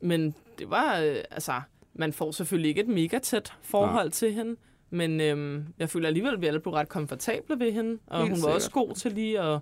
men 0.00 0.34
det 0.58 0.70
var, 0.70 0.98
øh, 1.00 1.16
altså, 1.30 1.52
man 1.94 2.12
får 2.12 2.30
selvfølgelig 2.32 2.68
ikke 2.68 2.80
et 2.80 2.88
mega 2.88 3.18
tæt 3.18 3.52
forhold 3.62 4.10
til 4.10 4.32
hende, 4.32 4.56
men 4.90 5.20
øhm, 5.20 5.64
jeg 5.78 5.90
føler 5.90 6.06
alligevel, 6.06 6.34
at 6.34 6.40
vi 6.40 6.46
alle 6.46 6.60
blev 6.60 6.74
ret 6.74 6.88
komfortable 6.88 7.58
ved 7.58 7.72
hende, 7.72 7.98
og 8.06 8.18
Helt 8.18 8.30
hun 8.30 8.30
var 8.30 8.36
sikkert. 8.36 8.54
også 8.54 8.70
god 8.70 8.94
til 8.94 9.12
lige 9.12 9.40
at, 9.40 9.60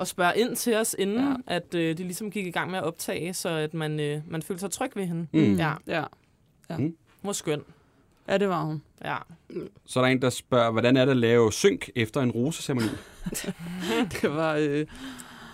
at 0.00 0.08
spørge 0.08 0.32
ind 0.38 0.56
til 0.56 0.76
os, 0.76 0.96
inden 0.98 1.16
Ja. 1.18 1.22
ja. 1.30 1.34
at 1.46 1.74
øh, 1.74 1.98
de 1.98 2.02
ligesom 2.02 2.30
gik 2.30 2.46
i 2.46 2.50
gang 2.50 2.70
med 2.70 2.78
at 2.78 2.84
optage, 2.84 3.34
så 3.34 3.48
at 3.48 3.74
man, 3.74 4.00
øh, 4.00 4.20
man 4.28 4.42
følte 4.42 4.60
sig 4.60 4.70
tryg 4.70 4.90
ved 4.96 5.04
hende. 5.06 5.26
Mm. 5.32 5.54
Ja, 5.56 5.72
Ja. 5.86 6.04
hun 6.76 6.96
var 7.22 7.32
skøn. 7.32 7.62
ja, 8.28 8.38
det 8.38 8.48
var 8.48 8.62
hun. 8.64 8.82
Ja. 9.04 9.16
Så 9.86 10.00
er 10.00 10.04
der 10.04 10.10
en, 10.10 10.22
der 10.22 10.30
spørger, 10.30 10.70
hvordan 10.70 10.96
er 10.96 11.04
det 11.04 11.10
at 11.12 11.16
lave 11.16 11.52
synk 11.52 11.90
efter 11.96 12.20
en 12.20 12.30
roseceremoni? 12.30 12.88
Det 14.22 14.30
var... 14.34 14.54
Øh, 14.60 14.86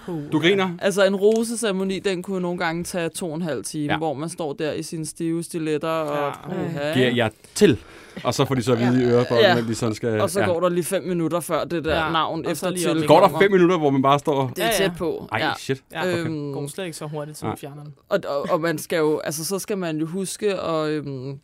Puh, 0.07 0.23
Du 0.33 0.38
griner? 0.40 0.71
Altså 0.83 1.05
en 1.05 1.17
roseceremoni, 1.17 1.99
den 1.99 2.23
kunne 2.23 2.40
nogle 2.40 2.59
gange 2.59 2.85
tage 2.85 3.09
to 3.09 3.29
og 3.31 3.37
en 3.37 3.43
halv 3.43 3.64
time, 3.64 3.85
Ja. 3.85 3.93
ja. 3.93 3.97
hvor 3.99 4.14
man 4.14 4.29
står 4.29 4.53
der 4.53 4.73
i 4.73 4.83
sine 4.83 5.07
stive 5.07 5.43
stiletter 5.43 5.88
og, 5.88 6.35
Ja. 6.75 6.95
Giver 6.95 7.11
jeg 7.11 7.31
til? 7.55 7.79
Og 8.25 8.35
så 8.35 8.45
får 8.45 8.55
de 8.55 8.62
så 8.62 8.73
at 8.73 8.79
vide 8.79 9.03
i 9.03 9.05
øret, 9.05 9.27
Ja. 9.31 9.57
de 9.69 9.75
sådan 9.75 9.95
skal... 9.95 10.21
og 10.21 10.31
så 10.31 10.40
ja. 10.40 10.47
går 10.47 10.61
der 10.61 10.69
lige 10.69 10.85
fem 10.85 11.03
minutter 11.03 11.40
før 11.40 11.64
det 11.64 11.85
der 11.85 11.95
Ja. 11.97 12.07
ja. 12.07 12.12
navn 12.12 12.47
Og 12.47 12.53
efter 12.53 12.71
lige 12.71 12.95
til. 12.95 13.07
Går 13.07 13.21
der 13.21 13.38
fem 13.40 13.51
minutter, 13.53 13.79
hvor 13.79 13.90
man 13.90 14.03
bare 14.03 14.19
står... 14.19 14.47
Det 14.57 14.59
er 14.64 14.67
Ja, 14.67 14.73
ja. 14.73 14.88
tæt 14.88 14.93
på. 14.99 15.29
Ej, 15.33 15.38
ja. 15.38 15.53
shit. 15.59 15.83
Ja, 15.93 16.01
Okay. 16.01 16.19
Øhm, 16.27 16.53
går 16.53 16.67
slet 16.67 16.85
ikke 16.85 16.97
så 16.97 17.07
hurtigt 17.07 17.38
som 17.38 17.47
Nej. 17.47 17.55
i 17.55 17.59
fjerneren. 17.59 17.95
og, 18.09 18.21
og, 18.29 18.47
og 18.51 18.61
man 18.61 18.79
skal 18.79 18.97
jo, 18.99 19.19
altså 19.19 19.45
så 19.45 19.59
skal 19.59 19.79
man 19.79 19.99
jo 19.99 20.07
huske 20.07 20.55
at, 20.61 20.88
øhm, 20.88 21.38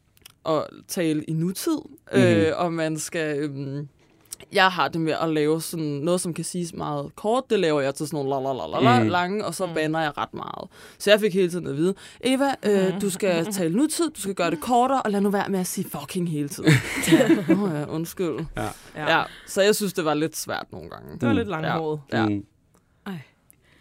at 0.48 0.62
tale 0.88 1.22
i 1.24 1.32
nutid, 1.32 1.72
mm-hmm. 1.86 2.20
Mhm. 2.20 2.36
øh, 2.36 2.52
og 2.56 2.72
man 2.72 2.98
skal, 2.98 3.38
øhm, 3.38 3.88
jeg 4.52 4.68
har 4.68 4.88
det 4.88 5.00
med 5.00 5.12
at 5.22 5.28
lave 5.30 5.60
sådan 5.62 5.84
noget, 5.86 6.20
som 6.20 6.34
kan 6.34 6.44
siges 6.44 6.74
meget 6.74 7.16
kort, 7.16 7.44
det 7.50 7.58
laver 7.60 7.80
jeg 7.80 7.94
til 7.94 8.06
sådan 8.08 8.24
nogle 8.26 8.30
la 8.48 8.52
la 8.52 8.66
la 8.66 8.90
la 8.96 9.00
Mhm. 9.00 9.08
lange, 9.08 9.44
og 9.44 9.54
så 9.54 9.68
bander 9.74 10.00
jeg 10.00 10.18
ret 10.18 10.34
meget. 10.34 10.68
Så 10.98 11.10
jeg 11.10 11.20
fik 11.20 11.34
hele 11.34 11.50
tiden 11.50 11.66
at 11.66 11.76
vide, 11.76 11.94
Eva, 12.24 12.54
øh, 12.62 13.00
du 13.00 13.10
skal 13.10 13.44
tale 13.52 13.76
nutid, 13.76 14.10
du 14.10 14.20
skal 14.20 14.34
gøre 14.34 14.50
det 14.50 14.60
kortere, 14.60 15.02
og 15.02 15.10
lad 15.10 15.20
nu 15.20 15.30
være 15.30 15.48
med 15.48 15.60
at 15.60 15.66
sige 15.66 15.90
fucking 15.90 16.30
hele 16.30 16.48
tiden. 16.48 16.70
ja, 17.12 17.54
Nå 17.54 17.68
ja, 17.68 17.84
undskyld. 17.86 18.38
Ja. 18.56 18.68
Ja. 18.96 19.18
Ja, 19.18 19.22
så 19.46 19.62
jeg 19.62 19.76
synes, 19.76 19.92
det 19.92 20.04
var 20.04 20.14
lidt 20.14 20.36
svært 20.36 20.66
nogle 20.72 20.90
gange. 20.90 21.12
Det 21.12 21.28
var 21.28 21.32
lidt 21.32 21.48
langhåret. 21.48 22.00
Ja. 22.12 22.26
Mm. 22.28 22.44
Ej. 23.06 23.18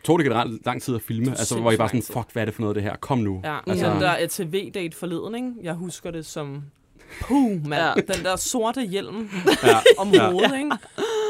Tog 0.03 0.19
det 0.19 0.25
generelt 0.25 0.65
lang 0.65 0.81
tid 0.81 0.95
at 0.95 1.01
filme? 1.01 1.29
Altså, 1.31 1.59
hvor 1.59 1.71
I 1.71 1.77
bare 1.77 1.87
sådan, 1.89 2.01
fuck, 2.03 2.33
hvad 2.33 2.43
er 2.43 2.45
det 2.45 2.53
for 2.55 2.61
noget, 2.61 2.75
det 2.75 2.83
her? 2.83 2.95
Kom 2.95 3.17
nu. 3.17 3.41
Ja, 3.43 3.57
Altså- 3.67 3.91
den 3.91 4.01
der 4.01 4.11
ATV-date 4.19 4.97
forleden, 4.97 5.35
ikke? 5.35 5.51
Jeg 5.63 5.73
husker 5.73 6.11
det 6.11 6.25
som... 6.25 6.63
Puh, 7.21 7.51
mand. 7.51 7.73
Ja. 7.73 7.87
Ja. 7.87 7.93
Den 8.13 8.25
der 8.25 8.35
sorte 8.35 8.81
hjelm 8.81 9.29
Ja. 9.63 9.79
om 9.97 10.09
Ja. 10.13 10.31
hovedet, 10.31 10.57
ikke? 10.57 10.71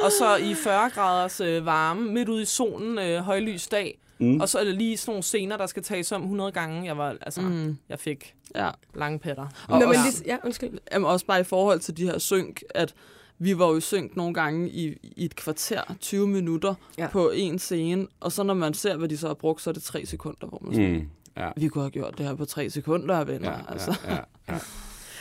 Og 0.03 0.11
så 0.19 0.35
i 0.35 0.53
40 0.53 0.89
graders 0.89 1.41
øh, 1.41 1.65
varme, 1.65 2.11
midt 2.11 2.29
ude 2.29 2.41
i 2.41 2.45
solen, 2.45 2.99
øh, 2.99 3.19
højlys 3.21 3.67
dag. 3.67 3.99
Mm. 4.19 4.41
Og 4.41 4.49
så 4.49 4.59
er 4.59 4.63
det 4.63 4.75
lige 4.75 4.97
sådan 4.97 5.11
nogle 5.11 5.23
scener, 5.23 5.57
der 5.57 5.65
skal 5.67 5.83
tages 5.83 6.11
om 6.11 6.21
100 6.21 6.51
gange. 6.51 6.85
Jeg 6.85 6.97
var, 6.97 7.15
altså, 7.21 7.41
mm. 7.41 7.77
Jeg 7.89 7.99
fik 7.99 8.33
ja. 8.55 8.69
lange 8.95 9.19
patter. 9.19 9.47
Og 9.67 9.79
Nå, 9.79 9.85
men 9.85 9.87
også- 9.87 10.01
lige, 10.23 10.23
ja, 10.33 10.37
undskyld. 10.45 10.77
Jamen 10.93 11.05
også 11.09 11.25
bare 11.25 11.39
i 11.39 11.43
forhold 11.43 11.79
til 11.79 11.97
de 11.97 12.03
her 12.05 12.17
synk, 12.17 12.61
at 12.69 12.93
vi 13.39 13.57
var 13.59 13.67
jo 13.67 13.77
i 13.77 13.81
synk 13.81 14.15
nogle 14.15 14.33
gange 14.33 14.69
i, 14.69 14.97
i 15.03 15.25
et 15.25 15.35
kvarter, 15.35 15.81
20 15.99 16.27
minutter 16.27 16.73
Ja. 16.97 17.03
ja. 17.03 17.09
på 17.09 17.29
en 17.35 17.59
scene, 17.59 18.07
og 18.19 18.31
så 18.31 18.43
når 18.43 18.53
man 18.53 18.73
ser, 18.73 18.95
hvad 18.97 19.09
de 19.09 19.17
så 19.17 19.27
har 19.27 19.33
brugt, 19.33 19.61
så 19.61 19.69
er 19.69 19.73
det 19.73 19.83
tre 19.83 20.05
sekunder, 20.05 20.47
hvor 20.47 20.59
man 20.65 20.89
mm. 20.89 20.93
Mm. 20.95 21.09
Ja. 21.37 21.49
vi 21.57 21.67
kunne 21.67 21.83
have 21.83 21.91
gjort 21.91 22.17
det 22.17 22.25
her 22.25 22.35
på 22.35 22.45
tre 22.45 22.69
sekunder, 22.69 23.23
venner. 23.23 23.49
Ja, 23.51 23.55
Ja, 23.57 23.71
altså. 23.71 23.95
ja, 24.07 24.13
ja, 24.13 24.19
ja. 24.49 24.57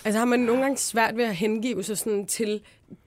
Altså 0.05 0.19
har 0.19 0.25
man 0.27 0.41
nogle 0.41 0.63
gange 0.63 0.77
svært 0.77 1.17
ved 1.17 1.25
at 1.25 1.37
hengive 1.37 1.83
sig 1.83 1.99
sådan 1.99 2.27
til 2.27 2.61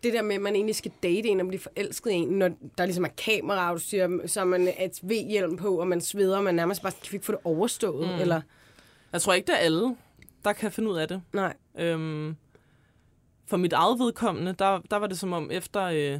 det 0.03 0.13
der 0.13 0.21
med, 0.21 0.35
at 0.35 0.41
man 0.41 0.55
egentlig 0.55 0.75
skal 0.75 0.91
date 1.03 1.29
en 1.29 1.39
og 1.39 1.47
blive 1.47 1.59
forelsket 1.59 2.11
i 2.11 2.13
en, 2.13 2.27
når 2.27 2.49
der 2.77 2.85
ligesom 2.85 3.03
er 3.03 3.09
kameraudstyr, 3.17 4.07
så 4.27 4.39
har 4.39 4.45
man 4.45 4.67
et 4.67 4.99
V-hjelm 5.03 5.57
på, 5.57 5.79
og 5.79 5.87
man 5.87 6.01
sveder, 6.01 6.37
og 6.37 6.43
man 6.43 6.55
nærmest 6.55 6.81
bare 6.81 6.91
kan 6.91 7.13
ikke 7.13 7.25
få 7.25 7.31
det 7.31 7.41
overstået, 7.43 8.07
mm. 8.15 8.21
eller 8.21 8.41
Jeg 9.13 9.21
tror 9.21 9.33
ikke, 9.33 9.47
det 9.47 9.53
er 9.53 9.59
alle, 9.59 9.95
der 10.43 10.53
kan 10.53 10.71
finde 10.71 10.89
ud 10.89 10.97
af 10.97 11.07
det. 11.07 11.21
nej. 11.33 11.53
Øhm, 11.79 12.35
for 13.47 13.57
mit 13.57 13.73
eget 13.73 13.99
vedkommende, 13.99 14.53
der, 14.59 14.79
der 14.91 14.97
var 14.97 15.07
det 15.07 15.19
som 15.19 15.33
om, 15.33 15.51
efter, 15.51 15.81
øh, 15.83 16.19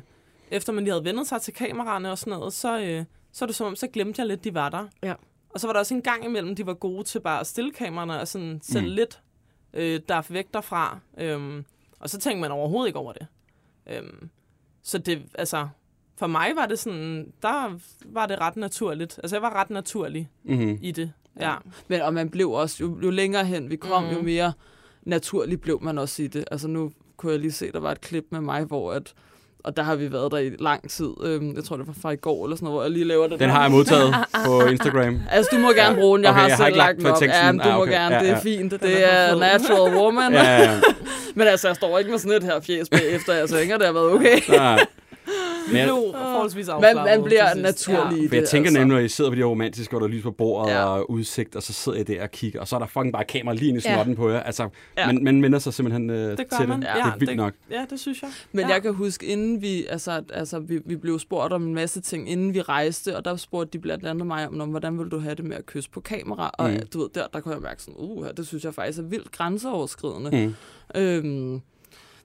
efter 0.52 0.74
man 0.74 0.84
lige 0.84 0.94
havde 0.94 1.06
vendt 1.06 1.28
sig 1.28 1.42
til 1.42 1.54
kameraerne 1.54 2.12
og 2.12 2.18
sådan 2.18 2.32
noget, 2.32 2.54
så, 2.54 2.80
øh, 2.82 3.04
så 3.32 3.46
er 3.46 3.48
det 3.48 3.56
som 3.56 3.68
om, 3.68 3.76
så 3.76 3.88
glemte 3.88 4.20
jeg 4.20 4.28
lidt, 4.28 4.44
de 4.44 4.54
var 4.54 4.70
der. 4.70 4.88
Ja. 5.04 5.14
Og 5.50 5.60
så 5.60 5.68
var 5.68 5.74
der 5.74 5.80
også 5.80 5.94
en 5.94 6.02
gang 6.02 6.26
imellem, 6.26 6.56
de 6.56 6.66
var 6.66 6.74
gode 6.74 7.04
til 7.04 7.20
bare 7.20 7.40
at 7.40 7.48
stille 7.48 7.72
kameraerne 7.72 8.20
og 8.22 8.28
sådan 8.28 8.62
Mm. 8.74 8.80
mm. 8.82 8.86
lidt 8.86 9.20
øh, 9.74 10.00
der 10.10 10.16
er 10.16 10.22
væk 10.30 10.54
derfra. 10.54 11.00
Øhm, 11.18 11.66
og 12.00 12.10
så 12.10 12.20
tænkte 12.20 12.42
man 12.42 12.52
overhovedet 12.52 12.88
ikke 12.90 13.00
over 13.00 13.14
det. 13.14 13.28
Øhm, 13.90 14.30
så 14.84 14.98
det, 14.98 15.22
altså, 15.36 15.68
for 16.18 16.28
mig 16.28 16.52
var 16.56 16.66
det 16.66 16.80
sådan, 16.80 17.34
der 17.42 17.80
var 18.06 18.26
det 18.26 18.42
ret 18.42 18.56
naturligt. 18.56 19.20
Altså, 19.24 19.36
jeg 19.36 19.42
var 19.42 19.54
ret 19.56 19.70
naturlig 19.70 20.30
Mm-hmm. 20.44 20.80
i 20.82 20.92
det. 20.92 21.14
Ja. 21.40 21.56
Men, 21.88 22.02
og 22.02 22.14
man 22.14 22.30
blev 22.30 22.52
også, 22.52 22.78
jo, 22.84 23.00
jo 23.04 23.10
længere 23.10 23.46
hen 23.46 23.70
vi 23.70 23.76
kom, 23.76 24.04
mm. 24.04 24.10
jo 24.10 24.16
Mhm. 24.16 24.26
mere 24.26 24.54
naturligt 25.04 25.62
blev 25.62 25.82
man 25.82 25.98
også 25.98 26.24
i 26.24 26.28
det. 26.28 26.46
Altså 26.52 26.68
nu 26.68 26.92
kunne 27.18 27.32
jeg 27.32 27.40
lige 27.40 27.52
se, 27.52 27.72
der 27.72 27.80
var 27.80 27.92
et 27.92 28.02
klip 28.02 28.26
med 28.30 28.42
mig, 28.42 28.64
hvor 28.64 28.94
at, 28.94 29.14
og 29.64 29.78
der 29.78 29.84
har 29.84 29.96
vi 29.96 30.12
været 30.12 30.32
der 30.32 30.38
i 30.38 30.50
lang 30.60 30.90
tid. 30.90 31.10
Øhm, 31.24 31.56
jeg 31.56 31.64
tror, 31.64 31.78
det 31.78 31.88
var 31.88 31.94
fra 32.02 32.12
i 32.12 32.16
går 32.16 32.46
eller 32.46 32.56
sådan 32.58 32.66
noget, 32.66 32.76
hvor 32.76 32.84
jeg 32.84 32.92
lige 32.92 33.06
laver 33.06 33.28
det. 33.28 33.40
Den 33.40 33.50
der. 33.50 33.56
har 33.56 33.62
jeg 33.62 33.72
modtaget 33.72 34.16
på 34.46 34.62
Instagram. 34.66 35.20
Altså, 35.32 35.50
du 35.56 35.60
må 35.62 35.72
gerne 35.72 35.96
bruge 35.96 36.18
den. 36.18 36.24
Jeg 36.24 36.32
Okay, 36.32 36.40
har 36.42 36.48
jeg 36.48 36.56
har 36.58 36.64
selv 36.64 36.68
ikke 36.68 36.78
lagt 36.78 36.88
lagt 36.88 36.98
den 36.98 37.06
op. 37.08 37.20
teksten. 37.20 37.46
Ja, 37.46 37.52
men 37.52 37.62
du 37.62 37.68
Ah, 37.70 37.76
må 37.76 37.82
okay. 37.82 37.92
gerne. 37.92 38.16
Ja, 38.16 38.22
Det 38.22 38.30
er 38.30 38.34
ja. 38.34 38.40
fint. 38.40 38.72
Det 38.72 39.14
er 39.14 39.36
natural 39.36 39.96
woman. 39.98 40.34
Ja, 40.34 40.44
ja, 40.44 40.62
ja. 40.62 40.80
Men 41.36 41.48
altså, 41.48 41.68
jeg 41.68 41.76
står 41.76 42.00
ikke 42.00 42.12
med 42.12 42.20
sådan 42.20 42.38
et 42.38 42.44
her 42.44 42.60
fjes 42.62 42.90
bagefter. 42.90 43.34
Jeg 43.34 43.50
tænker, 43.50 43.78
det 43.78 43.86
har 43.86 43.94
været 43.94 44.12
okay. 44.12 44.38
Nej. 44.50 44.86
Vi 45.68 45.74
Men 45.74 45.78
jeg, 45.78 45.86
blev 45.88 46.14
forholdsvis 46.14 46.68
Man, 46.68 46.96
man 46.96 47.24
bliver 47.24 47.54
naturlig 47.56 48.24
i 48.24 48.28
for 48.28 48.36
jeg 48.36 48.42
det, 48.42 48.50
tænker 48.50 48.68
altså. 48.70 48.80
nemlig, 48.80 48.96
når 48.98 49.04
I 49.06 49.08
sidder 49.08 49.30
på 49.32 49.36
de 49.36 49.40
her 49.40 49.46
romantiske, 49.46 49.96
og 49.98 50.02
der 50.02 50.08
er 50.08 50.12
lys 50.12 50.24
på 50.24 50.32
bordet 50.32 50.72
Ja. 50.72 50.84
og 50.86 51.12
udsigt, 51.12 51.56
og 51.56 51.64
så 51.64 51.74
sidder 51.74 51.98
I 52.00 52.04
der 52.04 52.24
og 52.24 52.32
kigger, 52.32 52.60
og 52.60 52.68
så 52.68 52.76
er 52.76 52.80
der 52.80 52.88
fucking 52.88 53.14
bare 53.14 53.24
kamera 53.24 53.56
lige 53.56 53.70
ind 53.70 53.78
i 53.78 53.82
Ja. 53.86 53.94
snotten 53.94 54.16
på 54.16 54.30
jer. 54.30 54.40
Altså, 54.40 54.70
Ja. 54.98 55.06
man, 55.08 55.24
man 55.24 55.42
minder 55.42 55.60
sig 55.60 55.74
simpelthen 55.74 56.10
øh, 56.10 56.38
Det 56.38 56.46
til 56.58 56.68
man. 56.68 56.82
det. 56.82 56.88
Ja, 56.88 56.94
det 56.94 57.02
er 57.02 57.18
vildt 57.18 57.30
det- 57.30 57.38
nok. 57.38 57.54
Ja, 57.72 57.86
det 57.90 58.00
synes 58.00 58.22
jeg. 58.22 58.30
Men 58.52 58.66
ja. 58.68 58.74
jeg 58.74 58.82
kan 58.82 58.94
huske, 58.94 59.26
inden 59.26 59.62
vi, 59.62 59.86
altså, 59.90 60.24
altså 60.34 60.60
vi, 60.60 60.80
vi 60.86 60.96
blev 60.96 61.20
spurgt 61.20 61.54
om 61.54 61.64
en 61.68 61.76
masse 61.76 62.02
ting, 62.02 62.30
inden 62.30 62.54
vi 62.54 62.62
rejste, 62.62 63.18
og 63.18 63.26
der 63.26 63.36
spurgte 63.36 63.70
de 63.78 63.80
blandt 63.82 64.06
andet 64.08 64.28
mig 64.28 64.48
om, 64.48 64.54
"Nå, 64.54 64.66
hvordan 64.66 65.00
vil 65.00 65.08
du 65.08 65.20
have 65.20 65.36
det 65.36 65.46
med 65.46 65.58
at 65.58 65.66
kysse 65.66 65.90
på 65.90 66.00
kamera? 66.00 66.50
Og 66.54 66.70
Mm. 66.70 66.80
du 66.94 67.00
ved, 67.02 67.10
der, 67.16 67.28
der 67.34 67.40
kunne 67.40 67.54
jeg 67.54 67.62
mærke 67.62 67.82
sådan, 67.84 67.96
uh, 67.98 68.26
det 68.38 68.48
synes 68.48 68.64
jeg 68.64 68.74
faktisk 68.74 69.00
er 69.00 69.04
vildt 69.04 69.32
grænseoverskridende. 69.32 70.32
Mm. 70.46 70.54
Øhm, 71.02 71.62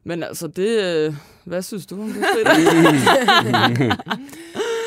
men 0.06 0.22
altså, 0.22 0.46
det, 0.46 0.84
øh, 1.08 1.14
hvad 1.44 1.62
synes 1.62 1.86
du 1.86 2.02
om 2.02 2.08
det, 2.08 2.24
Frida? 2.34 2.50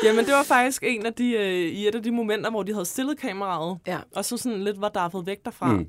Jamen, 0.04 0.24
det 0.24 0.32
var 0.34 0.42
faktisk 0.42 0.82
en 0.86 1.06
af 1.06 1.14
de, 1.14 1.32
øh, 1.32 1.44
i 1.54 1.88
et 1.88 1.94
af 1.94 2.02
de 2.02 2.10
momenter, 2.10 2.50
hvor 2.50 2.62
de 2.62 2.72
havde 2.72 2.84
stillet 2.84 3.18
kameraet, 3.18 3.78
Ja. 3.86 3.98
og 4.16 4.24
så 4.24 4.36
sådan 4.36 4.64
lidt 4.64 4.80
var 4.80 4.88
daffet 4.88 5.26
væk 5.26 5.44
derfra. 5.44 5.72
Mm. 5.72 5.86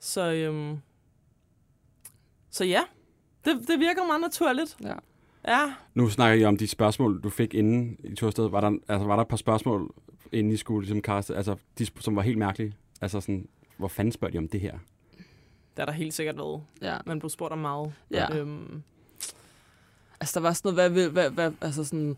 Så, 0.00 0.32
øhm, 0.32 0.76
så 2.50 2.64
ja, 2.64 2.80
det, 3.44 3.58
det 3.68 3.78
virker 3.80 4.06
meget 4.06 4.20
naturligt. 4.20 4.76
Ja. 4.82 4.94
Ja, 5.48 5.72
Nu 5.94 6.08
snakker 6.08 6.42
I 6.42 6.44
om 6.44 6.56
de 6.56 6.68
spørgsmål, 6.68 7.20
du 7.22 7.30
fik 7.30 7.54
inden 7.54 7.96
I 8.04 8.14
tog 8.14 8.26
afsted. 8.26 8.48
Var 8.50 8.60
der, 8.60 8.70
altså, 8.88 9.06
var 9.06 9.16
der 9.16 9.22
et 9.22 9.28
par 9.28 9.36
spørgsmål, 9.36 9.94
inden 10.32 10.52
I 10.52 10.56
skulle 10.56 10.80
ligesom 10.84 11.02
kaste, 11.02 11.36
altså, 11.36 11.56
de, 11.78 11.86
som 12.00 12.16
var 12.16 12.22
helt 12.22 12.38
mærkelige? 12.38 12.74
Altså 13.00 13.20
sådan, 13.20 13.48
hvor 13.76 13.88
fanden 13.88 14.12
spørger 14.12 14.32
de 14.32 14.38
om 14.38 14.48
det 14.48 14.60
her? 14.60 14.78
Det 15.76 15.82
er 15.82 15.84
der 15.86 15.92
helt 15.92 16.14
sikkert 16.14 16.36
været. 16.36 16.62
ja. 16.82 16.96
Man 17.06 17.18
blev 17.18 17.30
spurgt 17.30 17.52
om 17.52 17.58
meget. 17.58 17.92
Ja. 18.10 18.36
Øhm, 18.36 18.82
Altså, 20.20 20.40
der 20.40 20.46
var 20.46 20.52
sådan 20.52 20.74
noget, 20.74 20.90
hvad, 20.92 21.02
vil, 21.02 21.10
hvad, 21.12 21.30
hvad, 21.30 21.50
altså 21.60 21.84
sådan, 21.84 22.16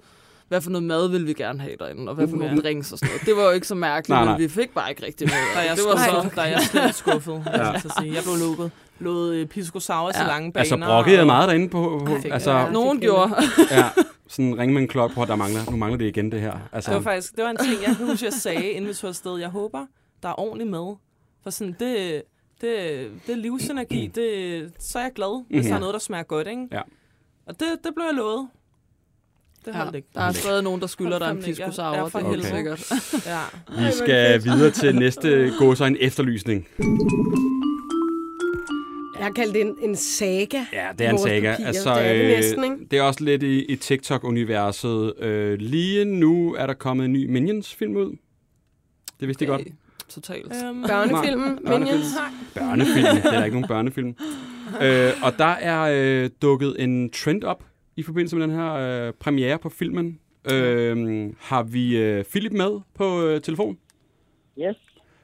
hvad 0.49 0.61
for 0.61 0.71
noget 0.71 0.83
mad 0.85 1.09
ville 1.09 1.27
vi 1.27 1.33
gerne 1.33 1.61
have 1.61 1.77
derinde, 1.79 2.09
og 2.09 2.15
hvad 2.15 2.29
for 2.29 2.37
nogle 2.37 2.55
Ja. 2.55 2.61
drinks 2.61 2.93
og 2.93 2.99
sådan 2.99 3.11
noget. 3.13 3.27
Det 3.27 3.37
var 3.37 3.43
jo 3.43 3.51
ikke 3.51 3.67
så 3.67 3.75
mærkeligt, 3.75 4.09
Nej, 4.17 4.25
nej, 4.25 4.33
men 4.33 4.43
vi 4.43 4.49
fik 4.49 4.75
bare 4.75 4.91
ikke 4.91 5.07
rigtig 5.07 5.27
der 5.29 5.35
noget. 5.55 5.69
jeg 5.69 5.77
Det 5.77 5.85
var 5.85 5.97
så... 6.23 6.31
Der 6.35 6.43
er 6.43 6.47
jeg 6.47 6.61
slet 6.61 6.95
skuffet. 6.95 7.33
ja. 7.47 7.71
jeg, 7.71 7.79
skal 7.81 7.91
sige. 8.01 8.15
jeg 8.15 8.23
blev 8.23 8.37
lukket. 8.49 8.71
Lovet 8.99 9.35
øh, 9.35 9.47
pisco 9.47 9.81
sour 9.81 10.11
Ja. 10.21 10.27
lange 10.27 10.53
baner. 10.53 10.61
Altså, 10.61 10.77
brokkede 10.87 11.17
jeg 11.17 11.27
meget 11.27 11.49
derinde 11.49 11.69
på? 11.69 12.03
på 12.07 12.17
Fik- 12.23 12.33
altså, 12.33 12.51
ja. 12.51 12.71
Nogen 12.71 12.97
det 12.97 13.03
gjorde. 13.03 13.35
ja, 13.71 13.91
sådan 14.29 14.59
ringe 14.59 14.75
med 14.75 14.83
en 14.83 14.89
klokke 14.89 15.15
på, 15.15 15.23
at 15.23 15.29
der 15.29 15.37
mangler, 15.37 15.61
nu 15.71 15.77
mangler 15.77 15.99
det 15.99 16.05
igen 16.07 16.33
det 16.33 16.41
her. 16.41 16.59
Altså, 16.73 16.91
Det 16.91 16.97
var 16.97 17.03
faktisk 17.03 17.37
det 17.37 17.45
var 17.45 17.51
en 17.51 17.57
ting, 17.57 17.83
jeg 17.87 17.97
kan 17.97 18.07
huske, 18.07 18.25
jeg 18.25 18.33
sagde, 18.33 18.71
inden 18.71 18.89
vi 18.89 18.95
tog 18.95 19.09
afsted. 19.09 19.37
Jeg 19.39 19.49
håber, 19.49 19.87
der 20.23 20.29
er 20.29 20.41
ordentligt 20.41 20.71
med. 20.71 20.95
For 21.43 21.51
sådan, 21.51 21.77
det, 21.81 22.23
det, 22.61 23.11
det 23.27 23.33
er 23.33 23.37
livsenergi. 23.37 24.07
Det, 24.15 24.73
så 24.79 24.99
er 24.99 25.03
jeg 25.03 25.13
glad, 25.15 25.45
hvis 25.49 25.59
Mhm. 25.61 25.69
der 25.69 25.75
er 25.75 25.81
noget, 25.81 25.93
der 25.93 25.99
smager 26.01 26.23
godt, 26.25 26.47
ikke? 26.49 26.69
Ja. 26.73 26.81
Og 27.47 27.61
det, 27.61 27.67
det 27.85 27.95
blev 27.95 28.05
jeg 28.07 28.15
lovet. 28.15 28.49
Det 29.65 29.73
Ja, 29.75 29.79
holdt 29.79 29.97
ikke. 29.97 30.09
der 30.15 30.21
er 30.21 30.33
stadig 30.33 30.65
nogen, 30.65 30.81
der 30.81 30.87
skylder 30.87 31.19
dig 31.19 31.31
en 31.31 31.43
pisco 31.43 31.65
Ja, 31.65 31.71
sour, 31.71 32.09
for 32.09 32.19
det 32.19 32.27
er 32.27 32.31
helt 32.31 32.47
helvede. 32.47 32.77
sikkert. 32.77 33.27
Ja. 33.27 33.41
vi 33.87 33.93
skal 33.93 34.45
videre 34.45 34.71
til 34.71 34.95
næste 34.97 35.53
gås 35.59 35.81
en 35.81 35.97
efterlysning. 36.01 36.67
Jeg 39.19 39.25
har 39.27 39.33
kaldt 39.33 39.55
det 39.55 39.61
en, 39.61 39.77
en 39.83 39.97
saga. 39.97 40.65
Ja, 40.73 40.89
det 40.99 41.07
er 41.07 41.11
en 41.11 41.19
saga. 41.19 41.51
papirer. 41.51 41.67
Altså, 41.67 41.95
Det 41.95 42.07
er 42.07 42.13
det 42.13 42.21
øh, 42.23 42.29
næsten, 42.29 42.65
ikke? 42.65 42.77
det 42.91 42.99
er 42.99 43.03
også 43.03 43.25
lidt 43.25 43.43
i, 43.43 43.65
i 43.65 43.77
TikTok-universet. 43.77 45.19
Øh, 45.19 45.59
lige 45.59 46.05
nu 46.05 46.55
er 46.55 46.67
der 46.67 46.75
kommet 46.75 47.05
en 47.05 47.13
ny 47.13 47.27
Minions-film 47.31 47.97
ud. 47.97 48.17
Det 49.21 49.29
vidste 49.29 49.45
I 49.45 49.49
godt. 49.49 49.63
Totalt. 50.09 50.53
Øhm, 50.65 50.83
Børnefilmen, 50.83 51.59
Minions. 51.63 52.07
Børnefilm. 52.55 53.07
det 53.23 53.35
er 53.35 53.45
ikke 53.45 53.57
nogen 53.57 53.69
børnefilm. 53.69 54.09
øh, 54.83 55.13
og 55.23 55.39
der 55.39 55.45
er 55.45 55.81
øh, 55.93 56.31
dukket 56.43 56.77
en 56.79 57.11
trend 57.11 57.45
op 57.45 57.65
i 57.97 58.03
forbindelse 58.03 58.37
med 58.37 58.47
den 58.47 58.55
her 58.57 58.73
øh, 58.73 59.13
premiere 59.13 59.59
på 59.59 59.69
filmen. 59.69 60.19
Øh, 60.53 61.33
har 61.41 61.63
vi 61.63 61.97
øh, 61.97 62.25
Philip 62.25 62.53
med 62.53 62.81
på 62.95 63.23
øh, 63.23 63.41
telefon? 63.41 63.79
Yes. 64.59 64.77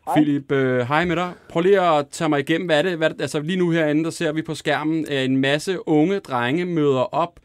Hej. 0.06 0.14
Philip, 0.14 0.52
øh, 0.52 0.88
hej 0.88 1.04
med 1.04 1.16
dig. 1.16 1.32
Prøv 1.48 1.60
lige 1.62 1.80
at 1.80 2.08
tage 2.08 2.28
mig 2.28 2.40
igennem, 2.40 2.66
hvad 2.66 2.78
er 2.78 2.82
det? 2.82 2.96
Hvad 2.96 3.08
er 3.08 3.12
det? 3.12 3.22
Altså 3.22 3.40
lige 3.40 3.58
nu 3.58 3.70
herinde, 3.70 4.04
der 4.04 4.10
ser 4.10 4.32
vi 4.32 4.42
på 4.42 4.54
skærmen, 4.54 5.06
at 5.08 5.24
en 5.24 5.36
masse 5.36 5.88
unge 5.88 6.18
drenge 6.18 6.64
møder 6.64 7.14
op 7.14 7.40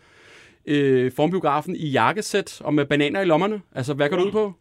øh, 0.66 1.12
formbiografen 1.12 1.76
i 1.76 1.88
jakkesæt 1.88 2.62
og 2.62 2.74
med 2.74 2.86
bananer 2.86 3.22
i 3.22 3.26
lommerne. 3.26 3.62
Altså, 3.76 3.94
hvad 3.94 4.10
går 4.10 4.18
du 4.18 4.24
ud 4.24 4.32
på? 4.32 4.54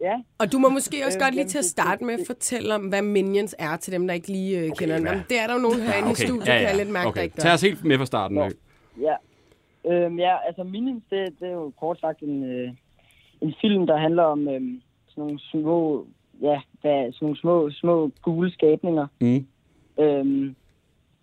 Ja, 0.00 0.22
Og 0.38 0.52
du 0.52 0.58
må 0.58 0.68
måske 0.68 0.96
også 1.06 1.18
Øh, 1.18 1.22
godt 1.24 1.34
lige 1.34 1.46
til 1.46 1.58
at 1.58 1.64
starte 1.64 2.04
med 2.04 2.14
at 2.14 2.20
fortælle 2.26 2.74
om, 2.74 2.82
hvad 2.88 3.02
Minions 3.02 3.54
er 3.58 3.76
til 3.76 3.92
dem, 3.92 4.06
der 4.06 4.14
ikke 4.14 4.28
lige 4.28 4.58
øh, 4.60 4.70
kender 4.78 4.94
den. 4.94 5.02
hvad? 5.04 5.12
Jamen, 5.12 5.24
Det 5.28 5.38
er 5.40 5.46
der 5.46 5.54
jo 5.54 5.60
nogen 5.60 5.80
herinde 5.80 6.10
i 6.10 6.14
studiet, 6.14 6.44
kan 6.44 6.62
jeg 6.62 6.76
lidt 6.76 6.90
mærke, 6.90 7.04
der 7.04 7.10
okay. 7.10 7.22
ikke 7.22 7.36
Tag 7.36 7.48
gør. 7.48 7.54
os 7.54 7.62
helt 7.62 7.84
med 7.84 7.98
fra 7.98 8.06
starten. 8.06 8.38
Øh. 8.38 8.50
ja. 9.00 9.14
Øhm, 9.90 10.18
ja, 10.18 10.36
altså 10.46 10.62
Minions, 10.62 11.02
det, 11.10 11.34
det 11.40 11.48
er 11.48 11.52
jo 11.52 11.72
kort 11.80 12.00
sagt 12.00 12.20
en, 12.22 12.44
øh, 12.44 12.70
en 13.40 13.54
film, 13.60 13.86
der 13.86 13.96
handler 13.96 14.22
om 14.22 14.48
øh, 14.48 14.60
sådan 15.08 15.22
nogle 15.24 15.40
små, 15.40 16.06
ja, 16.42 16.60
hvad, 16.80 17.12
sådan 17.12 17.16
nogle 17.26 17.38
små, 17.40 17.70
små 17.70 18.10
gule 18.22 18.50
skabninger. 18.52 19.06
Mm. 19.20 19.46
Øhm, 20.04 20.54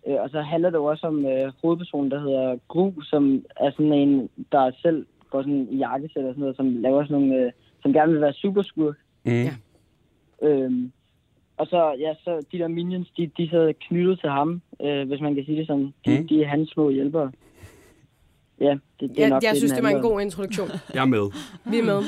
øh, 0.06 0.14
og 0.20 0.30
så 0.30 0.40
handler 0.40 0.70
det 0.70 0.76
jo 0.76 0.84
også 0.84 1.06
om 1.06 1.26
øh, 1.26 1.52
hovedpersonen, 1.62 2.10
der 2.10 2.20
hedder 2.20 2.56
Gru, 2.68 2.92
som 3.02 3.44
er 3.56 3.70
sådan 3.70 3.92
en, 3.92 4.28
der 4.52 4.70
selv 4.82 5.06
går 5.30 5.42
sådan 5.42 5.68
i 5.70 5.76
jakkesæt 5.76 6.24
og 6.24 6.34
sådan 6.34 6.40
noget, 6.40 6.56
som 6.56 6.76
laver 6.76 7.04
sådan 7.04 7.16
nogle, 7.20 7.36
øh, 7.36 7.52
som 7.82 7.92
gerne 7.92 8.12
vil 8.12 8.20
være 8.20 8.32
superskurk. 8.32 8.96
Mm. 9.24 9.32
Ja. 9.32 9.54
Øhm, 10.42 10.92
og 11.56 11.66
så, 11.66 11.94
ja, 11.98 12.14
så 12.24 12.46
de 12.52 12.58
der 12.58 12.68
minions, 12.68 13.10
de, 13.16 13.30
de 13.36 13.48
sidder 13.48 13.72
knyttet 13.88 14.20
til 14.20 14.30
ham, 14.30 14.62
øh, 14.82 15.08
hvis 15.08 15.20
man 15.20 15.34
kan 15.34 15.44
sige 15.44 15.58
det 15.58 15.66
sådan. 15.66 15.94
De, 16.06 16.20
Mm. 16.20 16.28
de 16.28 16.42
er 16.42 16.48
hans 16.48 16.70
små 16.70 16.90
hjælpere. 16.90 17.32
Ja, 18.60 18.70
det, 18.70 18.80
det 19.00 19.10
er 19.10 19.22
Jeg, 19.22 19.28
nok 19.30 19.42
jeg 19.42 19.50
det, 19.50 19.58
synes, 19.58 19.72
det 19.72 19.82
var 19.82 19.88
en 19.88 20.02
god 20.02 20.20
introduktion. 20.20 20.68
Jeg 20.94 21.00
er 21.00 21.04
med. 21.06 21.30
Vi 21.64 21.78
er 21.78 21.84
med. 21.84 22.02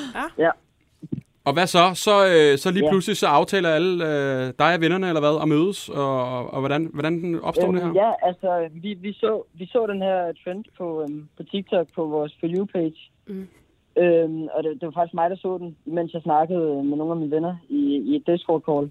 Og 1.44 1.52
hvad 1.52 1.66
så? 1.66 1.78
Så, 1.94 2.26
øh, 2.26 2.58
så 2.58 2.70
lige 2.70 2.84
Ja. 2.84 2.90
pludselig 2.90 3.16
så 3.16 3.26
aftaler 3.26 3.68
alle 3.70 3.92
øh, 4.04 4.52
dig 4.58 4.74
og 4.74 4.80
vennerne, 4.80 5.08
eller 5.08 5.20
hvad, 5.20 5.38
at 5.42 5.48
mødes, 5.48 5.88
og, 5.88 6.24
og, 6.38 6.52
og 6.54 6.60
hvordan, 6.60 6.90
hvordan 6.92 7.20
den 7.20 7.40
opstår 7.40 7.72
det 7.72 7.80
her? 7.80 7.88
Øhm, 7.88 7.96
ja, 7.96 8.10
altså, 8.22 8.68
vi, 8.72 8.94
vi, 8.94 9.12
så, 9.12 9.42
vi 9.54 9.66
så 9.66 9.86
den 9.86 10.02
her 10.02 10.32
trend 10.44 10.64
på, 10.78 11.02
øhm, 11.02 11.28
på 11.36 11.42
TikTok 11.42 11.86
på 11.94 12.04
vores 12.06 12.36
For 12.40 12.46
You-page. 12.46 13.10
Mm. 13.26 13.48
Øhm, 13.96 14.42
og 14.54 14.62
det, 14.64 14.70
det 14.80 14.86
var 14.86 14.90
faktisk 14.90 15.14
mig, 15.14 15.30
der 15.30 15.36
så 15.36 15.58
den, 15.58 15.76
mens 15.84 16.12
jeg 16.14 16.22
snakkede 16.22 16.84
med 16.84 16.96
nogle 16.96 17.10
af 17.12 17.16
mine 17.16 17.30
venner 17.30 17.56
i, 17.68 17.96
i 17.96 18.16
et 18.16 18.22
Discord-call. 18.28 18.88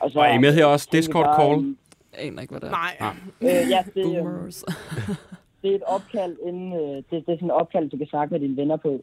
Og, 0.00 0.10
så 0.10 0.18
Og 0.18 0.24
er 0.26 0.34
I 0.34 0.38
med 0.38 0.54
her 0.54 0.64
også? 0.66 0.84
tænkte 0.86 0.96
vi 0.96 1.00
Discord 1.00 1.24
bare, 1.24 1.40
call? 1.40 1.58
øhm, 1.58 1.76
Jeg 2.12 2.26
aner 2.26 2.40
ikke, 2.42 2.52
hvad 2.52 2.60
det 2.60 2.68
er. 2.68 2.72
Nej. 3.00 3.14
Øh, 3.40 3.70
ja, 3.70 3.84
det, 3.94 4.16
øhm, 4.16 4.24
Boomers. 4.24 4.64
det 5.62 5.70
er 5.70 5.74
et 5.74 5.82
opkald, 5.86 6.36
inden, 6.46 6.72
øh, 6.72 6.96
det, 6.96 7.04
det 7.10 7.18
er 7.28 7.36
sådan 7.36 7.48
et 7.48 7.52
opkald, 7.54 7.90
du 7.90 7.96
kan 7.96 8.06
snakke 8.06 8.34
med 8.34 8.40
dine 8.40 8.56
venner 8.56 8.76
på. 8.76 9.00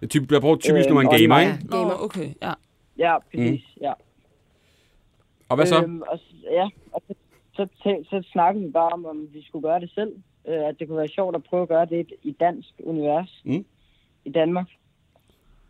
Det 0.00 0.10
typ, 0.10 0.32
jeg 0.32 0.40
bruger 0.40 0.56
typisk, 0.56 0.88
når 0.88 0.94
man 0.94 1.06
Øh, 1.06 1.20
gamer, 1.20 1.38
ikke? 1.40 1.58
Nå, 1.70 1.76
Gamer. 1.76 1.94
okay, 2.04 2.28
ja. 2.42 2.52
Ja, 2.98 3.18
præcis, 3.18 3.62
mm. 3.76 3.82
ja. 3.82 3.92
Og 5.48 5.56
hvad 5.56 5.66
så? 5.66 5.82
Øhm, 5.82 6.02
og, 6.02 6.18
ja, 6.50 6.68
og 6.92 7.02
så, 7.56 7.66
så, 7.82 8.04
så 8.10 8.22
snakkede 8.32 8.64
vi 8.64 8.70
bare 8.70 8.88
om, 8.92 9.06
om 9.06 9.28
vi 9.32 9.44
skulle 9.48 9.62
gøre 9.68 9.80
det 9.80 9.90
selv. 9.94 10.12
Øh, 10.48 10.68
at 10.68 10.78
det 10.78 10.88
kunne 10.88 10.98
være 10.98 11.08
sjovt 11.08 11.36
at 11.36 11.44
prøve 11.44 11.62
at 11.62 11.68
gøre 11.68 11.86
det 11.86 12.06
i 12.22 12.30
dansk 12.40 12.68
univers 12.84 13.42
Mm. 13.44 13.64
I 14.24 14.30
Danmark. 14.30 14.66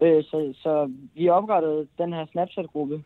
Øh, 0.01 0.25
så, 0.25 0.55
så 0.63 0.91
vi 1.15 1.29
oprettede 1.29 1.87
den 1.99 2.13
her 2.13 2.27
Snapchat-gruppe, 2.27 3.05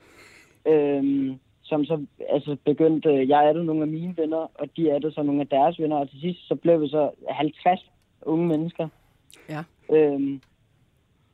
øh, 0.66 1.36
som 1.62 1.84
så 1.84 2.06
altså 2.28 2.56
begyndte, 2.64 3.28
jeg 3.28 3.48
er 3.48 3.52
det 3.52 3.66
nogle 3.66 3.82
af 3.82 3.88
mine 3.88 4.16
venner, 4.16 4.50
og 4.54 4.68
de 4.76 4.90
er 4.90 4.98
det 4.98 5.14
så 5.14 5.22
nogle 5.22 5.40
af 5.40 5.48
deres 5.48 5.78
venner, 5.78 5.96
og 5.96 6.10
til 6.10 6.20
sidst 6.20 6.48
så 6.48 6.54
blev 6.54 6.80
vi 6.80 6.88
så 6.88 7.10
50 7.30 7.90
unge 8.22 8.46
mennesker. 8.48 8.88
Ja. 9.48 9.62
Øh, 9.92 10.38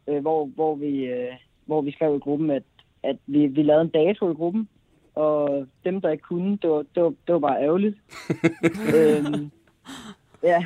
øh, 0.08 0.20
hvor, 0.22 0.44
hvor, 0.44 0.74
vi, 0.74 1.04
øh, 1.04 1.32
hvor 1.66 1.82
vi 1.82 1.92
skrev 1.92 2.16
i 2.16 2.18
gruppen, 2.18 2.50
at, 2.50 2.62
at 3.02 3.16
vi, 3.26 3.46
vi 3.46 3.62
lavede 3.62 3.82
en 3.82 3.88
dato 3.88 4.30
i 4.30 4.34
gruppen, 4.34 4.68
og 5.14 5.66
dem, 5.84 6.00
der 6.00 6.10
ikke 6.10 6.22
kunne, 6.22 6.58
det 6.62 6.70
var, 6.70 6.84
det 6.94 7.02
var, 7.02 7.14
det 7.26 7.32
var 7.32 7.38
bare 7.38 7.62
ærgerligt. 7.62 7.96
øhm, 8.96 9.50
ja, 10.42 10.64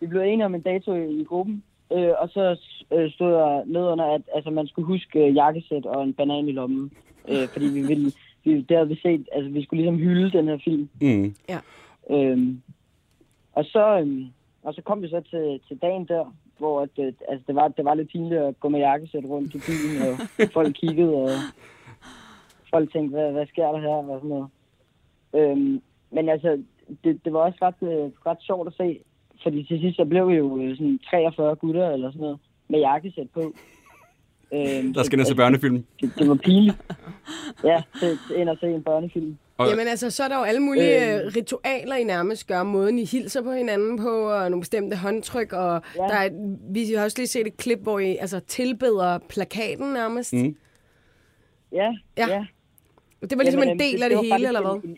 vi 0.00 0.06
blev 0.06 0.22
enige 0.22 0.46
om 0.46 0.54
en 0.54 0.60
dato 0.60 0.94
i, 0.94 1.20
i 1.20 1.24
gruppen, 1.24 1.62
øh, 1.92 2.12
og 2.18 2.28
så 2.28 2.56
øh, 2.92 3.10
stod 3.10 3.32
der 3.32 3.64
ned 3.64 3.84
under, 3.86 4.04
at 4.04 4.22
altså, 4.34 4.50
man 4.50 4.66
skulle 4.66 4.86
huske 4.86 5.26
øh, 5.26 5.34
jakkesæt 5.34 5.86
og 5.86 6.04
en 6.04 6.12
banan 6.12 6.48
i 6.48 6.52
lommen, 6.52 6.92
øh, 7.28 7.48
fordi 7.48 7.66
vi 7.66 7.82
ville, 7.86 8.12
vi, 8.44 8.60
det 8.60 8.76
havde 8.76 8.88
vi 8.88 9.00
set, 9.02 9.28
altså 9.32 9.50
vi 9.50 9.62
skulle 9.64 9.82
ligesom 9.82 9.98
hylde 9.98 10.38
den 10.38 10.48
her 10.48 10.58
film. 10.64 10.88
Mm. 11.00 11.34
Øhm, 12.10 12.62
og, 13.52 13.64
så, 13.64 13.98
øhm, 13.98 14.26
og 14.62 14.74
så 14.74 14.82
kom 14.82 15.02
vi 15.02 15.08
så 15.08 15.20
til, 15.30 15.60
til 15.68 15.78
dagen 15.82 16.04
der, 16.08 16.34
hvor 16.58 16.80
at, 16.80 16.90
øh, 16.98 17.12
altså, 17.28 17.44
det, 17.46 17.54
var, 17.54 17.68
det 17.68 17.84
var 17.84 17.94
lidt 17.94 18.08
pinligt 18.08 18.40
at 18.40 18.60
gå 18.60 18.68
med 18.68 18.80
jakkesæt 18.80 19.24
rundt 19.24 19.54
i 19.54 19.58
byen, 19.58 20.02
og 20.08 20.14
folk 20.56 20.74
kiggede, 20.74 21.14
og 21.14 21.30
folk 22.70 22.92
tænkte, 22.92 23.14
hvad, 23.14 23.32
hvad 23.32 23.46
sker 23.46 23.72
der 23.72 23.80
her, 23.80 23.88
og 23.88 24.20
sådan 24.20 24.28
noget. 24.28 24.48
Øhm, 25.34 25.82
men 26.10 26.28
altså, 26.28 26.62
det, 27.04 27.24
det 27.24 27.32
var 27.32 27.38
også 27.38 27.58
ret, 27.62 27.82
øh, 27.82 28.10
ret 28.26 28.42
sjovt 28.42 28.66
at 28.66 28.74
se, 28.74 29.00
fordi 29.42 29.64
til 29.64 29.80
sidst 29.80 29.96
så 29.96 30.04
blev 30.04 30.28
vi 30.28 30.34
jo 30.34 30.60
øh, 30.62 30.76
sådan 30.76 30.98
43 31.10 31.56
gutter 31.56 31.90
eller 31.90 32.10
sådan 32.10 32.20
noget, 32.20 32.38
med 32.68 32.78
jakkesæt 32.78 33.26
på. 33.34 33.40
Øhm, 34.54 34.94
Der 34.94 35.02
skal 35.02 35.16
ind 35.16 35.20
og 35.20 35.26
så- 35.26 35.30
se 35.30 35.36
børnefilm. 35.36 35.84
det, 36.00 36.12
det 36.18 36.28
var 36.28 36.34
pinligt. 36.34 36.76
Ja, 37.64 37.82
det 38.00 38.18
ind 38.36 38.48
og 38.48 38.56
se 38.60 38.66
en 38.66 38.82
børnefilm. 38.82 39.36
Og- 39.56 39.68
Jamen 39.70 39.88
altså, 39.88 40.10
så 40.10 40.24
er 40.24 40.28
der 40.28 40.38
jo 40.38 40.42
alle 40.44 40.60
mulige 40.60 41.14
Øhm. 41.18 41.26
øh, 41.26 41.32
ritualer, 41.36 41.96
I 41.96 42.04
nærmest 42.04 42.46
gør. 42.46 42.62
Måden, 42.62 42.98
I 42.98 43.04
hilser 43.04 43.42
på 43.42 43.52
hinanden 43.52 43.98
på, 43.98 44.30
og 44.30 44.50
nogle 44.50 44.60
bestemte 44.60 44.96
håndtryk. 44.96 45.52
Og 45.52 45.82
Ja. 45.96 46.02
der 46.02 46.14
er, 46.14 46.24
et- 46.24 46.58
vi 46.70 46.92
har 46.96 47.04
også 47.04 47.18
lige 47.18 47.26
set 47.26 47.46
et 47.46 47.56
klip, 47.56 47.78
hvor 47.78 47.98
I 47.98 48.16
altså, 48.16 48.40
tilbeder 48.40 49.18
plakaten 49.28 49.92
nærmest. 49.92 50.32
Mm. 50.32 50.56
Ja, 51.72 51.92
Ja. 52.18 52.28
ja. 52.28 52.44
Det 53.22 53.38
var 53.38 53.42
ligesom 53.44 53.60
Jamen, 53.62 53.74
en 53.74 53.78
del 53.78 53.96
det- 53.96 54.02
af 54.02 54.10
det 54.10 54.18
det 54.18 54.32
hele, 54.32 54.46
eller 54.46 54.60
hvad? 54.60 54.82
en- 54.90 54.96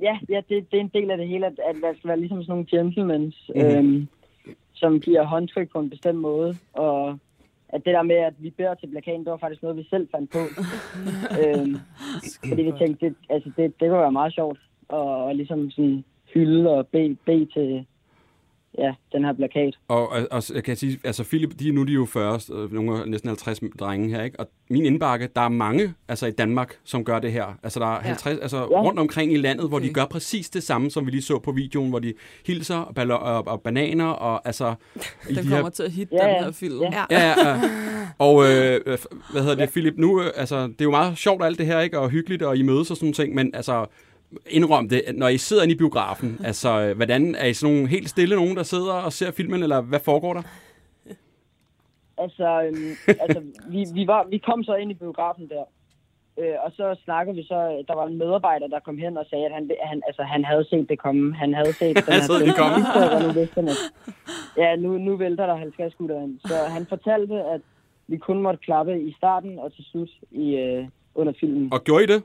Ja, 0.00 0.18
ja 0.28 0.40
det, 0.48 0.70
det 0.70 0.76
er 0.76 0.80
en 0.80 0.90
del 0.94 1.10
af 1.10 1.16
det 1.16 1.28
hele, 1.28 1.46
at, 1.46 1.52
at 1.68 1.76
der 1.82 1.92
skal 1.94 2.08
være 2.08 2.20
ligesom 2.20 2.42
sådan 2.42 2.52
nogle 2.52 2.66
gentlemen, 2.66 3.22
mm-hmm. 3.24 3.76
øhm, 3.76 4.08
som 4.74 5.00
giver 5.00 5.24
håndtryk 5.24 5.72
på 5.72 5.78
en 5.78 5.90
bestemt 5.90 6.18
måde. 6.18 6.56
Og 6.72 7.18
at 7.68 7.84
det 7.84 7.94
der 7.94 8.02
med, 8.02 8.16
at 8.16 8.34
vi 8.38 8.50
beder 8.50 8.74
til 8.74 8.86
plakaten, 8.86 9.24
det 9.24 9.30
var 9.30 9.36
faktisk 9.36 9.62
noget, 9.62 9.76
vi 9.76 9.86
selv 9.90 10.08
fandt 10.10 10.32
på. 10.32 10.38
øhm, 11.42 11.76
fordi 12.48 12.62
vi 12.62 12.72
tænkte, 12.78 13.06
det, 13.06 13.16
altså, 13.28 13.50
det, 13.56 13.80
det 13.80 13.88
kunne 13.88 14.00
være 14.00 14.12
meget 14.12 14.34
sjovt 14.34 14.58
at, 14.88 14.96
og 14.96 15.36
ligesom 15.36 15.70
sådan 15.70 16.04
hylde 16.34 16.70
og 16.70 16.86
bede, 16.86 17.16
bede 17.26 17.46
til 17.46 17.86
ja, 18.78 18.92
den 19.12 19.24
her 19.24 19.32
plakat. 19.32 19.78
Og, 19.88 20.08
og, 20.12 20.28
og 20.30 20.42
jeg 20.54 20.64
kan 20.64 20.76
sige, 20.76 20.98
altså 21.04 21.24
Philip, 21.24 21.50
de, 21.60 21.70
nu 21.72 21.80
er 21.80 21.84
de 21.84 21.92
jo 21.92 22.04
40, 22.06 22.40
øh, 22.52 22.72
nogle 22.72 23.10
næsten 23.10 23.28
50 23.28 23.60
drenge 23.78 24.08
her, 24.08 24.22
ikke? 24.22 24.40
Og 24.40 24.46
min 24.70 24.84
indbakke, 24.86 25.28
der 25.36 25.40
er 25.40 25.48
mange 25.48 25.94
altså 26.08 26.26
i 26.26 26.30
Danmark, 26.30 26.76
som 26.84 27.04
gør 27.04 27.18
det 27.18 27.32
her. 27.32 27.44
Altså 27.62 27.80
der 27.80 27.86
er 27.86 28.00
50, 28.00 28.38
altså 28.38 28.56
Ja. 28.56 28.64
rundt 28.64 28.98
omkring 28.98 29.32
i 29.32 29.36
landet, 29.36 29.68
hvor 29.68 29.78
de 29.78 29.92
gør 29.92 30.04
præcis 30.04 30.50
det 30.50 30.62
samme, 30.62 30.90
som 30.90 31.06
vi 31.06 31.10
lige 31.10 31.22
så 31.22 31.38
på 31.38 31.52
videoen, 31.52 31.90
hvor 31.90 31.98
de 31.98 32.14
hilser 32.46 32.76
og, 32.76 32.94
ballo- 32.98 33.14
og, 33.22 33.48
og 33.48 33.60
bananer, 33.60 34.06
og 34.06 34.42
altså... 34.46 34.74
i 35.30 35.34
Den 35.34 35.44
de 35.44 35.48
kommer 35.48 35.70
til 35.70 35.82
at 35.82 35.90
hitte 35.90 36.14
Ja, 36.16 36.26
den 36.28 36.34
ja. 36.36 36.44
her 36.44 36.50
film. 36.52 36.80
Ja. 36.82 36.90
Ja. 37.10 37.18
Ja, 37.18 37.28
ja, 37.28 37.48
ja. 37.48 37.60
Og 38.18 38.44
øh, 38.44 38.80
øh, 38.86 38.98
hvad 39.32 39.42
hedder 39.42 39.54
det, 39.56 39.70
Philip, 39.70 39.94
nu, 39.96 40.22
øh, 40.22 40.30
altså, 40.36 40.62
det 40.66 40.80
er 40.80 40.84
jo 40.84 40.90
meget 40.90 41.18
sjovt 41.18 41.44
alt 41.44 41.58
det 41.58 41.66
her, 41.66 41.80
ikke? 41.80 41.98
Og 41.98 42.10
hyggeligt, 42.10 42.42
og 42.42 42.56
I 42.56 42.62
mødes 42.62 42.90
og 42.90 42.96
sådan 42.96 43.06
nogle 43.06 43.14
ting, 43.14 43.34
men 43.34 43.54
altså, 43.54 43.86
indrøm 44.46 44.88
det, 44.88 45.02
når 45.14 45.28
I 45.28 45.38
sidder 45.38 45.62
inde 45.62 45.74
i 45.74 45.78
biografen, 45.78 46.40
altså, 46.44 46.94
hvordan, 46.94 47.34
er 47.34 47.46
I 47.46 47.54
sådan 47.54 47.74
nogle 47.74 47.88
helt 47.88 48.08
stille 48.08 48.36
nogen, 48.36 48.56
der 48.56 48.62
sidder 48.62 48.92
og 48.92 49.12
ser 49.12 49.30
filmen, 49.30 49.62
eller 49.62 49.80
hvad 49.80 50.00
foregår 50.00 50.34
der? 50.34 50.42
Altså, 52.18 52.62
øhm, 52.62 53.16
altså 53.20 53.42
vi, 53.68 53.86
vi, 53.94 54.06
var, 54.06 54.26
vi 54.30 54.38
kom 54.38 54.64
så 54.64 54.74
ind 54.74 54.90
i 54.90 54.94
biografen 54.94 55.48
der, 55.48 55.64
øh, 56.38 56.54
og 56.64 56.72
så 56.72 56.96
snakkede 57.04 57.36
vi 57.36 57.42
så, 57.42 57.84
der 57.88 57.94
var 57.94 58.06
en 58.06 58.18
medarbejder, 58.18 58.66
der 58.66 58.80
kom 58.80 58.98
hen 58.98 59.16
og 59.16 59.26
sagde, 59.30 59.46
at 59.46 59.52
han, 59.52 59.70
han, 59.82 60.02
altså, 60.06 60.22
han 60.22 60.44
havde 60.44 60.64
set 60.70 60.88
det 60.88 60.98
komme. 60.98 61.34
Han 61.34 61.54
havde 61.54 61.72
set 61.72 61.96
den 62.06 62.20
havde 62.28 62.44
det 62.46 62.56
komme. 62.56 62.76
og 63.14 63.22
nu 63.22 63.32
vidste 63.32 63.54
han, 63.54 63.68
at 63.68 63.78
ja, 64.56 64.76
nu, 64.76 64.98
nu 64.98 65.16
vælter 65.16 65.46
der 65.46 65.56
50 65.56 65.94
gutter 65.94 66.22
ind. 66.22 66.40
Så 66.40 66.54
han 66.68 66.86
fortalte, 66.86 67.34
at 67.34 67.60
vi 68.06 68.16
kun 68.16 68.42
måtte 68.42 68.60
klappe 68.64 69.02
i 69.02 69.12
starten 69.12 69.58
og 69.58 69.72
til 69.74 69.84
slut 69.84 70.10
i, 70.30 70.56
øh, 70.56 70.88
under 71.14 71.32
filmen. 71.40 71.72
Og 71.72 71.84
gjorde 71.84 72.04
I 72.04 72.06
det? 72.06 72.22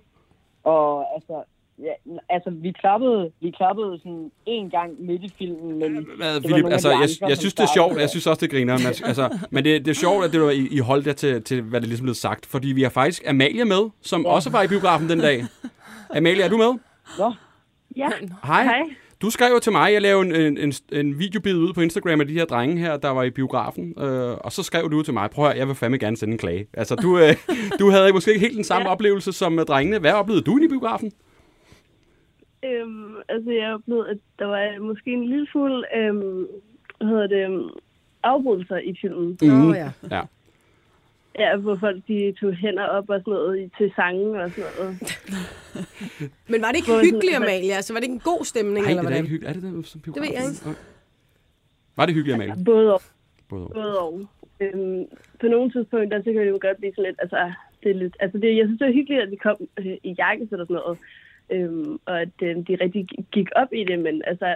Og 0.63 1.15
altså, 1.15 1.43
ja, 1.79 1.93
altså 2.29 2.49
vi 2.49 2.71
klappede, 2.71 3.31
vi 3.41 3.51
klappede 3.51 3.97
sådan 3.97 4.31
en 4.45 4.69
gang 4.69 5.05
midt 5.05 5.23
i 5.23 5.31
filmen, 5.37 5.79
men 5.79 6.07
Hvad, 6.17 6.33
var 6.33 6.39
Philip, 6.39 6.65
altså, 6.65 6.89
jeg, 6.89 6.95
andre, 6.95 7.27
jeg 7.27 7.37
som 7.37 7.41
synes, 7.41 7.53
det 7.53 7.63
er 7.63 7.73
sjovt. 7.75 7.93
der. 7.93 7.99
Jeg 7.99 8.09
synes 8.09 8.27
også, 8.27 8.41
det 8.41 8.51
griner. 8.51 8.77
Men, 8.77 8.87
altså, 9.09 9.37
men 9.51 9.63
det, 9.63 9.85
det 9.85 9.91
er 9.91 9.95
sjovt, 9.95 10.25
at 10.25 10.31
det 10.31 10.41
var, 10.41 10.49
I, 10.49 10.67
I 10.71 10.79
holdt 10.79 11.07
jer 11.07 11.13
til, 11.13 11.43
til, 11.43 11.61
hvad 11.61 11.81
det 11.81 11.87
ligesom 11.87 12.03
blev 12.03 12.15
sagt. 12.15 12.45
Fordi 12.45 12.67
vi 12.67 12.81
har 12.83 12.89
faktisk 12.89 13.23
Amalie 13.27 13.65
med, 13.65 13.89
som 14.01 14.21
ja. 14.21 14.29
også 14.29 14.49
var 14.49 14.63
i 14.63 14.67
biografen 14.67 15.09
den 15.09 15.19
dag. 15.19 15.43
Amalie, 16.15 16.43
er 16.43 16.49
du 16.49 16.57
med? 16.57 16.73
Nå, 17.19 17.33
Ja, 17.95 18.09
Hej. 18.43 18.63
hej. 18.63 18.81
Du 19.21 19.29
skrev 19.29 19.53
jo 19.53 19.59
til 19.59 19.71
mig, 19.71 19.93
jeg 19.93 20.01
lavede 20.01 20.25
en, 20.27 20.35
en, 20.35 20.57
en, 20.57 20.73
en 20.91 21.19
videobid 21.19 21.55
ud 21.55 21.73
på 21.73 21.81
Instagram 21.81 22.21
af 22.21 22.27
de 22.27 22.33
her 22.33 22.45
drenge 22.45 22.77
her, 22.77 22.97
der 22.97 23.09
var 23.09 23.23
i 23.23 23.29
biografen. 23.29 23.93
Øh, 23.99 24.37
og 24.37 24.51
så 24.51 24.63
skrev 24.63 24.91
du 24.91 25.01
til 25.01 25.13
mig, 25.13 25.29
prøv 25.29 25.49
at 25.49 25.57
jeg 25.57 25.67
vil 25.67 25.75
fandme 25.75 25.97
gerne 25.97 26.17
sende 26.17 26.31
en 26.31 26.37
klage. 26.37 26.67
Altså, 26.73 26.95
du, 26.95 27.17
øh, 27.19 27.35
du 27.79 27.89
havde 27.89 28.13
måske 28.13 28.33
ikke 28.33 28.45
helt 28.45 28.55
den 28.55 28.63
samme 28.63 28.87
ja. 28.87 28.91
oplevelse 28.91 29.33
som 29.33 29.59
øh, 29.59 29.65
drengene. 29.65 29.99
Hvad 29.99 30.11
oplevede 30.11 30.43
du 30.43 30.51
inde 30.51 30.65
i 30.65 30.69
biografen? 30.69 31.11
Øhm, 32.65 33.15
altså, 33.29 33.51
jeg 33.51 33.73
oplevede, 33.73 34.09
at 34.09 34.17
der 34.39 34.45
var 34.45 34.79
måske 34.79 35.11
en 35.11 35.25
lille 35.29 35.47
smule, 35.51 35.97
øhm, 35.97 36.47
hvad 36.97 37.07
hedder 37.07 37.27
det, 37.27 37.43
øhm, 37.45 37.69
afbrydelser 38.23 38.77
i 38.77 38.95
filmen. 39.01 39.37
Nå 39.41 39.53
Mhm. 39.55 39.73
ja. 39.73 39.91
Ja. 40.11 40.21
Ja, 41.39 41.55
hvor 41.57 41.75
folk 41.75 42.01
de 42.07 42.33
tog 42.39 42.53
hænder 42.53 42.83
op 42.85 43.09
og 43.09 43.19
sådan 43.19 43.33
noget 43.33 43.59
i- 43.59 43.71
til 43.77 43.91
sangen 43.95 44.35
og 44.35 44.51
sådan 44.51 44.69
noget. 44.79 44.97
Men 46.51 46.61
var 46.61 46.67
det 46.71 46.75
ikke 46.77 46.99
hyggeligt, 47.03 47.35
Amalie? 47.35 47.73
Altså, 47.73 47.93
var 47.93 47.99
det 47.99 48.03
ikke 48.07 48.13
en 48.21 48.29
god 48.33 48.45
stemning, 48.45 48.85
Nej, 48.85 48.89
eller 48.89 49.03
det 49.03 49.11
er 49.11 49.15
ikke 49.17 49.29
hyggeligt. 49.29 49.57
Er 49.57 49.61
det 49.61 49.73
det 49.75 49.87
som 49.87 50.01
biografen? 50.01 50.23
ved 50.23 50.37
jeg 50.37 50.49
ikke. 50.49 50.69
Okay. 50.69 50.79
Var 51.97 52.05
det 52.05 52.13
hyggeligt, 52.15 52.35
Amalie? 52.35 52.65
Både 52.65 52.93
og. 52.93 53.01
Både 53.49 53.63
og. 53.67 53.73
Både 53.73 53.99
og. 53.99 54.13
Øhm, 54.59 55.05
på 55.41 55.47
nogle 55.47 55.71
tidspunkter, 55.71 56.17
så 56.19 56.23
kan 56.33 56.41
det 56.41 56.49
jo 56.55 56.59
godt 56.61 56.77
blive 56.77 56.93
sådan 56.95 57.09
lidt, 57.09 57.19
altså, 57.23 57.51
det 57.83 57.89
er 57.91 57.95
lidt, 57.95 58.15
altså 58.19 58.37
det, 58.37 58.57
jeg 58.57 58.65
synes, 58.67 58.79
det 58.79 58.87
er 58.87 58.93
hyggeligt, 58.99 59.21
at 59.23 59.31
vi 59.31 59.35
kom 59.35 59.57
øh, 59.79 59.97
i 60.03 60.11
jakkesæt 60.17 60.59
og 60.59 60.67
sådan 60.67 60.81
noget, 60.81 60.97
øhm, 61.49 61.99
og 62.05 62.21
at 62.21 62.29
øh, 62.41 62.55
de 62.67 62.77
rigtig 62.81 63.07
gik 63.31 63.49
op 63.55 63.73
i 63.73 63.83
det, 63.83 63.99
men 63.99 64.21
altså, 64.27 64.55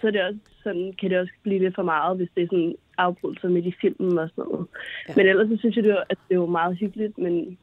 så 0.00 0.06
er 0.06 0.10
det 0.10 0.22
også 0.22 0.40
sådan, 0.62 0.92
kan 1.00 1.10
det 1.10 1.18
også 1.18 1.32
blive 1.42 1.58
lidt 1.58 1.74
for 1.74 1.82
meget, 1.82 2.16
hvis 2.16 2.28
det 2.34 2.42
er 2.42 2.46
sådan 2.46 2.76
afbrydelser 2.98 3.48
midt 3.48 3.66
i 3.66 3.74
filmen 3.80 4.18
og 4.18 4.28
sådan 4.28 4.44
noget. 4.50 4.66
Ja. 5.08 5.12
Men 5.16 5.26
ellers 5.26 5.48
så 5.48 5.56
synes 5.56 5.76
jeg, 5.76 5.84
det 5.84 5.92
var, 5.92 6.06
at 6.08 6.18
det 6.28 6.40
var 6.40 6.46
meget 6.46 6.76
hyggeligt, 6.76 7.18
men 7.18 7.58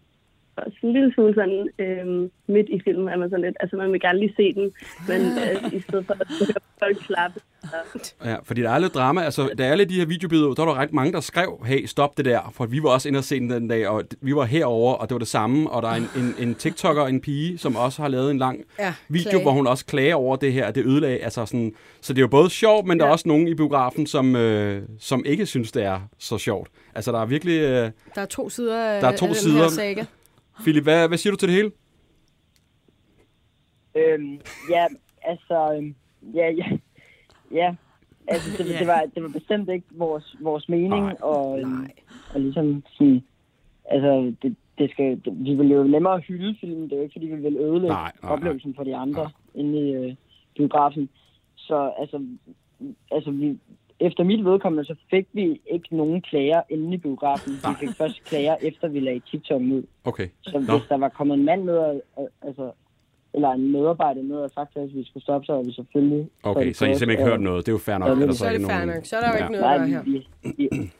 også 0.58 0.78
en 0.84 0.93
lille 0.93 1.14
smule 1.14 1.34
sådan 1.34 1.70
øhm, 1.80 2.32
midt 2.47 2.70
i 2.70 2.82
filmen 2.84 3.08
er 3.10 3.18
man 3.18 3.30
sådan 3.30 3.45
lidt, 3.45 3.56
altså 3.60 3.76
man 3.76 3.91
vil 3.91 4.02
gerne 4.02 4.20
lige 4.20 4.34
se 4.38 4.54
den, 4.54 4.72
men 5.08 5.22
øh, 5.22 5.74
i 5.74 5.82
stedet 5.82 6.06
for 6.06 6.14
at 6.14 6.28
høre 6.39 6.62
folk 6.80 6.97
klappe. 6.97 7.39
Så, 7.64 8.14
Ja, 8.26 8.36
fordi 8.43 8.62
der 8.62 8.70
er 8.70 8.80
lidt 8.80 8.93
drama. 8.93 9.22
Altså, 9.22 9.49
da 9.58 9.64
alle 9.64 9.86
de 9.86 9.93
her 9.99 10.06
videobilleder, 10.06 10.54
der 10.54 10.66
var 10.66 10.74
der 10.74 10.80
ret 10.82 10.93
mange, 10.93 11.14
der 11.14 11.20
skrev, 11.20 11.62
hey, 11.66 11.86
stop 11.86 12.18
det 12.18 12.26
der, 12.26 12.52
for 12.54 12.66
vi 12.66 12.84
var 12.84 12.89
også 12.89 13.08
inde 13.08 13.18
og 13.18 13.24
se 13.24 13.39
den 13.39 13.49
den 13.49 13.68
dag, 13.68 13.88
og 13.88 14.04
vi 14.22 14.36
var 14.36 14.43
herover 14.45 14.93
og 14.93 15.10
det 15.10 15.16
var 15.16 15.20
det 15.20 15.28
samme, 15.28 15.70
og 15.70 15.82
der 15.82 15.88
er 15.89 15.95
en, 15.95 16.08
en, 16.16 16.36
en 16.47 16.56
TikToker, 16.56 17.06
en 17.06 17.22
pige, 17.22 17.58
som 17.58 17.76
også 17.76 18.02
har 18.02 18.10
lavet 18.10 18.32
en 18.32 18.38
lang 18.38 18.60
Ja, 18.80 18.93
video, 19.10 19.30
klage. 19.30 19.43
hvor 19.43 19.52
hun 19.52 19.68
også 19.68 19.86
klager 19.86 20.16
over 20.16 20.36
det 20.36 20.54
her, 20.54 20.72
det 20.72 20.86
ødelagde, 20.86 21.18
altså 21.18 21.45
sådan, 21.45 21.74
så 22.02 22.14
det 22.14 22.20
er 22.20 22.24
jo 22.24 22.28
både 22.28 22.49
sjovt, 22.49 22.88
men 22.88 22.97
ja. 22.97 23.02
der 23.04 23.08
er 23.08 23.12
også 23.12 23.28
nogen 23.28 23.47
i 23.47 23.54
biografen, 23.54 24.08
som, 24.08 24.36
øh, 24.36 24.82
som 24.99 25.24
ikke 25.26 25.45
synes, 25.45 25.72
det 25.72 25.84
er 25.84 25.99
så 26.20 26.38
sjovt. 26.38 26.70
Altså, 26.95 27.12
der 27.12 27.22
er 27.22 27.26
virkelig... 27.26 27.60
Øh, 27.62 27.91
Der 28.16 28.22
er 28.22 28.26
to 28.26 28.49
sider 28.49 28.84
af, 28.86 29.02
Der 29.02 29.08
er 29.08 29.16
to 29.16 29.26
af 29.26 29.30
den 29.30 29.36
sider. 29.36 29.62
her 29.62 29.70
saga. 29.70 30.06
Philip, 30.62 30.84
hvad, 30.84 31.07
hvad 31.07 31.18
siger 31.18 31.32
du 31.32 31.38
til 31.38 31.47
det 31.49 31.55
hele? 31.55 31.72
Øhm, 33.95 34.39
ja, 34.70 34.86
altså, 35.22 35.74
øhm, 35.76 35.95
ja, 36.34 36.49
ja, 36.51 36.78
ja, 37.51 37.76
altså, 38.28 38.64
det, 38.64 38.70
Ja. 38.70 38.80
det, 38.80 38.88
var, 38.88 39.03
det 39.16 39.24
var 39.24 39.30
bestemt 39.30 39.70
ikke 39.70 39.86
vores, 39.91 40.36
vores 40.41 40.70
mening, 40.70 40.89
Nej. 40.89 41.16
og, 41.22 41.59
øhm, 41.59 41.70
Nej. 41.70 41.91
og 42.34 42.39
ligesom 42.41 42.84
sådan, 42.93 43.24
altså, 43.86 44.34
det, 44.41 44.55
det 44.78 44.91
skal, 44.91 45.22
det, 45.26 45.45
vi 45.45 45.53
vil 45.55 45.70
jo 45.72 45.84
nemmere 45.84 46.20
hylde 46.20 46.55
filmen, 46.62 46.84
det 46.84 46.91
er 46.91 46.97
jo 46.97 47.03
ikke, 47.03 47.14
fordi 47.14 47.26
vi 47.26 47.36
vil 47.36 47.57
ødelægge 47.57 47.88
Nej, 47.88 48.01
nej, 48.03 48.12
nej. 48.24 48.32
oplevelsen 48.32 48.76
for 48.76 48.84
de 48.84 48.95
andre 48.95 49.32
inde 49.55 49.89
i 49.89 49.93
øh, 49.93 50.16
biografen. 50.57 51.09
Så 51.55 51.93
altså, 51.99 52.26
altså 53.12 53.32
vi, 53.32 53.59
efter 54.02 54.24
mit 54.24 54.45
vedkommende, 54.45 54.86
så 54.86 54.95
fik 55.10 55.28
vi 55.34 55.62
ikke 55.72 55.95
nogen 55.97 56.22
klager 56.22 56.62
inde 56.70 56.93
i 56.93 56.97
biografen. 56.97 57.52
Vi 57.54 57.74
fik 57.80 57.89
først 57.97 58.24
klager, 58.24 58.56
efter 58.62 58.88
vi 58.88 58.99
lagde 58.99 59.22
TikTok 59.32 59.62
ud. 59.62 59.84
Okay. 60.04 60.28
Så 60.41 60.60
Nå. 60.68 60.78
hvis 60.78 60.88
der 60.89 60.97
var 60.97 61.10
kommet 61.10 61.38
en 61.38 61.45
mand 61.45 61.70
og, 61.70 62.02
og, 62.16 62.30
altså, 62.41 62.72
eller 63.34 63.49
en 63.52 63.72
medarbejder 63.72 64.24
ned 64.24 64.36
og 64.38 64.49
sagt 64.49 64.78
at 64.78 64.95
vi 64.95 65.04
skulle 65.04 65.24
stoppe, 65.24 65.45
så 65.45 65.54
var 65.54 65.64
vi 65.64 65.72
selvfølgelig... 65.74 66.30
Okay, 66.43 66.74
så 66.74 66.86
I 66.86 66.88
simpelthen 66.88 67.10
ikke 67.10 67.24
hørt 67.24 67.41
noget. 67.41 67.66
Det 67.66 67.72
er 67.72 67.74
jo 67.74 67.78
fair 67.78 67.97
nok. 67.97 68.08
Så 68.08 68.12
er 68.14 68.16
det- 68.16 68.24
at 68.24 68.28
der 68.30 68.34
Så 68.36 68.45
er 68.45 68.52
det 68.52 68.62
fair 68.68 68.76
nogen- 68.86 68.95
nok. 68.95 69.06
Så 69.06 69.16
er 69.18 69.22
der 69.22 69.28
jo 69.28 69.34
Ja. 69.38 69.43
ikke 69.43 69.52
noget 69.62 69.66
Nej, 69.80 69.86
vi, 69.86 69.91
her. 69.91 70.04
vi, 70.04 70.28
vi, 70.58 70.91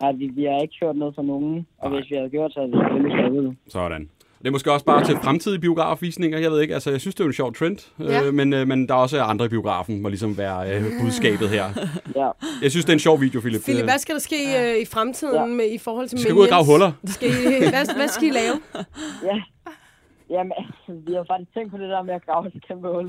nej, 0.00 0.12
vi, 0.12 0.26
vi 0.26 0.44
har 0.44 0.58
ikke 0.62 0.74
hørt 0.82 0.96
noget 0.96 1.14
fra 1.14 1.22
nogen, 1.22 1.66
og 1.78 1.90
Nej. 1.90 1.98
hvis 2.00 2.10
vi 2.10 2.16
havde 2.16 2.30
gjort, 2.30 2.52
så 2.52 2.58
havde 2.60 2.70
vi 2.72 2.78
selvfølgelig 2.78 3.18
stoppet 3.18 3.42
det. 3.44 3.56
Sådan. 3.72 4.10
Det 4.44 4.48
er 4.50 4.52
måske 4.52 4.72
også 4.72 4.84
bare 4.86 5.04
til 5.04 5.16
fremtidige 5.22 5.60
biografvisninger. 5.60 6.38
Jeg 6.38 6.50
ved 6.50 6.60
ikke, 6.60 6.74
altså 6.74 6.90
jeg 6.90 7.00
synes, 7.00 7.14
det 7.14 7.24
er 7.24 7.26
en 7.28 7.32
sjov 7.32 7.54
trend. 7.54 7.78
Ja. 8.00 8.22
Øh, 8.22 8.34
men, 8.34 8.52
øh, 8.52 8.68
men 8.68 8.88
der 8.88 8.94
er 8.94 8.98
også 8.98 9.22
andre 9.22 9.44
i 9.44 9.48
biografen, 9.48 10.02
må 10.02 10.08
ligesom 10.08 10.38
være 10.38 10.74
øh, 10.76 10.84
budskabet 11.02 11.48
her. 11.48 11.64
Ja. 12.16 12.30
Jeg 12.62 12.70
synes, 12.70 12.84
det 12.84 12.92
er 12.92 12.96
en 12.96 12.98
sjov 13.00 13.20
video, 13.20 13.40
Philip. 13.40 13.62
Philip, 13.62 13.80
Øh, 13.82 13.86
hvad 13.86 13.98
skal 13.98 14.14
der 14.14 14.20
ske 14.20 14.36
øh, 14.60 14.82
i 14.82 14.84
fremtiden 14.84 15.34
Ja. 15.34 15.44
med, 15.46 15.70
i 15.72 15.78
forhold 15.78 16.08
til 16.08 16.16
Vi 16.16 16.22
skal 16.22 16.34
gå 16.34 16.40
ud 16.40 16.44
og 16.46 16.50
grave 16.50 16.64
huller. 16.66 16.92
Skal 17.06 17.28
I, 17.30 17.32
hvad, 17.74 17.96
hvad 17.96 18.08
skal 18.08 18.28
I 18.28 18.30
lave? 18.30 18.54
ja. 19.30 19.36
Jamen, 20.30 20.52
vi 21.06 21.12
har 21.12 21.24
faktisk 21.32 21.54
tænkt 21.54 21.70
på 21.70 21.78
det 21.78 21.88
der 21.88 22.02
med 22.02 22.14
at 22.14 22.26
grave 22.26 22.46
et 22.46 22.66
kæmpe 22.68 22.88
hul. 22.88 23.06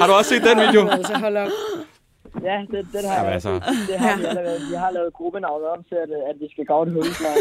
Har 0.00 0.06
du 0.06 0.12
også 0.12 0.28
set 0.34 0.42
den 0.44 0.58
video? 0.66 0.88
Altså, 0.88 1.14
hold 1.18 1.36
op. 1.36 1.48
Ja, 2.42 2.56
det, 2.70 2.86
den 2.92 3.04
har 3.04 3.14
Jamen, 3.14 3.24
jeg. 3.26 3.32
altså. 3.34 3.52
Det 3.88 3.98
har 3.98 4.16
vi 4.18 4.24
allerede. 4.24 4.60
Vi 4.70 4.74
har 4.74 4.90
lavet 4.90 5.12
gruppenavnet 5.12 5.68
om 5.68 5.84
til, 5.88 5.94
at, 5.94 6.10
at 6.30 6.36
vi 6.40 6.48
skal 6.52 6.64
grave 6.66 6.86
et 6.86 6.92
hul. 6.92 7.04
snart. 7.04 7.38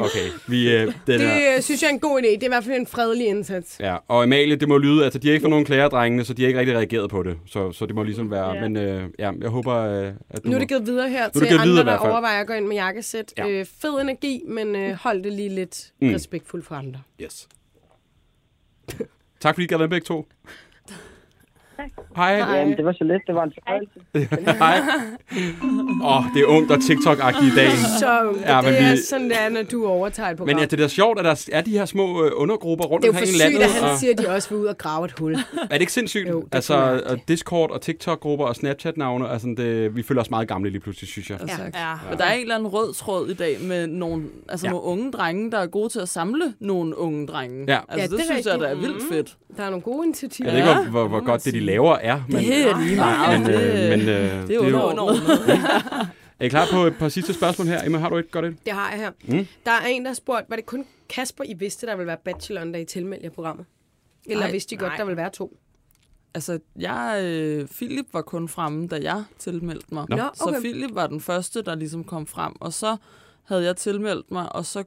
Okay, 0.00 0.26
vi, 0.48 0.74
øh, 0.76 0.80
den 0.86 0.94
Det 1.06 1.22
er, 1.22 1.56
øh, 1.56 1.62
synes 1.62 1.82
jeg 1.82 1.88
er 1.88 1.92
en 1.92 2.00
god 2.00 2.18
idé. 2.20 2.26
Det 2.26 2.42
er 2.42 2.46
i 2.46 2.48
hvert 2.48 2.64
fald 2.64 2.76
en 2.76 2.86
fredelig 2.86 3.26
indsats. 3.26 3.76
ja. 3.80 3.96
Og 4.08 4.22
Amalie, 4.22 4.56
det 4.56 4.68
må 4.68 4.78
lyde, 4.78 5.04
altså 5.04 5.18
de 5.18 5.26
har 5.28 5.32
ikke 5.32 5.42
fået 5.44 5.50
nogen 5.50 5.64
klager, 5.64 5.88
drengene, 5.88 6.24
så 6.24 6.34
de 6.34 6.42
har 6.42 6.46
ikke 6.48 6.60
rigtig 6.60 6.76
reageret 6.76 7.10
på 7.10 7.22
det. 7.22 7.38
Så, 7.46 7.72
så 7.72 7.86
det 7.86 7.94
må 7.94 8.02
ligesom 8.02 8.30
være, 8.30 8.52
Ja. 8.54 8.60
men 8.60 8.76
øh, 8.76 9.08
ja, 9.18 9.30
jeg 9.40 9.48
håber, 9.50 9.74
øh, 9.74 10.12
at 10.30 10.44
du 10.44 10.48
Nu 10.48 10.54
er 10.54 10.58
det 10.58 10.68
givet 10.68 10.86
videre 10.86 11.08
her 11.08 11.28
til 11.28 11.46
andre, 11.52 11.64
videre 11.66 11.84
der 11.84 11.96
overvejer 11.98 12.40
at 12.40 12.46
gå 12.46 12.52
ind 12.52 12.66
med 12.66 12.76
jakkesæt. 12.76 13.32
Ja. 13.38 13.48
Øh, 13.48 13.66
fed 13.80 14.00
energi, 14.00 14.42
men 14.48 14.76
øh, 14.76 14.92
hold 14.94 15.22
det 15.22 15.32
lige 15.32 15.48
lidt 15.48 15.92
Mm. 16.00 16.12
respektfuldt 16.14 16.66
for 16.66 16.74
andre. 16.74 17.00
Yes. 17.22 17.48
tak 19.40 19.54
fordi 19.54 19.64
I 19.64 19.66
gad 19.66 19.78
være 19.78 19.88
begge 19.88 20.04
to. 20.04 20.26
Hej. 22.16 22.30
Jamen, 22.32 22.76
det 22.76 22.84
var 22.84 22.92
så 22.92 23.04
lidt. 23.04 23.22
Det 23.26 23.34
var 23.34 23.44
en 23.44 23.52
fornøjelse. 23.58 24.58
Hej. 24.64 24.80
Åh, 26.02 26.16
oh, 26.18 26.24
det 26.34 26.42
er 26.42 26.46
ungt 26.46 26.70
og 26.70 26.76
TikTok-agtigt 26.78 27.52
i 27.52 27.56
dag. 27.56 27.70
Så 27.98 28.06
Ja, 28.44 28.56
ja, 28.56 28.60
men 28.62 28.72
det 28.72 28.82
er 28.82 28.90
vi- 28.90 28.96
sådan, 29.08 29.28
det 29.30 29.36
er, 29.40 29.48
når 29.48 29.62
du 29.62 29.86
overtager 29.86 30.28
et 30.30 30.36
program. 30.36 30.54
Men 30.56 30.62
er 30.62 30.66
det 30.68 30.78
da 30.78 30.88
sjovt, 30.88 31.18
at 31.18 31.24
der 31.24 31.48
er 31.52 31.60
de 31.60 31.70
her 31.70 31.84
små 31.84 32.24
øh, 32.24 32.30
undergrupper 32.36 32.84
rundt 32.84 33.02
det 33.02 33.08
er 33.08 33.12
jo 33.12 33.18
for 33.18 33.18
omkring 33.18 33.36
i 33.36 33.40
sygt, 33.40 33.52
landet? 33.60 33.62
at 33.76 33.82
han 33.82 33.90
og- 33.90 33.98
siger, 33.98 34.12
at 34.12 34.18
de 34.18 34.28
også 34.28 34.48
vil 34.48 34.58
ud 34.58 34.66
og 34.66 34.78
grave 34.78 35.04
et 35.04 35.14
hul. 35.18 35.34
Er 35.34 35.38
det 35.70 35.80
ikke 35.80 35.92
sindssygt? 35.92 36.28
Jo, 36.28 36.40
det 36.40 36.48
er 36.52 36.56
altså, 36.56 37.02
og 37.06 37.18
Discord 37.28 37.70
og 37.70 37.80
TikTok-grupper 37.80 38.44
og 38.46 38.56
Snapchat-navne, 38.56 39.28
altså, 39.28 39.54
det, 39.56 39.96
vi 39.96 40.02
føler 40.02 40.20
os 40.20 40.30
meget 40.30 40.48
gamle 40.48 40.70
lige 40.70 40.80
pludselig, 40.80 41.08
synes 41.08 41.30
jeg. 41.30 41.38
Ja. 41.48 41.80
Ja. 41.80 41.92
Og 42.12 42.18
der 42.18 42.24
er 42.24 42.32
en 42.32 42.40
eller 42.40 42.54
anden 42.54 42.68
rød 42.68 42.94
tråd 42.94 43.28
i 43.28 43.34
dag 43.34 43.56
med 43.62 43.86
nogle, 43.86 44.22
altså 44.48 44.66
Ja. 44.66 44.68
ja. 44.68 44.72
nogle 44.72 44.86
unge 44.86 45.12
drenge, 45.12 45.50
der 45.50 45.58
er 45.58 45.66
gode 45.66 45.88
til 45.88 45.98
at 46.00 46.08
samle 46.08 46.42
nogle 46.60 46.98
unge 46.98 47.26
drenge. 47.26 47.64
Ja. 47.68 47.78
Altså, 47.88 47.96
Ja, 47.96 48.02
det, 48.02 48.10
det 48.10 48.18
er 48.20 48.24
synes 48.24 48.46
jeg, 48.46 48.58
der 48.60 48.68
er 48.68 48.74
vildt 48.74 49.02
fedt. 49.12 49.36
Der 49.56 49.62
er 49.62 49.70
nogle 49.70 49.82
gode 49.82 50.04
initiativer. 50.06 50.50
Jeg 50.50 50.54
ved 50.56 50.68
ikke, 50.70 50.80
Ja, 50.80 50.88
hvor, 50.90 51.00
hvor, 51.00 51.08
hvor 51.08 51.26
godt 51.26 51.44
det, 51.44 51.54
de. 51.54 51.60
Laver, 51.66 51.94
er. 51.94 52.22
Men, 52.28 52.36
Det 52.36 52.70
er 52.70 52.80
lige 52.80 52.96
meget. 52.96 53.40
men, 53.40 53.50
øh, 53.50 53.90
men 53.90 54.00
øh, 54.00 54.48
det 54.48 54.56
er 54.56 54.60
Underordnet. 54.60 55.22
Er 56.40 56.44
I 56.44 56.48
klar 56.48 56.66
på 56.72 56.84
et 56.84 56.96
par 56.98 57.08
sidste 57.08 57.34
spørgsmål 57.34 57.66
her? 57.66 57.84
Emma, 57.84 57.98
har 57.98 58.08
du 58.08 58.16
et 58.16 58.30
godt 58.30 58.44
et? 58.44 58.56
Det 58.64 58.72
har 58.72 58.90
jeg 58.90 58.98
her. 59.00 59.10
Mm. 59.24 59.46
Der 59.66 59.70
er 59.72 59.86
en, 59.86 60.02
der 60.02 60.08
har 60.08 60.14
spurgt, 60.14 60.44
var 60.50 60.56
det 60.56 60.66
kun 60.66 60.84
Kasper, 61.08 61.44
I 61.44 61.54
vidste, 61.58 61.86
der 61.86 61.96
ville 61.96 62.06
være 62.06 62.16
bacheloren, 62.24 62.72
da 62.72 62.78
I 62.78 62.84
tilmeldte 62.84 63.24
jer 63.24 63.30
programmet? 63.30 63.66
Eller 64.26 64.42
Nej, 64.44 64.52
vidste 64.52 64.74
I 64.74 64.78
godt, 64.78 64.90
nej. 64.90 64.96
der 64.96 65.04
ville 65.04 65.16
være 65.16 65.30
to? 65.30 65.56
Altså, 66.34 66.58
jeg, 66.78 67.20
øh, 67.24 67.66
Philip 67.68 68.06
var 68.12 68.22
kun 68.22 68.48
fremme, 68.48 68.88
da 68.88 68.98
jeg 69.02 69.24
tilmeldte 69.38 69.86
mig. 69.94 70.04
Nå, 70.08 70.16
Så 70.34 70.44
okay. 70.48 70.60
Philip 70.60 70.94
var 70.94 71.06
den 71.06 71.20
første, 71.20 71.62
der 71.62 71.74
ligesom 71.74 72.04
kom 72.04 72.26
frem. 72.26 72.52
Og 72.60 72.72
så 72.72 72.96
havde 73.44 73.64
jeg 73.64 73.76
tilmeldt 73.76 74.30
mig, 74.30 74.56
og 74.56 74.66
så 74.66 74.84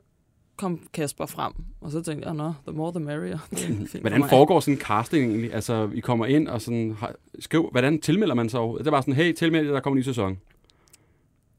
kom 0.60 0.88
Kasper 0.94 1.26
frem. 1.26 1.54
Og 1.82 1.92
så 1.92 2.02
tænkte 2.02 2.28
jeg, 2.28 2.36
nå, 2.36 2.54
the 2.68 2.78
more 2.78 2.92
the 2.92 3.00
merrier. 3.00 3.38
Er 3.52 4.00
Hvordan 4.02 4.30
foregår 4.30 4.60
sådan 4.60 4.74
en 4.74 4.80
casting 4.80 5.26
egentlig? 5.32 5.54
Altså, 5.54 5.90
I 5.94 6.00
kommer 6.00 6.26
ind 6.26 6.48
og 6.48 6.62
sådan, 6.62 6.96
har, 7.00 7.16
skriv, 7.40 7.68
hvordan 7.72 8.02
tilmelder 8.02 8.36
man 8.36 8.50
sig? 8.50 8.60
Det 8.60 8.92
var 8.92 9.02
sådan, 9.02 9.14
hey, 9.14 9.34
tilmeld 9.34 9.66
jer, 9.66 9.74
der 9.74 9.80
kommer 9.80 9.96
en 9.96 10.00
ny 10.00 10.04
sæson. 10.04 10.40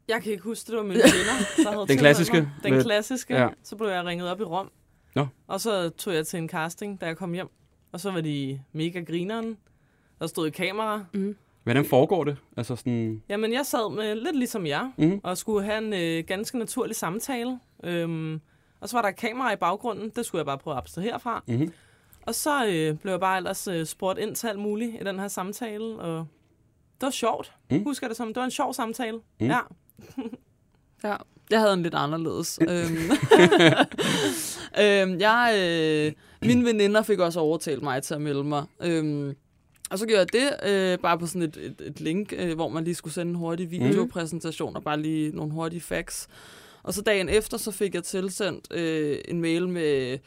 Jeg 0.09 0.23
kan 0.23 0.33
ikke 0.33 0.45
huske, 0.45 0.67
det 0.71 0.77
var 0.77 0.83
mine 0.83 0.95
venner, 0.95 1.05
der 1.57 1.71
havde 1.71 1.77
tilmeldt 1.87 2.01
klassiske 2.01 2.37
mig. 2.37 2.51
Den 2.65 2.75
med- 2.75 2.83
klassiske. 2.85 3.35
Ja. 3.35 3.49
Så 3.63 3.77
blev 3.77 3.89
jeg 3.89 4.05
ringet 4.05 4.31
op 4.31 4.41
i 4.41 4.45
Rom. 4.45 4.71
Nå. 5.15 5.27
Og 5.47 5.61
så 5.61 5.89
tog 5.89 6.15
jeg 6.15 6.27
til 6.27 6.39
en 6.39 6.49
casting, 6.49 7.01
da 7.01 7.07
jeg 7.07 7.17
kom 7.17 7.33
hjem. 7.33 7.49
Og 7.93 8.01
så 8.01 8.11
var 8.11 8.21
de 8.21 8.61
mega 8.73 9.01
grineren. 9.01 9.57
Der 10.21 10.27
stod 10.27 10.47
et 10.47 10.55
kamera. 10.55 11.05
Hvordan 11.63 11.85
foregår 11.85 12.25
det? 12.25 12.37
Altså 12.57 12.77
sådan, 12.77 13.23
Jamen, 13.29 13.53
jeg 13.53 13.67
sad 13.67 13.95
med 13.97 14.15
lidt 14.15 14.37
ligesom 14.37 14.67
jer, 14.67 14.91
Mhm. 14.99 15.21
og 15.23 15.39
skulle 15.39 15.65
have 15.65 15.79
en 15.87 15.93
øh, 15.93 16.25
ganske 16.27 16.59
naturlig 16.59 16.97
samtale. 16.97 17.59
Øhm, 17.85 18.41
og 18.81 18.89
så 18.89 18.97
var 18.97 19.03
der 19.03 19.11
kamera 19.11 19.53
i 19.53 19.57
baggrunden. 19.57 20.11
Det 20.17 20.27
skulle 20.27 20.39
jeg 20.39 20.47
bare 20.47 20.59
prøve 20.59 20.75
at 20.75 20.79
abstrahere 20.79 21.21
fra. 21.21 21.43
Mhm. 21.49 21.73
Og 22.27 22.35
så 22.35 22.67
øh, 22.67 22.97
blev 22.99 23.13
jeg 23.13 23.21
bare 23.21 23.37
ellers 23.37 23.69
øh, 23.69 23.87
spurgt 23.87 24.19
ind 24.19 24.37
til 24.37 24.47
alt 24.47 24.59
muligt 24.59 24.97
i 25.01 25.05
den 25.05 25.19
her 25.19 25.29
samtale. 25.29 25.85
Og 25.85 26.27
det 27.01 27.07
var 27.07 27.11
sjovt. 27.11 27.53
Mm. 27.71 27.77
Mm. 27.77 27.85
Husker 27.85 28.07
jeg 28.07 28.09
det 28.09 28.17
som. 28.17 28.29
Det 28.29 28.37
var 28.37 28.45
en 28.45 28.51
sjov 28.51 28.75
samtale. 28.75 29.21
Mm. 29.41 29.47
Ja. 29.47 29.59
Ja, 31.05 31.17
jeg 31.51 31.61
havde 31.61 31.75
en 31.75 31.83
lidt 31.83 31.95
anderledes. 31.95 32.59
øhm, 32.69 32.97
øhm, 34.83 35.21
jeg, 35.21 35.55
øh, 35.59 36.13
mine 36.49 36.65
veninder 36.65 37.03
fik 37.03 37.19
også 37.19 37.41
overtalt 37.41 37.83
mig 37.83 38.03
til 38.03 38.15
at 38.15 38.21
melde 38.21 38.45
mig. 38.45 38.65
Øhm, 38.83 39.37
og 39.91 39.99
så 39.99 40.07
gjorde 40.07 40.21
jeg 40.21 40.33
det 40.33 40.71
øh, 40.71 40.99
bare 40.99 41.19
på 41.19 41.27
sådan 41.27 41.43
et, 41.43 41.57
et, 41.57 41.81
et 41.81 42.01
link, 42.01 42.33
øh, 42.37 42.55
hvor 42.55 42.69
man 42.69 42.85
lige 42.85 42.95
skulle 42.95 43.15
sende 43.15 43.31
en 43.31 43.37
hurtig 43.37 43.71
videopræsentation 43.71 44.77
og 44.77 44.83
bare 44.83 45.01
lige 45.01 45.37
nogle 45.37 45.53
hurtige 45.53 45.81
facts. 45.81 46.29
Og 46.83 46.95
så 46.95 47.03
dagen 47.03 47.29
efter, 47.29 47.57
så 47.57 47.71
fik 47.71 47.95
jeg 47.95 48.05
tilsendt 48.05 48.73
øh, 48.73 49.19
en 49.29 49.41
mail 49.41 49.69
med 49.69 50.19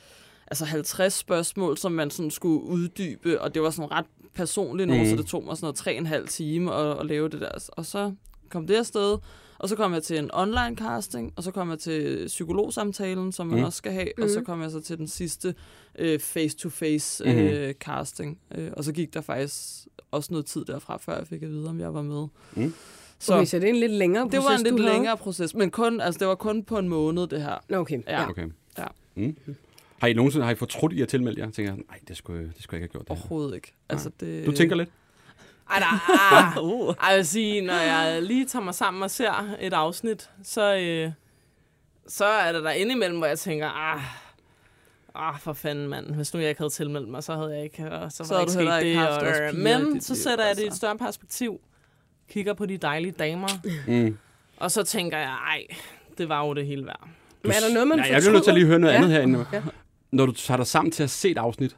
altså 0.47 0.65
50 0.65 1.13
spørgsmål, 1.13 1.77
som 1.77 1.91
man 1.91 2.09
sådan 2.11 2.31
skulle 2.31 2.63
uddybe, 2.63 3.41
og 3.41 3.53
det 3.53 3.61
var 3.61 3.69
sådan 3.69 3.91
ret 3.91 4.05
personligt 4.33 4.89
nu, 4.89 4.95
Mhm. 4.95 5.03
mm. 5.03 5.09
så 5.09 5.15
det 5.15 5.25
tog 5.25 5.43
mig 5.43 5.57
sådan 5.57 5.65
noget 5.65 5.75
tre 5.75 5.91
og 5.91 5.97
en 5.97 6.05
halv 6.05 6.27
time 6.27 6.73
at, 6.73 6.99
at 6.99 7.05
lave 7.05 7.29
det 7.29 7.41
der. 7.41 7.69
Og 7.71 7.85
så 7.85 8.11
kom 8.49 8.67
det 8.67 8.75
afsted, 8.75 9.17
og 9.59 9.69
så 9.69 9.75
kom 9.75 9.93
jeg 9.93 10.03
til 10.03 10.17
en 10.17 10.29
online 10.33 10.75
casting, 10.75 11.33
og 11.35 11.43
så 11.43 11.51
kom 11.51 11.69
jeg 11.69 11.79
til 11.79 12.23
psykologsamtalen, 12.27 13.31
som 13.31 13.47
man 13.47 13.55
Mm. 13.55 13.59
mm. 13.61 13.65
også 13.65 13.77
skal 13.77 13.91
have, 13.91 14.07
mm. 14.17 14.23
og 14.23 14.29
så 14.29 14.41
kom 14.41 14.61
jeg 14.61 14.71
så 14.71 14.81
til 14.81 14.97
den 14.97 15.07
sidste 15.07 15.55
øh, 15.99 16.19
face-to-face 16.19 17.23
Mhm. 17.25 17.37
øh, 17.37 17.73
casting. 17.73 18.39
Øh, 18.55 18.71
og 18.77 18.83
så 18.83 18.91
gik 18.93 19.13
der 19.13 19.21
faktisk 19.21 19.87
også 20.11 20.27
noget 20.31 20.45
tid 20.45 20.65
derfra, 20.65 20.97
før 20.97 21.17
jeg 21.17 21.27
fik 21.27 21.43
at 21.43 21.49
vide, 21.49 21.69
om 21.69 21.79
jeg 21.79 21.93
var 21.93 22.01
med. 22.01 22.27
Mm. 22.55 22.73
Så 23.23 23.33
Okay, 23.33 23.45
så 23.45 23.59
det 23.59 23.65
er 23.65 23.69
en 23.69 23.75
lidt 23.79 23.91
længere 23.91 24.23
det 24.23 24.33
var 24.33 24.41
proces, 24.41 24.59
en 24.59 24.63
lidt 24.67 24.77
du 24.77 24.81
havde? 24.81 24.93
længere 24.93 25.17
proces, 25.17 25.55
men 25.55 25.71
kun, 25.71 26.01
altså, 26.01 26.19
det 26.19 26.27
var 26.27 26.35
kun 26.35 26.63
på 26.63 26.77
en 26.77 26.89
måned, 26.89 27.27
det 27.27 27.41
her. 27.41 27.57
Okay, 27.73 27.99
Ja. 28.07 28.21
ja. 28.21 28.29
okay. 28.29 28.47
Ja. 28.77 28.85
Mm. 29.15 29.35
Har 29.99 30.07
I 30.07 30.13
nogensinde 30.13 30.45
har 30.45 30.51
I 30.51 30.55
fortrudt 30.55 30.93
i 30.93 31.01
at 31.01 31.07
tilmelde 31.07 31.39
jer? 31.41 31.51
Tænker 31.51 31.71
jeg, 31.73 31.83
nej, 31.89 31.99
det 32.07 32.17
skulle, 32.17 32.43
det 32.43 32.63
skulle 32.63 32.77
jeg 32.79 32.83
ikke 32.83 32.93
have 32.93 33.05
gjort. 33.05 33.07
Det 33.09 33.17
her. 33.17 33.21
Overhovedet 33.31 33.55
ikke. 33.55 33.73
Altså, 33.89 34.11
det, 34.19 34.45
Du 34.45 34.51
tænker 34.51 34.75
lidt? 34.75 34.89
Ej, 35.69 35.79
der, 35.79 36.09
ah, 36.57 36.63
Uh. 36.73 36.95
ej, 37.01 37.09
jeg 37.09 37.17
vil 37.17 37.25
sige, 37.25 37.61
når 37.61 37.73
jeg 37.73 38.21
lige 38.23 38.45
tager 38.45 38.63
mig 38.63 38.73
sammen 38.75 39.03
og 39.03 39.11
ser 39.11 39.55
et 39.59 39.73
afsnit, 39.73 40.29
så, 40.43 40.75
øh, 40.77 41.11
så 42.07 42.25
er 42.25 42.51
det 42.51 42.63
der 42.63 42.71
indimellem, 42.71 43.17
hvor 43.17 43.27
jeg 43.27 43.39
tænker, 43.39 43.67
ah, 43.67 44.01
ah 45.15 45.39
for 45.39 45.53
fanden 45.53 45.87
mand, 45.87 46.15
hvis 46.15 46.33
nu 46.33 46.39
jeg 46.39 46.49
ikke 46.49 46.59
havde 46.61 46.69
tilmeldt 46.73 47.09
mig, 47.09 47.23
så 47.23 47.35
havde 47.35 47.55
jeg 47.55 47.63
ikke, 47.63 47.91
og 47.91 48.11
så, 48.11 48.23
Så 48.23 48.33
var 48.33 48.45
der 48.45 48.47
ikke 48.47 48.53
heller 48.57 48.79
sket 48.79 48.87
ikke 48.87 48.99
det. 48.99 49.07
haft 49.07 49.53
og, 49.53 49.59
i 49.59 49.63
men 49.63 50.01
så 50.01 50.15
sætter 50.15 50.45
jeg 50.45 50.55
det 50.55 50.61
i 50.61 50.63
et 50.63 50.67
altså. 50.67 50.77
større 50.77 50.97
perspektiv, 50.97 51.61
kigger 52.31 52.53
på 52.53 52.65
de 52.65 52.77
dejlige 52.77 53.11
damer, 53.11 53.47
Mm. 53.87 54.17
og 54.57 54.71
så 54.71 54.83
tænker 54.83 55.17
jeg, 55.17 55.27
ej, 55.49 55.63
det 56.17 56.29
var 56.29 56.45
jo 56.47 56.53
det 56.53 56.65
hele 56.65 56.85
værd. 56.85 57.07
Men 57.43 57.51
er 57.51 57.55
der 57.67 57.73
noget, 57.73 57.87
man 57.87 57.97
ja, 57.99 58.11
jeg 58.13 58.21
bliver 58.21 58.31
nødt 58.33 58.43
til 58.43 58.51
at 58.51 58.55
lige 58.57 58.65
høre 58.67 58.79
noget 58.79 58.93
Ja. 58.93 58.97
andet 58.97 59.11
herinde. 59.11 59.45
Ja. 59.53 59.61
Når 60.11 60.25
du 60.25 60.31
tager 60.31 60.57
dig 60.57 60.67
sammen 60.67 60.91
til 60.91 61.03
at 61.03 61.09
se 61.09 61.29
et 61.31 61.37
afsnit, 61.37 61.75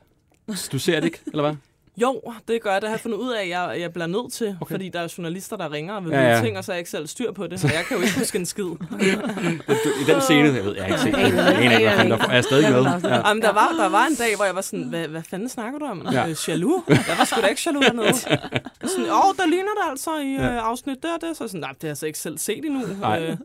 du 0.71 0.79
ser 0.79 0.99
det 0.99 1.05
ikke, 1.05 1.19
eller 1.27 1.43
hvad? 1.43 1.55
Jo, 1.97 2.21
det 2.47 2.61
gør 2.61 2.71
jeg. 2.71 2.81
Det 2.81 2.89
har 2.89 2.95
jeg 2.95 2.99
fundet 3.01 3.17
ud 3.17 3.31
af, 3.33 3.41
at 3.43 3.49
jeg, 3.49 3.75
jeg 3.79 3.93
bliver 3.93 4.07
nødt 4.07 4.33
til, 4.33 4.57
Okay. 4.61 4.73
fordi 4.73 4.89
der 4.89 4.99
er 4.99 5.13
journalister, 5.17 5.57
der 5.57 5.71
ringer 5.71 5.93
og 5.93 6.03
vil 6.05 6.11
Ja, 6.11 6.35
ja, 6.35 6.41
ting, 6.41 6.57
og 6.57 6.63
så 6.63 6.71
er 6.71 6.75
jeg 6.75 6.79
ikke 6.79 6.89
selv 6.89 7.07
styr 7.07 7.31
på 7.31 7.47
det, 7.47 7.63
og 7.65 7.73
jeg 7.73 7.83
kan 7.87 7.97
jo 7.97 8.03
ikke 8.03 8.19
huske 8.19 8.37
en 8.37 8.45
skid. 8.45 8.63
I 10.01 10.03
den 10.07 10.21
scene, 10.21 10.53
jeg 10.53 10.65
ved, 10.65 10.75
jeg 10.75 10.85
har 10.85 11.05
ikke. 11.07 11.19
Jeg 11.19 11.55
aner 11.57 11.71
ikke, 11.77 11.87
hvad 11.87 11.97
fanden 11.97 12.11
der 12.19 12.27
er. 12.27 12.33
Jeg 12.33 12.43
stadig 12.43 12.71
med. 12.71 12.81
Ja. 13.09 13.27
Jamen, 13.27 13.43
der 13.43 13.51
var, 13.53 13.73
der 13.79 13.89
var 13.89 14.05
en 14.05 14.15
dag, 14.15 14.35
hvor 14.35 14.45
jeg 14.45 14.55
var 14.55 14.61
sådan, 14.61 14.85
hvad, 14.85 15.07
hvad 15.07 15.21
fanden 15.29 15.49
snakker 15.49 15.79
du 15.79 15.85
om? 15.85 16.07
Ja. 16.11 16.27
Øh, 16.29 16.35
jaloux? 16.47 16.83
Jeg 16.89 17.15
var 17.17 17.23
sgu 17.25 17.41
da 17.41 17.47
ikke 17.47 17.61
jaloux 17.65 17.85
dernede. 17.85 18.13
Sådan, 18.13 19.05
åh, 19.05 19.35
der 19.37 19.45
ligner 19.45 19.71
det 19.83 19.89
altså 19.91 20.09
i 20.17 20.31
Ja. 20.33 20.51
øh, 20.51 20.67
afsnit 20.69 21.03
der 21.03 21.13
og 21.15 21.21
det. 21.21 21.37
Så 21.37 21.47
sådan, 21.47 21.59
nej, 21.61 21.71
det 21.71 21.81
har 21.81 21.87
jeg 21.87 21.97
så 21.97 22.05
ikke 22.05 22.19
selv 22.19 22.37
set 22.37 22.65
endnu. 22.65 22.81
Nej. 23.01 23.21
Øh, 23.23 23.37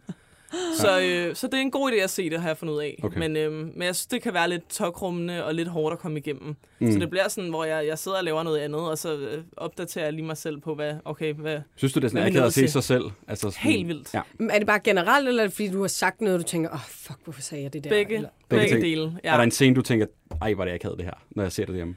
så, 0.80 1.00
øh, 1.00 1.34
så 1.36 1.46
det 1.46 1.54
er 1.54 1.60
en 1.60 1.70
god 1.70 1.92
idé 1.92 1.94
at 1.94 2.10
se 2.10 2.30
det, 2.30 2.40
har 2.40 2.48
jeg 2.48 2.56
fundet 2.56 2.74
ud 2.74 2.80
af. 2.80 3.00
Okay. 3.02 3.18
Men, 3.18 3.36
øh, 3.36 3.52
men 3.52 3.82
jeg 3.82 3.96
synes, 3.96 4.06
det 4.06 4.22
kan 4.22 4.34
være 4.34 4.48
lidt 4.48 4.68
tokrummende 4.68 5.44
og 5.44 5.54
lidt 5.54 5.68
hårdt 5.68 5.92
at 5.92 5.98
komme 5.98 6.18
igennem. 6.18 6.56
Mm. 6.80 6.92
Så 6.92 6.98
det 6.98 7.10
bliver 7.10 7.28
sådan, 7.28 7.50
hvor 7.50 7.64
jeg, 7.64 7.86
jeg 7.86 7.98
sidder 7.98 8.18
og 8.18 8.24
laver 8.24 8.42
noget 8.42 8.58
andet, 8.58 8.80
og 8.80 8.98
så 8.98 9.16
øh, 9.16 9.44
opdaterer 9.56 10.04
jeg 10.04 10.12
lige 10.12 10.24
mig 10.26 10.36
selv 10.36 10.60
på, 10.60 10.74
hvad, 10.74 10.94
okay, 11.04 11.34
hvad, 11.34 11.58
Synes 11.76 11.92
du, 11.92 12.00
det 12.00 12.04
er 12.04 12.08
sådan 12.08 12.26
akavet 12.26 12.46
at 12.46 12.52
se 12.52 12.60
til? 12.60 12.70
sig 12.70 12.84
selv? 12.84 13.04
Altså 13.28 13.50
sådan, 13.50 13.72
helt 13.72 13.88
vildt. 13.88 14.14
Ja. 14.14 14.20
Er 14.50 14.58
det 14.58 14.66
bare 14.66 14.80
generelt, 14.80 15.28
eller 15.28 15.42
er 15.42 15.46
det 15.46 15.54
fordi, 15.54 15.68
du 15.68 15.80
har 15.80 15.88
sagt 15.88 16.20
noget, 16.20 16.34
og 16.38 16.44
du 16.44 16.48
tænker, 16.48 16.70
åh, 16.70 16.74
oh, 16.74 16.80
fuck, 16.88 17.18
hvorfor 17.24 17.40
sagde 17.40 17.64
jeg 17.64 17.72
det 17.72 17.84
der? 17.84 17.90
Begge, 17.90 18.14
Eller, 18.14 18.28
Begge 18.48 18.74
begge, 18.74 18.86
dele. 18.86 19.18
Er 19.24 19.36
der 19.36 19.44
en 19.44 19.50
scene, 19.50 19.74
du 19.76 19.82
tænker, 19.82 20.06
ej, 20.42 20.54
hvor 20.54 20.64
er 20.64 20.68
det 20.68 20.74
akavet 20.74 20.98
det 20.98 21.04
her, 21.04 21.14
når 21.30 21.42
jeg 21.42 21.52
ser 21.52 21.66
det 21.66 21.74
hjemme? 21.74 21.96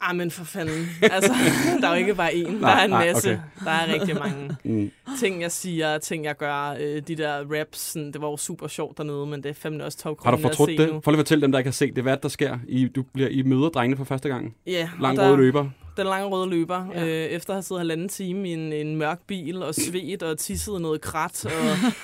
Ah, 0.00 0.16
men 0.16 0.30
for 0.30 0.44
fanden. 0.44 0.88
Altså, 1.02 1.32
der 1.80 1.88
er 1.88 1.92
jo 1.92 1.98
ikke 1.98 2.14
bare 2.14 2.30
én. 2.30 2.52
Der 2.60 2.68
er 2.68 2.84
en 2.84 2.90
nej, 2.90 3.06
masse. 3.06 3.28
okay. 3.30 3.64
Der 3.64 3.70
er 3.70 3.92
rigtig 3.92 4.14
mange 4.14 4.56
Mm. 4.64 4.90
ting, 5.20 5.42
jeg 5.42 5.52
siger, 5.52 5.98
ting, 5.98 6.24
jeg 6.24 6.36
gør. 6.36 6.76
Øh, 6.80 7.02
de 7.08 7.14
der 7.16 7.58
raps, 7.58 7.78
sådan, 7.78 8.12
det 8.12 8.20
var 8.20 8.28
jo 8.28 8.36
super 8.36 8.68
sjovt 8.68 8.98
dernede, 8.98 9.26
men 9.26 9.42
det 9.42 9.48
er 9.50 9.54
fandme 9.54 9.84
også 9.84 10.16
Har 10.24 10.30
du 10.30 10.36
fortrudt 10.42 10.70
det? 10.70 10.92
nu. 10.92 11.00
Prøv 11.00 11.10
lige 11.12 11.18
at 11.20 11.24
fortælle 11.26 11.42
dem, 11.42 11.52
der 11.52 11.58
ikke 11.58 11.68
har 11.68 11.72
set 11.72 11.96
det. 11.96 12.02
Hvad 12.04 12.12
er 12.12 12.16
der 12.16 12.28
sker? 12.28 12.58
I, 12.68 12.88
du 12.88 13.02
bliver, 13.02 13.28
I 13.28 13.42
møder 13.42 13.68
drengene 13.68 13.96
for 13.96 14.04
første 14.04 14.28
gang. 14.28 14.54
Ja, 14.66 14.88
Lang 15.00 15.16
der- 15.16 15.26
røde 15.28 15.36
løber. 15.36 15.68
Den 15.96 16.06
lange 16.06 16.26
røde 16.28 16.50
løber. 16.50 16.86
Ja. 16.94 17.04
Øh, 17.06 17.08
efter 17.10 17.50
at 17.50 17.54
have 17.56 17.62
siddet 17.62 17.80
halvanden 17.80 18.08
time 18.08 18.48
i 18.48 18.52
en, 18.52 18.72
en 18.72 18.96
mørk 18.96 19.20
bil 19.26 19.62
og 19.62 19.74
svedt 19.74 20.22
og 20.22 20.38
tisset 20.38 20.80
noget 20.80 21.00
krat. 21.00 21.44
Og, 21.46 21.52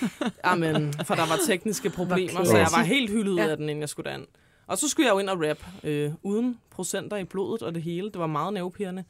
amen, 0.52 0.94
for 1.04 1.14
der 1.14 1.26
var 1.26 1.38
tekniske 1.48 1.90
problemer, 1.90 2.44
så 2.44 2.56
jeg 2.56 2.68
var 2.76 2.82
helt 2.82 3.10
hyldet 3.10 3.36
Ja. 3.36 3.46
af 3.46 3.56
den, 3.56 3.68
inden 3.68 3.80
jeg 3.80 3.88
skulle 3.88 4.10
derind. 4.10 4.26
Og 4.66 4.78
så 4.78 4.88
skulle 4.88 5.06
jeg 5.06 5.14
jo 5.14 5.18
ind 5.18 5.28
og 5.28 5.40
rap, 5.48 5.58
øh, 5.84 6.12
uden 6.22 6.60
procenter 6.70 7.16
i 7.16 7.24
blodet 7.24 7.62
og 7.62 7.74
det 7.74 7.82
hele. 7.82 8.10
Det 8.10 8.18
var 8.18 8.26
meget 8.26 8.52
nervepirrende. 8.54 9.04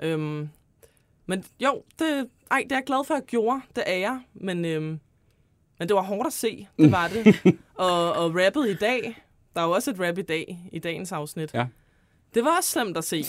Øhm, 0.00 0.48
men 1.26 1.44
jo, 1.60 1.82
det, 1.98 2.28
ej, 2.50 2.60
det 2.64 2.72
er 2.72 2.76
jeg 2.76 2.84
glad 2.86 3.04
for, 3.06 3.14
at 3.14 3.20
jeg 3.20 3.26
gjorde. 3.26 3.60
Det 3.76 3.84
er 3.86 3.96
jeg. 3.98 4.20
Men, 4.34 4.64
øhm, 4.64 5.00
men 5.78 5.88
det 5.88 5.94
var 5.94 6.02
hårdt 6.02 6.26
at 6.26 6.32
se. 6.32 6.68
Det 6.78 6.92
var 6.92 7.08
det. 7.08 7.36
og, 7.74 8.12
og 8.12 8.34
rappet 8.34 8.68
i 8.68 8.74
dag. 8.74 9.18
Der 9.54 9.60
er 9.60 9.64
jo 9.64 9.70
også 9.70 9.90
et 9.90 10.00
rap 10.00 10.18
i 10.18 10.22
dag, 10.22 10.68
i 10.72 10.78
dagens 10.78 11.12
afsnit. 11.12 11.54
Ja. 11.54 11.66
Det 12.34 12.44
var 12.44 12.56
også 12.56 12.70
slemt 12.70 12.96
at 12.96 13.04
se. 13.04 13.24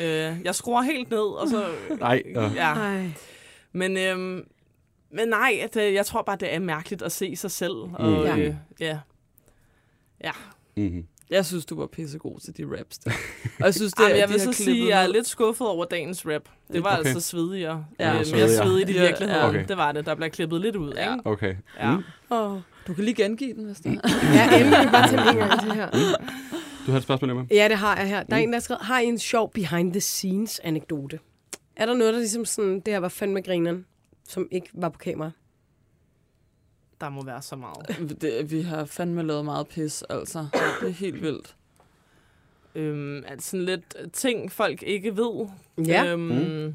øh, 0.00 0.36
jeg 0.44 0.54
skruer 0.54 0.82
helt 0.82 1.10
ned, 1.10 1.18
og 1.18 1.48
så... 1.48 1.66
Nej, 1.98 2.22
ja. 2.34 2.48
Ja. 2.54 2.72
Ej. 2.74 3.10
Men, 3.72 3.96
øhm, 3.96 4.48
men 5.10 5.28
nej, 5.28 5.58
at, 5.62 5.76
øh, 5.76 5.94
jeg 5.94 6.06
tror 6.06 6.22
bare, 6.22 6.36
det 6.36 6.54
er 6.54 6.58
mærkeligt 6.58 7.02
at 7.02 7.12
se 7.12 7.36
sig 7.36 7.50
selv. 7.50 7.72
Og, 7.74 8.10
Mm. 8.10 8.40
øh, 8.40 8.54
ja. 8.80 8.98
ja. 10.24 10.32
Mm-hmm. 10.76 11.06
Jeg 11.34 11.46
synes, 11.46 11.64
du 11.66 11.76
var 11.80 11.86
pissegod 11.86 12.40
til 12.40 12.56
de 12.56 12.78
raps 12.78 12.98
der. 12.98 13.10
Og 13.60 13.64
jeg 13.64 13.74
synes, 13.74 13.92
det, 13.92 14.02
Jamen, 14.02 14.16
jeg 14.18 14.28
de 14.28 14.32
vil 14.32 14.40
så 14.40 14.52
sige, 14.52 14.82
at 14.82 14.88
jeg 14.88 15.02
er 15.04 15.06
lidt 15.06 15.26
skuffet 15.26 15.66
over 15.68 15.84
dagens 15.84 16.26
rap. 16.26 16.42
Det 16.72 16.84
var 16.84 16.98
Okay. 16.98 17.08
altså 17.08 17.20
svedigere. 17.28 17.84
Ja, 17.98 18.06
Ja, 18.12 18.12
mere 18.12 18.48
svedigt 18.48 18.90
i 18.90 18.92
virkeligheden. 18.92 19.42
ja. 19.42 19.48
Okay. 19.48 19.64
Det 19.68 19.76
var 19.76 19.92
det. 19.92 20.06
Der 20.06 20.14
blev 20.14 20.30
klippet 20.30 20.60
lidt 20.60 20.76
ud, 20.76 20.92
Ja. 20.92 21.12
ikke? 21.14 21.26
Okay. 21.26 21.54
Ja. 21.80 21.96
Mm. 21.96 22.02
Oh. 22.30 22.58
Du 22.86 22.94
kan 22.94 23.04
lige 23.04 23.14
gengive 23.14 23.54
den, 23.54 23.64
hvis 23.64 23.76
det 23.76 24.00
er. 24.04 24.08
Ja, 24.34 24.58
endelig 24.64 24.88
bare 24.92 25.08
til 25.08 25.18
en 25.18 25.60
til 25.60 25.72
her. 25.72 25.90
Du 26.86 26.90
har 26.90 26.96
et 26.98 27.02
spørgsmål, 27.02 27.30
Emma? 27.30 27.44
Ja, 27.50 27.68
det 27.68 27.76
har 27.78 27.96
jeg 27.96 28.08
her. 28.08 28.22
Der 28.22 28.36
er 28.36 28.40
en, 28.40 28.48
der 28.48 28.54
har 28.54 28.60
skrevet, 28.60 28.82
har 28.82 29.00
I 29.00 29.04
en 29.06 29.18
sjov 29.18 29.52
behind 29.52 29.92
the 29.92 30.00
scenes 30.00 30.58
anekdote? 30.64 31.18
Er 31.76 31.86
der 31.86 31.94
noget, 31.94 32.12
der 32.14 32.18
ligesom 32.20 32.44
sådan, 32.44 32.74
det 32.80 32.88
her 32.94 32.98
var 33.00 33.08
fandme 33.08 33.42
grineren, 33.42 33.86
som 34.28 34.48
ikke 34.50 34.68
var 34.74 34.88
på 34.88 34.98
kamera? 34.98 35.30
Der 37.00 37.08
må 37.08 37.24
være 37.24 37.42
så 37.42 37.56
meget. 37.56 37.96
Det, 38.20 38.50
vi 38.50 38.62
har 38.62 38.84
fandme 38.84 39.22
lavet 39.22 39.44
meget 39.44 39.68
pis, 39.68 40.02
altså. 40.02 40.46
Det 40.80 40.88
er 40.88 40.92
helt 40.92 41.22
vildt. 41.22 41.54
Øhm, 42.74 43.22
altså 43.28 43.50
sådan 43.50 43.66
lidt 43.66 43.96
ting, 44.12 44.52
folk 44.52 44.82
ikke 44.82 45.16
ved. 45.16 45.46
Ja. 45.86 46.06
Øhm, 46.12 46.20
Mm. 46.22 46.74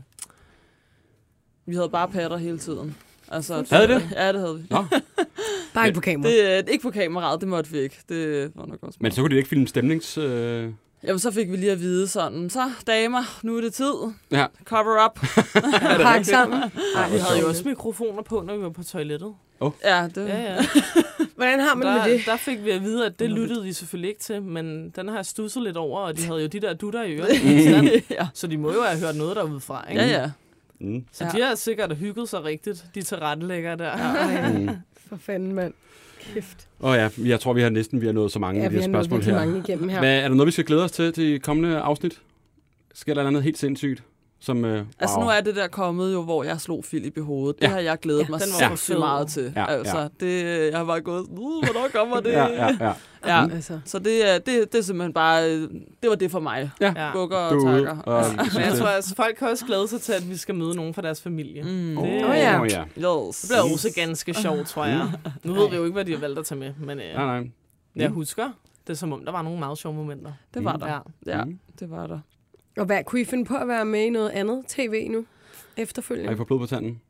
Vi 1.65 1.75
havde 1.75 1.89
bare 1.89 2.07
patter 2.07 2.37
hele 2.37 2.57
tiden. 2.59 2.95
Altså, 3.31 3.65
Havde 3.69 3.87
det? 3.87 4.09
Ja, 4.15 4.33
det 4.33 4.41
havde 4.41 4.55
vi. 4.57 4.63
Nå, 4.69 4.85
Bare 5.73 5.87
ikke 5.87 5.95
på 5.95 6.01
kamera. 6.01 6.29
Det, 6.29 6.53
er 6.53 6.57
ikke 6.57 6.81
på 6.81 6.91
kameraet, 6.91 7.41
det 7.41 7.49
måtte 7.49 7.71
vi 7.71 7.79
ikke. 7.79 7.97
Det 8.09 8.51
var 8.55 8.65
nok 8.65 8.77
også 8.81 8.97
men 9.01 9.11
så 9.11 9.21
kunne 9.21 9.29
de 9.31 9.37
ikke 9.37 9.49
filme 9.49 9.67
stemnings... 9.67 10.17
Øh... 10.17 10.73
Jamen, 11.03 11.19
så 11.19 11.31
fik 11.31 11.51
vi 11.51 11.55
lige 11.57 11.71
at 11.71 11.79
vide 11.79 12.07
sådan, 12.07 12.49
så 12.49 12.71
damer, 12.87 13.23
nu 13.43 13.57
er 13.57 13.61
det 13.61 13.73
tid. 13.73 13.93
Ja. 14.31 14.45
Cover 14.63 15.05
up. 15.05 15.19
Pakke 16.05 16.25
sammen. 16.25 16.59
Ej, 16.95 17.09
vi 17.11 17.17
havde 17.17 17.39
jo 17.41 17.47
også 17.47 17.67
mikrofoner 17.67 18.21
på, 18.21 18.41
når 18.41 18.57
vi 18.57 18.63
var 18.63 18.69
på 18.69 18.83
toilettet. 18.83 19.33
Ja, 19.83 20.07
det, 20.15 20.27
Ja, 20.27 20.41
ja. 20.41 20.57
Hvordan 21.35 21.59
har 21.59 21.75
man 21.75 21.87
det 21.87 21.95
Der, 21.95 22.07
med 22.07 22.13
det? 22.17 22.25
der 22.25 22.37
fik 22.37 22.63
vi 22.65 22.69
at 22.71 22.81
vide, 22.83 23.05
at 23.05 23.19
det 23.19 23.29
lyttede 23.29 23.63
de 23.63 23.73
selvfølgelig 23.73 24.09
ikke 24.09 24.21
til, 24.21 24.41
men 24.41 24.89
den 24.89 25.07
har 25.07 25.15
jeg 25.15 25.25
stusset 25.25 25.63
lidt 25.63 25.77
over, 25.77 25.99
og 25.99 26.17
de 26.17 26.21
havde 26.25 26.41
jo 26.41 26.47
de 26.47 26.59
der 26.59 26.73
dutter 26.73 27.03
i 27.03 27.13
ørerne. 27.19 27.89
ja. 28.11 28.27
så 28.33 28.47
de 28.47 28.57
må 28.57 28.73
jo 28.73 28.81
have 28.81 28.99
hørt 28.99 29.15
noget 29.15 29.35
derudefra, 29.35 29.85
ikke? 29.89 30.01
ja, 30.01 30.07
ja. 30.21 30.31
Mm. 30.79 31.05
Så 31.11 31.23
Ja. 31.23 31.29
de 31.29 31.41
har 31.43 31.55
sikkert 31.55 31.95
hygget 31.97 32.29
sig 32.29 32.43
rigtigt, 32.43 32.85
de 32.95 33.01
tilrettelægger 33.01 33.75
der. 33.75 33.89
Ej, 33.89 34.51
Mm. 34.59 34.69
for 35.09 35.17
fanden, 35.17 35.53
mand. 35.53 35.73
Kæft. 36.33 36.67
Og 36.79 36.95
ja, 36.95 37.09
jeg 37.17 37.39
tror, 37.39 37.53
vi 37.53 37.61
har 37.61 37.69
næsten 37.69 38.01
vi 38.01 38.05
har 38.05 38.13
nået 38.13 38.31
så 38.31 38.39
mange 38.39 38.59
Ja, 38.59 38.65
af 38.65 38.69
de 38.71 38.75
her 38.75 38.81
har 38.81 38.87
nået 38.87 39.05
spørgsmål 39.05 39.33
her. 39.35 39.45
mange 39.45 39.59
igennem 39.67 39.89
her. 39.89 39.99
Hvad, 39.99 40.17
er 40.17 40.27
der 40.27 40.35
noget, 40.35 40.45
vi 40.47 40.51
skal 40.51 40.65
glæde 40.65 40.83
os 40.83 40.91
til 40.91 41.15
de 41.15 41.39
kommende 41.39 41.77
afsnit? 41.79 42.21
Sker 42.93 43.13
der 43.13 43.29
noget 43.29 43.43
helt 43.43 43.57
sindssygt? 43.57 44.03
Som, 44.41 44.65
øh, 44.65 44.73
wow. 44.75 44.85
Altså, 44.99 45.19
nu 45.19 45.25
er 45.27 45.41
det 45.41 45.55
der 45.55 45.67
kommet 45.67 46.13
jo, 46.13 46.21
hvor 46.23 46.43
jeg 46.43 46.61
slog 46.61 46.83
Philip 46.83 47.17
i 47.17 47.19
hovedet. 47.19 47.55
Det 47.61 47.67
Ja. 47.67 47.71
har 47.71 47.79
jeg 47.79 47.99
glædet 47.99 48.21
Ja, 48.23 48.25
mig 48.29 48.41
sindssygt 48.41 48.79
fed. 48.93 48.97
meget 48.99 49.27
til. 49.27 49.53
Ja, 49.55 49.65
altså, 49.65 49.97
ja. 49.99 50.07
det, 50.19 50.43
jeg 50.71 50.77
har 50.77 50.85
bare 50.85 51.01
gået, 51.01 51.21
uh, 51.29 51.63
hvornår 51.65 51.87
kommer 51.93 52.19
det? 52.19 52.31
Ja, 52.31 52.45
ja, 52.47 52.67
ja. 52.79 52.93
ja. 53.25 53.43
Altså. 53.53 53.79
Så 53.85 53.99
det, 53.99 54.29
er- 54.29 54.39
det, 54.39 54.71
det 54.71 54.75
er 54.79 54.81
simpelthen 54.81 55.13
bare, 55.13 55.51
øh, 55.51 55.61
det 56.01 56.09
var 56.09 56.15
det 56.15 56.31
for 56.31 56.39
mig. 56.39 56.71
Ja. 56.81 56.93
Ja. 56.95 57.11
Bukker 57.13 57.37
og 57.37 57.55
er 57.57 57.71
takker. 57.71 57.97
og- 58.01 58.23
Men 58.53 58.61
jeg 58.63 58.73
tror, 58.77 58.87
at 58.87 59.13
folk 59.15 59.35
kan 59.35 59.47
også 59.47 59.65
glæde 59.65 59.87
sig 59.87 60.01
til, 60.01 60.13
at 60.13 60.29
vi 60.29 60.37
skal 60.37 60.55
møde 60.55 60.75
nogen 60.75 60.93
fra 60.93 61.01
deres 61.01 61.21
familie. 61.21 61.63
Mm. 61.63 61.69
Det, 61.69 61.97
Åh, 61.97 62.35
ja. 62.35 62.61
Åh, 62.61 62.67
ja. 62.71 62.83
Yes. 62.85 63.41
det 63.41 63.49
bliver 63.49 63.73
også 63.73 63.89
ganske 63.95 64.33
sjovt, 64.33 64.67
tror 64.67 64.85
jeg. 64.85 65.11
Nu 65.43 65.53
ved 65.53 65.69
vi 65.69 65.75
jo 65.75 65.83
ikke, 65.83 65.93
hvad 65.93 66.05
de 66.05 66.11
har 66.11 66.19
valgt 66.19 66.39
at 66.39 66.45
tage 66.45 66.59
med, 66.59 66.73
men 66.79 66.99
øh, 66.99 67.13
Nej, 67.15 67.39
nej. 67.41 67.49
jeg 67.95 68.09
husker, 68.09 68.49
det 68.87 68.93
er 68.93 68.97
som 68.97 69.13
om, 69.13 69.25
der 69.25 69.31
var 69.31 69.41
nogle 69.41 69.59
meget 69.59 69.77
sjove 69.77 69.95
momenter. 69.95 70.31
Det 70.53 70.63
var 70.63 70.73
Mm. 70.73 70.79
der. 70.79 70.87
Ja. 71.27 71.37
Ja, 71.37 71.43
Mm. 71.45 71.59
det 71.79 71.89
var 71.91 72.07
der. 72.07 72.19
Og 72.77 72.85
hvad, 72.85 73.03
kunne 73.03 73.21
I 73.21 73.25
finde 73.25 73.45
på 73.45 73.55
at 73.55 73.67
være 73.67 73.85
med 73.85 74.01
i 74.01 74.09
noget 74.09 74.29
andet 74.29 74.63
tv 74.67 75.07
nu? 75.09 75.17
Har 75.17 75.63
I 75.77 75.81
Efterfølgende? 75.81 76.37
fået 76.37 76.47
blod 76.47 76.59
på 76.59 76.65
tanden? 76.65 77.01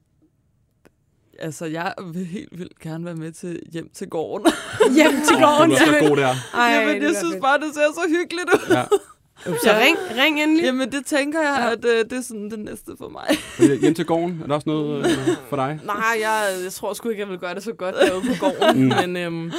Altså, 1.39 1.65
jeg 1.65 1.93
vil 2.13 2.25
helt 2.25 2.59
vildt 2.59 2.79
gerne 2.79 3.05
være 3.05 3.15
med 3.15 3.31
til 3.31 3.59
hjem 3.71 3.89
til 3.93 4.09
gården. 4.09 4.51
Hjem 4.97 5.11
til 5.11 5.35
gården. 5.45 5.69
Du 5.69 5.75
er 5.75 5.79
så 5.79 6.07
god 6.07 6.17
der. 6.17 6.35
Ej, 6.53 6.61
Jamen, 6.73 6.95
det 6.95 7.07
jeg 7.07 7.15
synes 7.15 7.33
fedt. 7.33 7.41
bare, 7.41 7.57
det 7.59 7.73
ser 7.73 7.93
så 7.93 8.01
hyggeligt 8.09 8.49
ud. 8.53 8.73
Ja. 8.75 8.83
Så 9.45 9.69
ring, 9.85 9.97
ring 10.23 10.41
endelig. 10.43 10.63
Jamen, 10.65 10.91
det 10.91 11.05
tænker 11.05 11.41
jeg, 11.41 11.71
at 11.71 11.85
øh, 11.85 12.05
det 12.09 12.13
er 12.13 12.21
sådan 12.21 12.49
det 12.49 12.59
næste 12.59 12.91
for 12.97 13.09
mig. 13.09 13.27
Men 13.59 13.79
Hjem 13.79 13.93
til 13.93 14.05
gården, 14.05 14.39
er 14.43 14.47
der 14.47 14.55
også 14.55 14.69
noget 14.69 15.05
øh, 15.05 15.17
for 15.49 15.55
dig? 15.55 15.79
Nej, 15.85 15.95
jeg, 16.21 16.43
jeg 16.63 16.71
tror 16.71 16.93
sgu 16.93 17.09
ikke, 17.09 17.21
jeg 17.21 17.29
vil 17.29 17.37
gøre 17.39 17.55
det 17.55 17.63
så 17.63 17.73
godt 17.73 17.95
derude 17.95 18.21
på 18.21 18.33
gården. 18.39 18.83
Mm. 18.83 18.91
Men 19.01 19.17
øhm, 19.17 19.51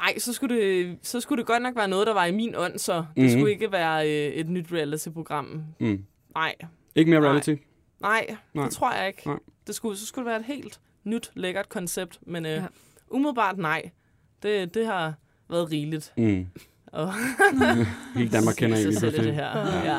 nej, 0.00 0.18
så 0.18 0.32
skulle, 0.32 0.56
det, 0.56 0.98
så 1.02 1.20
skulle 1.20 1.38
det 1.38 1.46
godt 1.46 1.62
nok 1.62 1.76
være 1.76 1.88
noget, 1.88 2.06
der 2.06 2.12
var 2.12 2.24
i 2.24 2.32
min 2.32 2.54
ånd, 2.56 2.78
så 2.78 2.94
det 3.16 3.22
Mhm. 3.22 3.28
skulle 3.30 3.50
ikke 3.52 3.72
være 3.72 4.08
øh, 4.08 4.32
et 4.34 4.48
nyt 4.48 4.72
reality-program. 4.72 5.64
Mm. 5.80 6.04
Nej, 6.34 6.54
Ikke 6.94 7.10
mere 7.10 7.20
Nej. 7.20 7.28
reality? 7.28 7.54
nej, 8.00 8.36
Nej. 8.54 8.64
det 8.64 8.72
tror 8.72 8.92
jeg 8.92 9.06
ikke. 9.08 9.22
Nej. 9.26 9.38
Det 9.66 9.74
skulle, 9.74 9.96
så 9.98 10.06
skulle 10.06 10.24
det 10.24 10.30
være 10.30 10.40
et 10.40 10.46
helt 10.46 10.80
nyt, 11.04 11.30
lækkert 11.34 11.68
koncept. 11.68 12.18
Men 12.22 12.46
øh, 12.46 12.52
ja. 12.52 12.62
umiddelbart 13.10 13.58
nej. 13.58 13.90
Det, 14.42 14.74
det 14.74 14.86
har 14.86 15.14
været 15.50 15.70
rigeligt. 15.70 16.12
Mm. 16.16 16.46
Og 16.92 17.12
Hele 18.16 18.30
Danmark 18.30 18.54
kender 18.54 18.76
en 18.76 18.84
lige 18.88 19.00
det 19.00 19.34
her. 19.34 19.48
Ja. 19.84 19.98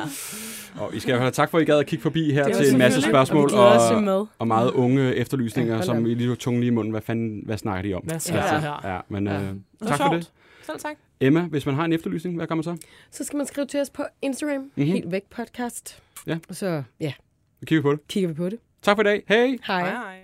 Og 0.80 0.94
I 0.94 1.00
skal 1.00 1.18
have 1.18 1.30
tak 1.30 1.50
for, 1.50 1.58
at 1.58 1.62
I 1.62 1.64
gad 1.64 1.78
at 1.78 1.86
kigge 1.86 2.02
forbi 2.02 2.32
her 2.32 2.52
til 2.52 2.72
en 2.72 2.78
masse 2.78 3.02
spørgsmål 3.02 3.50
Og 3.54 3.68
og, 3.94 4.02
med. 4.02 4.24
og 4.38 4.46
meget 4.46 4.70
unge 4.70 5.14
efterlysninger, 5.14 5.76
Ja, 5.76 5.82
som. 5.82 6.06
I 6.06 6.14
lige 6.14 6.28
tog 6.28 6.38
tungen 6.38 6.60
lige 6.60 6.68
i 6.68 6.74
munden. 6.74 6.90
Hvad 6.90 7.00
fanden, 7.02 7.42
hvad 7.46 7.58
snakker 7.58 7.82
de 7.90 7.94
om? 7.94 8.02
Hvad 8.02 8.20
sker 8.20 8.34
Ja. 8.36 8.58
her? 8.60 8.88
Ja, 8.94 9.00
men 9.08 9.26
Ja. 9.26 9.40
øh, 9.42 9.48
tak 9.86 9.98
for 9.98 10.08
det. 10.14 10.30
Selv 10.66 10.78
tak. 10.78 10.96
Emma, 11.20 11.40
hvis 11.40 11.66
man 11.66 11.74
har 11.74 11.84
en 11.84 11.92
efterlysning, 11.92 12.36
hvad 12.36 12.46
gør 12.46 12.54
man 12.54 12.64
så? 12.64 12.76
Så 13.10 13.24
skal 13.24 13.36
man 13.36 13.46
skrive 13.46 13.66
til 13.66 13.80
os 13.80 13.90
på 13.90 14.02
Instagram. 14.22 14.60
Mhm. 14.60 14.70
Mm-hmm. 14.76 14.92
Helt 14.92 15.10
væk 15.12 15.22
podcast. 15.30 16.02
Ja. 16.26 16.38
Og 16.48 16.54
så 16.56 16.82
ja, 17.00 17.12
Vi 17.60 17.66
kigger 17.66 17.82
på 17.82 17.92
det. 17.92 18.08
kigger 18.08 18.28
vi 18.28 18.34
på 18.34 18.48
det. 18.48 18.58
Tak 18.82 18.96
for 18.96 19.02
i 19.02 19.04
dag. 19.04 19.22
Hej. 19.28 19.56
Hej, 19.66 19.90
hej. 19.90 20.18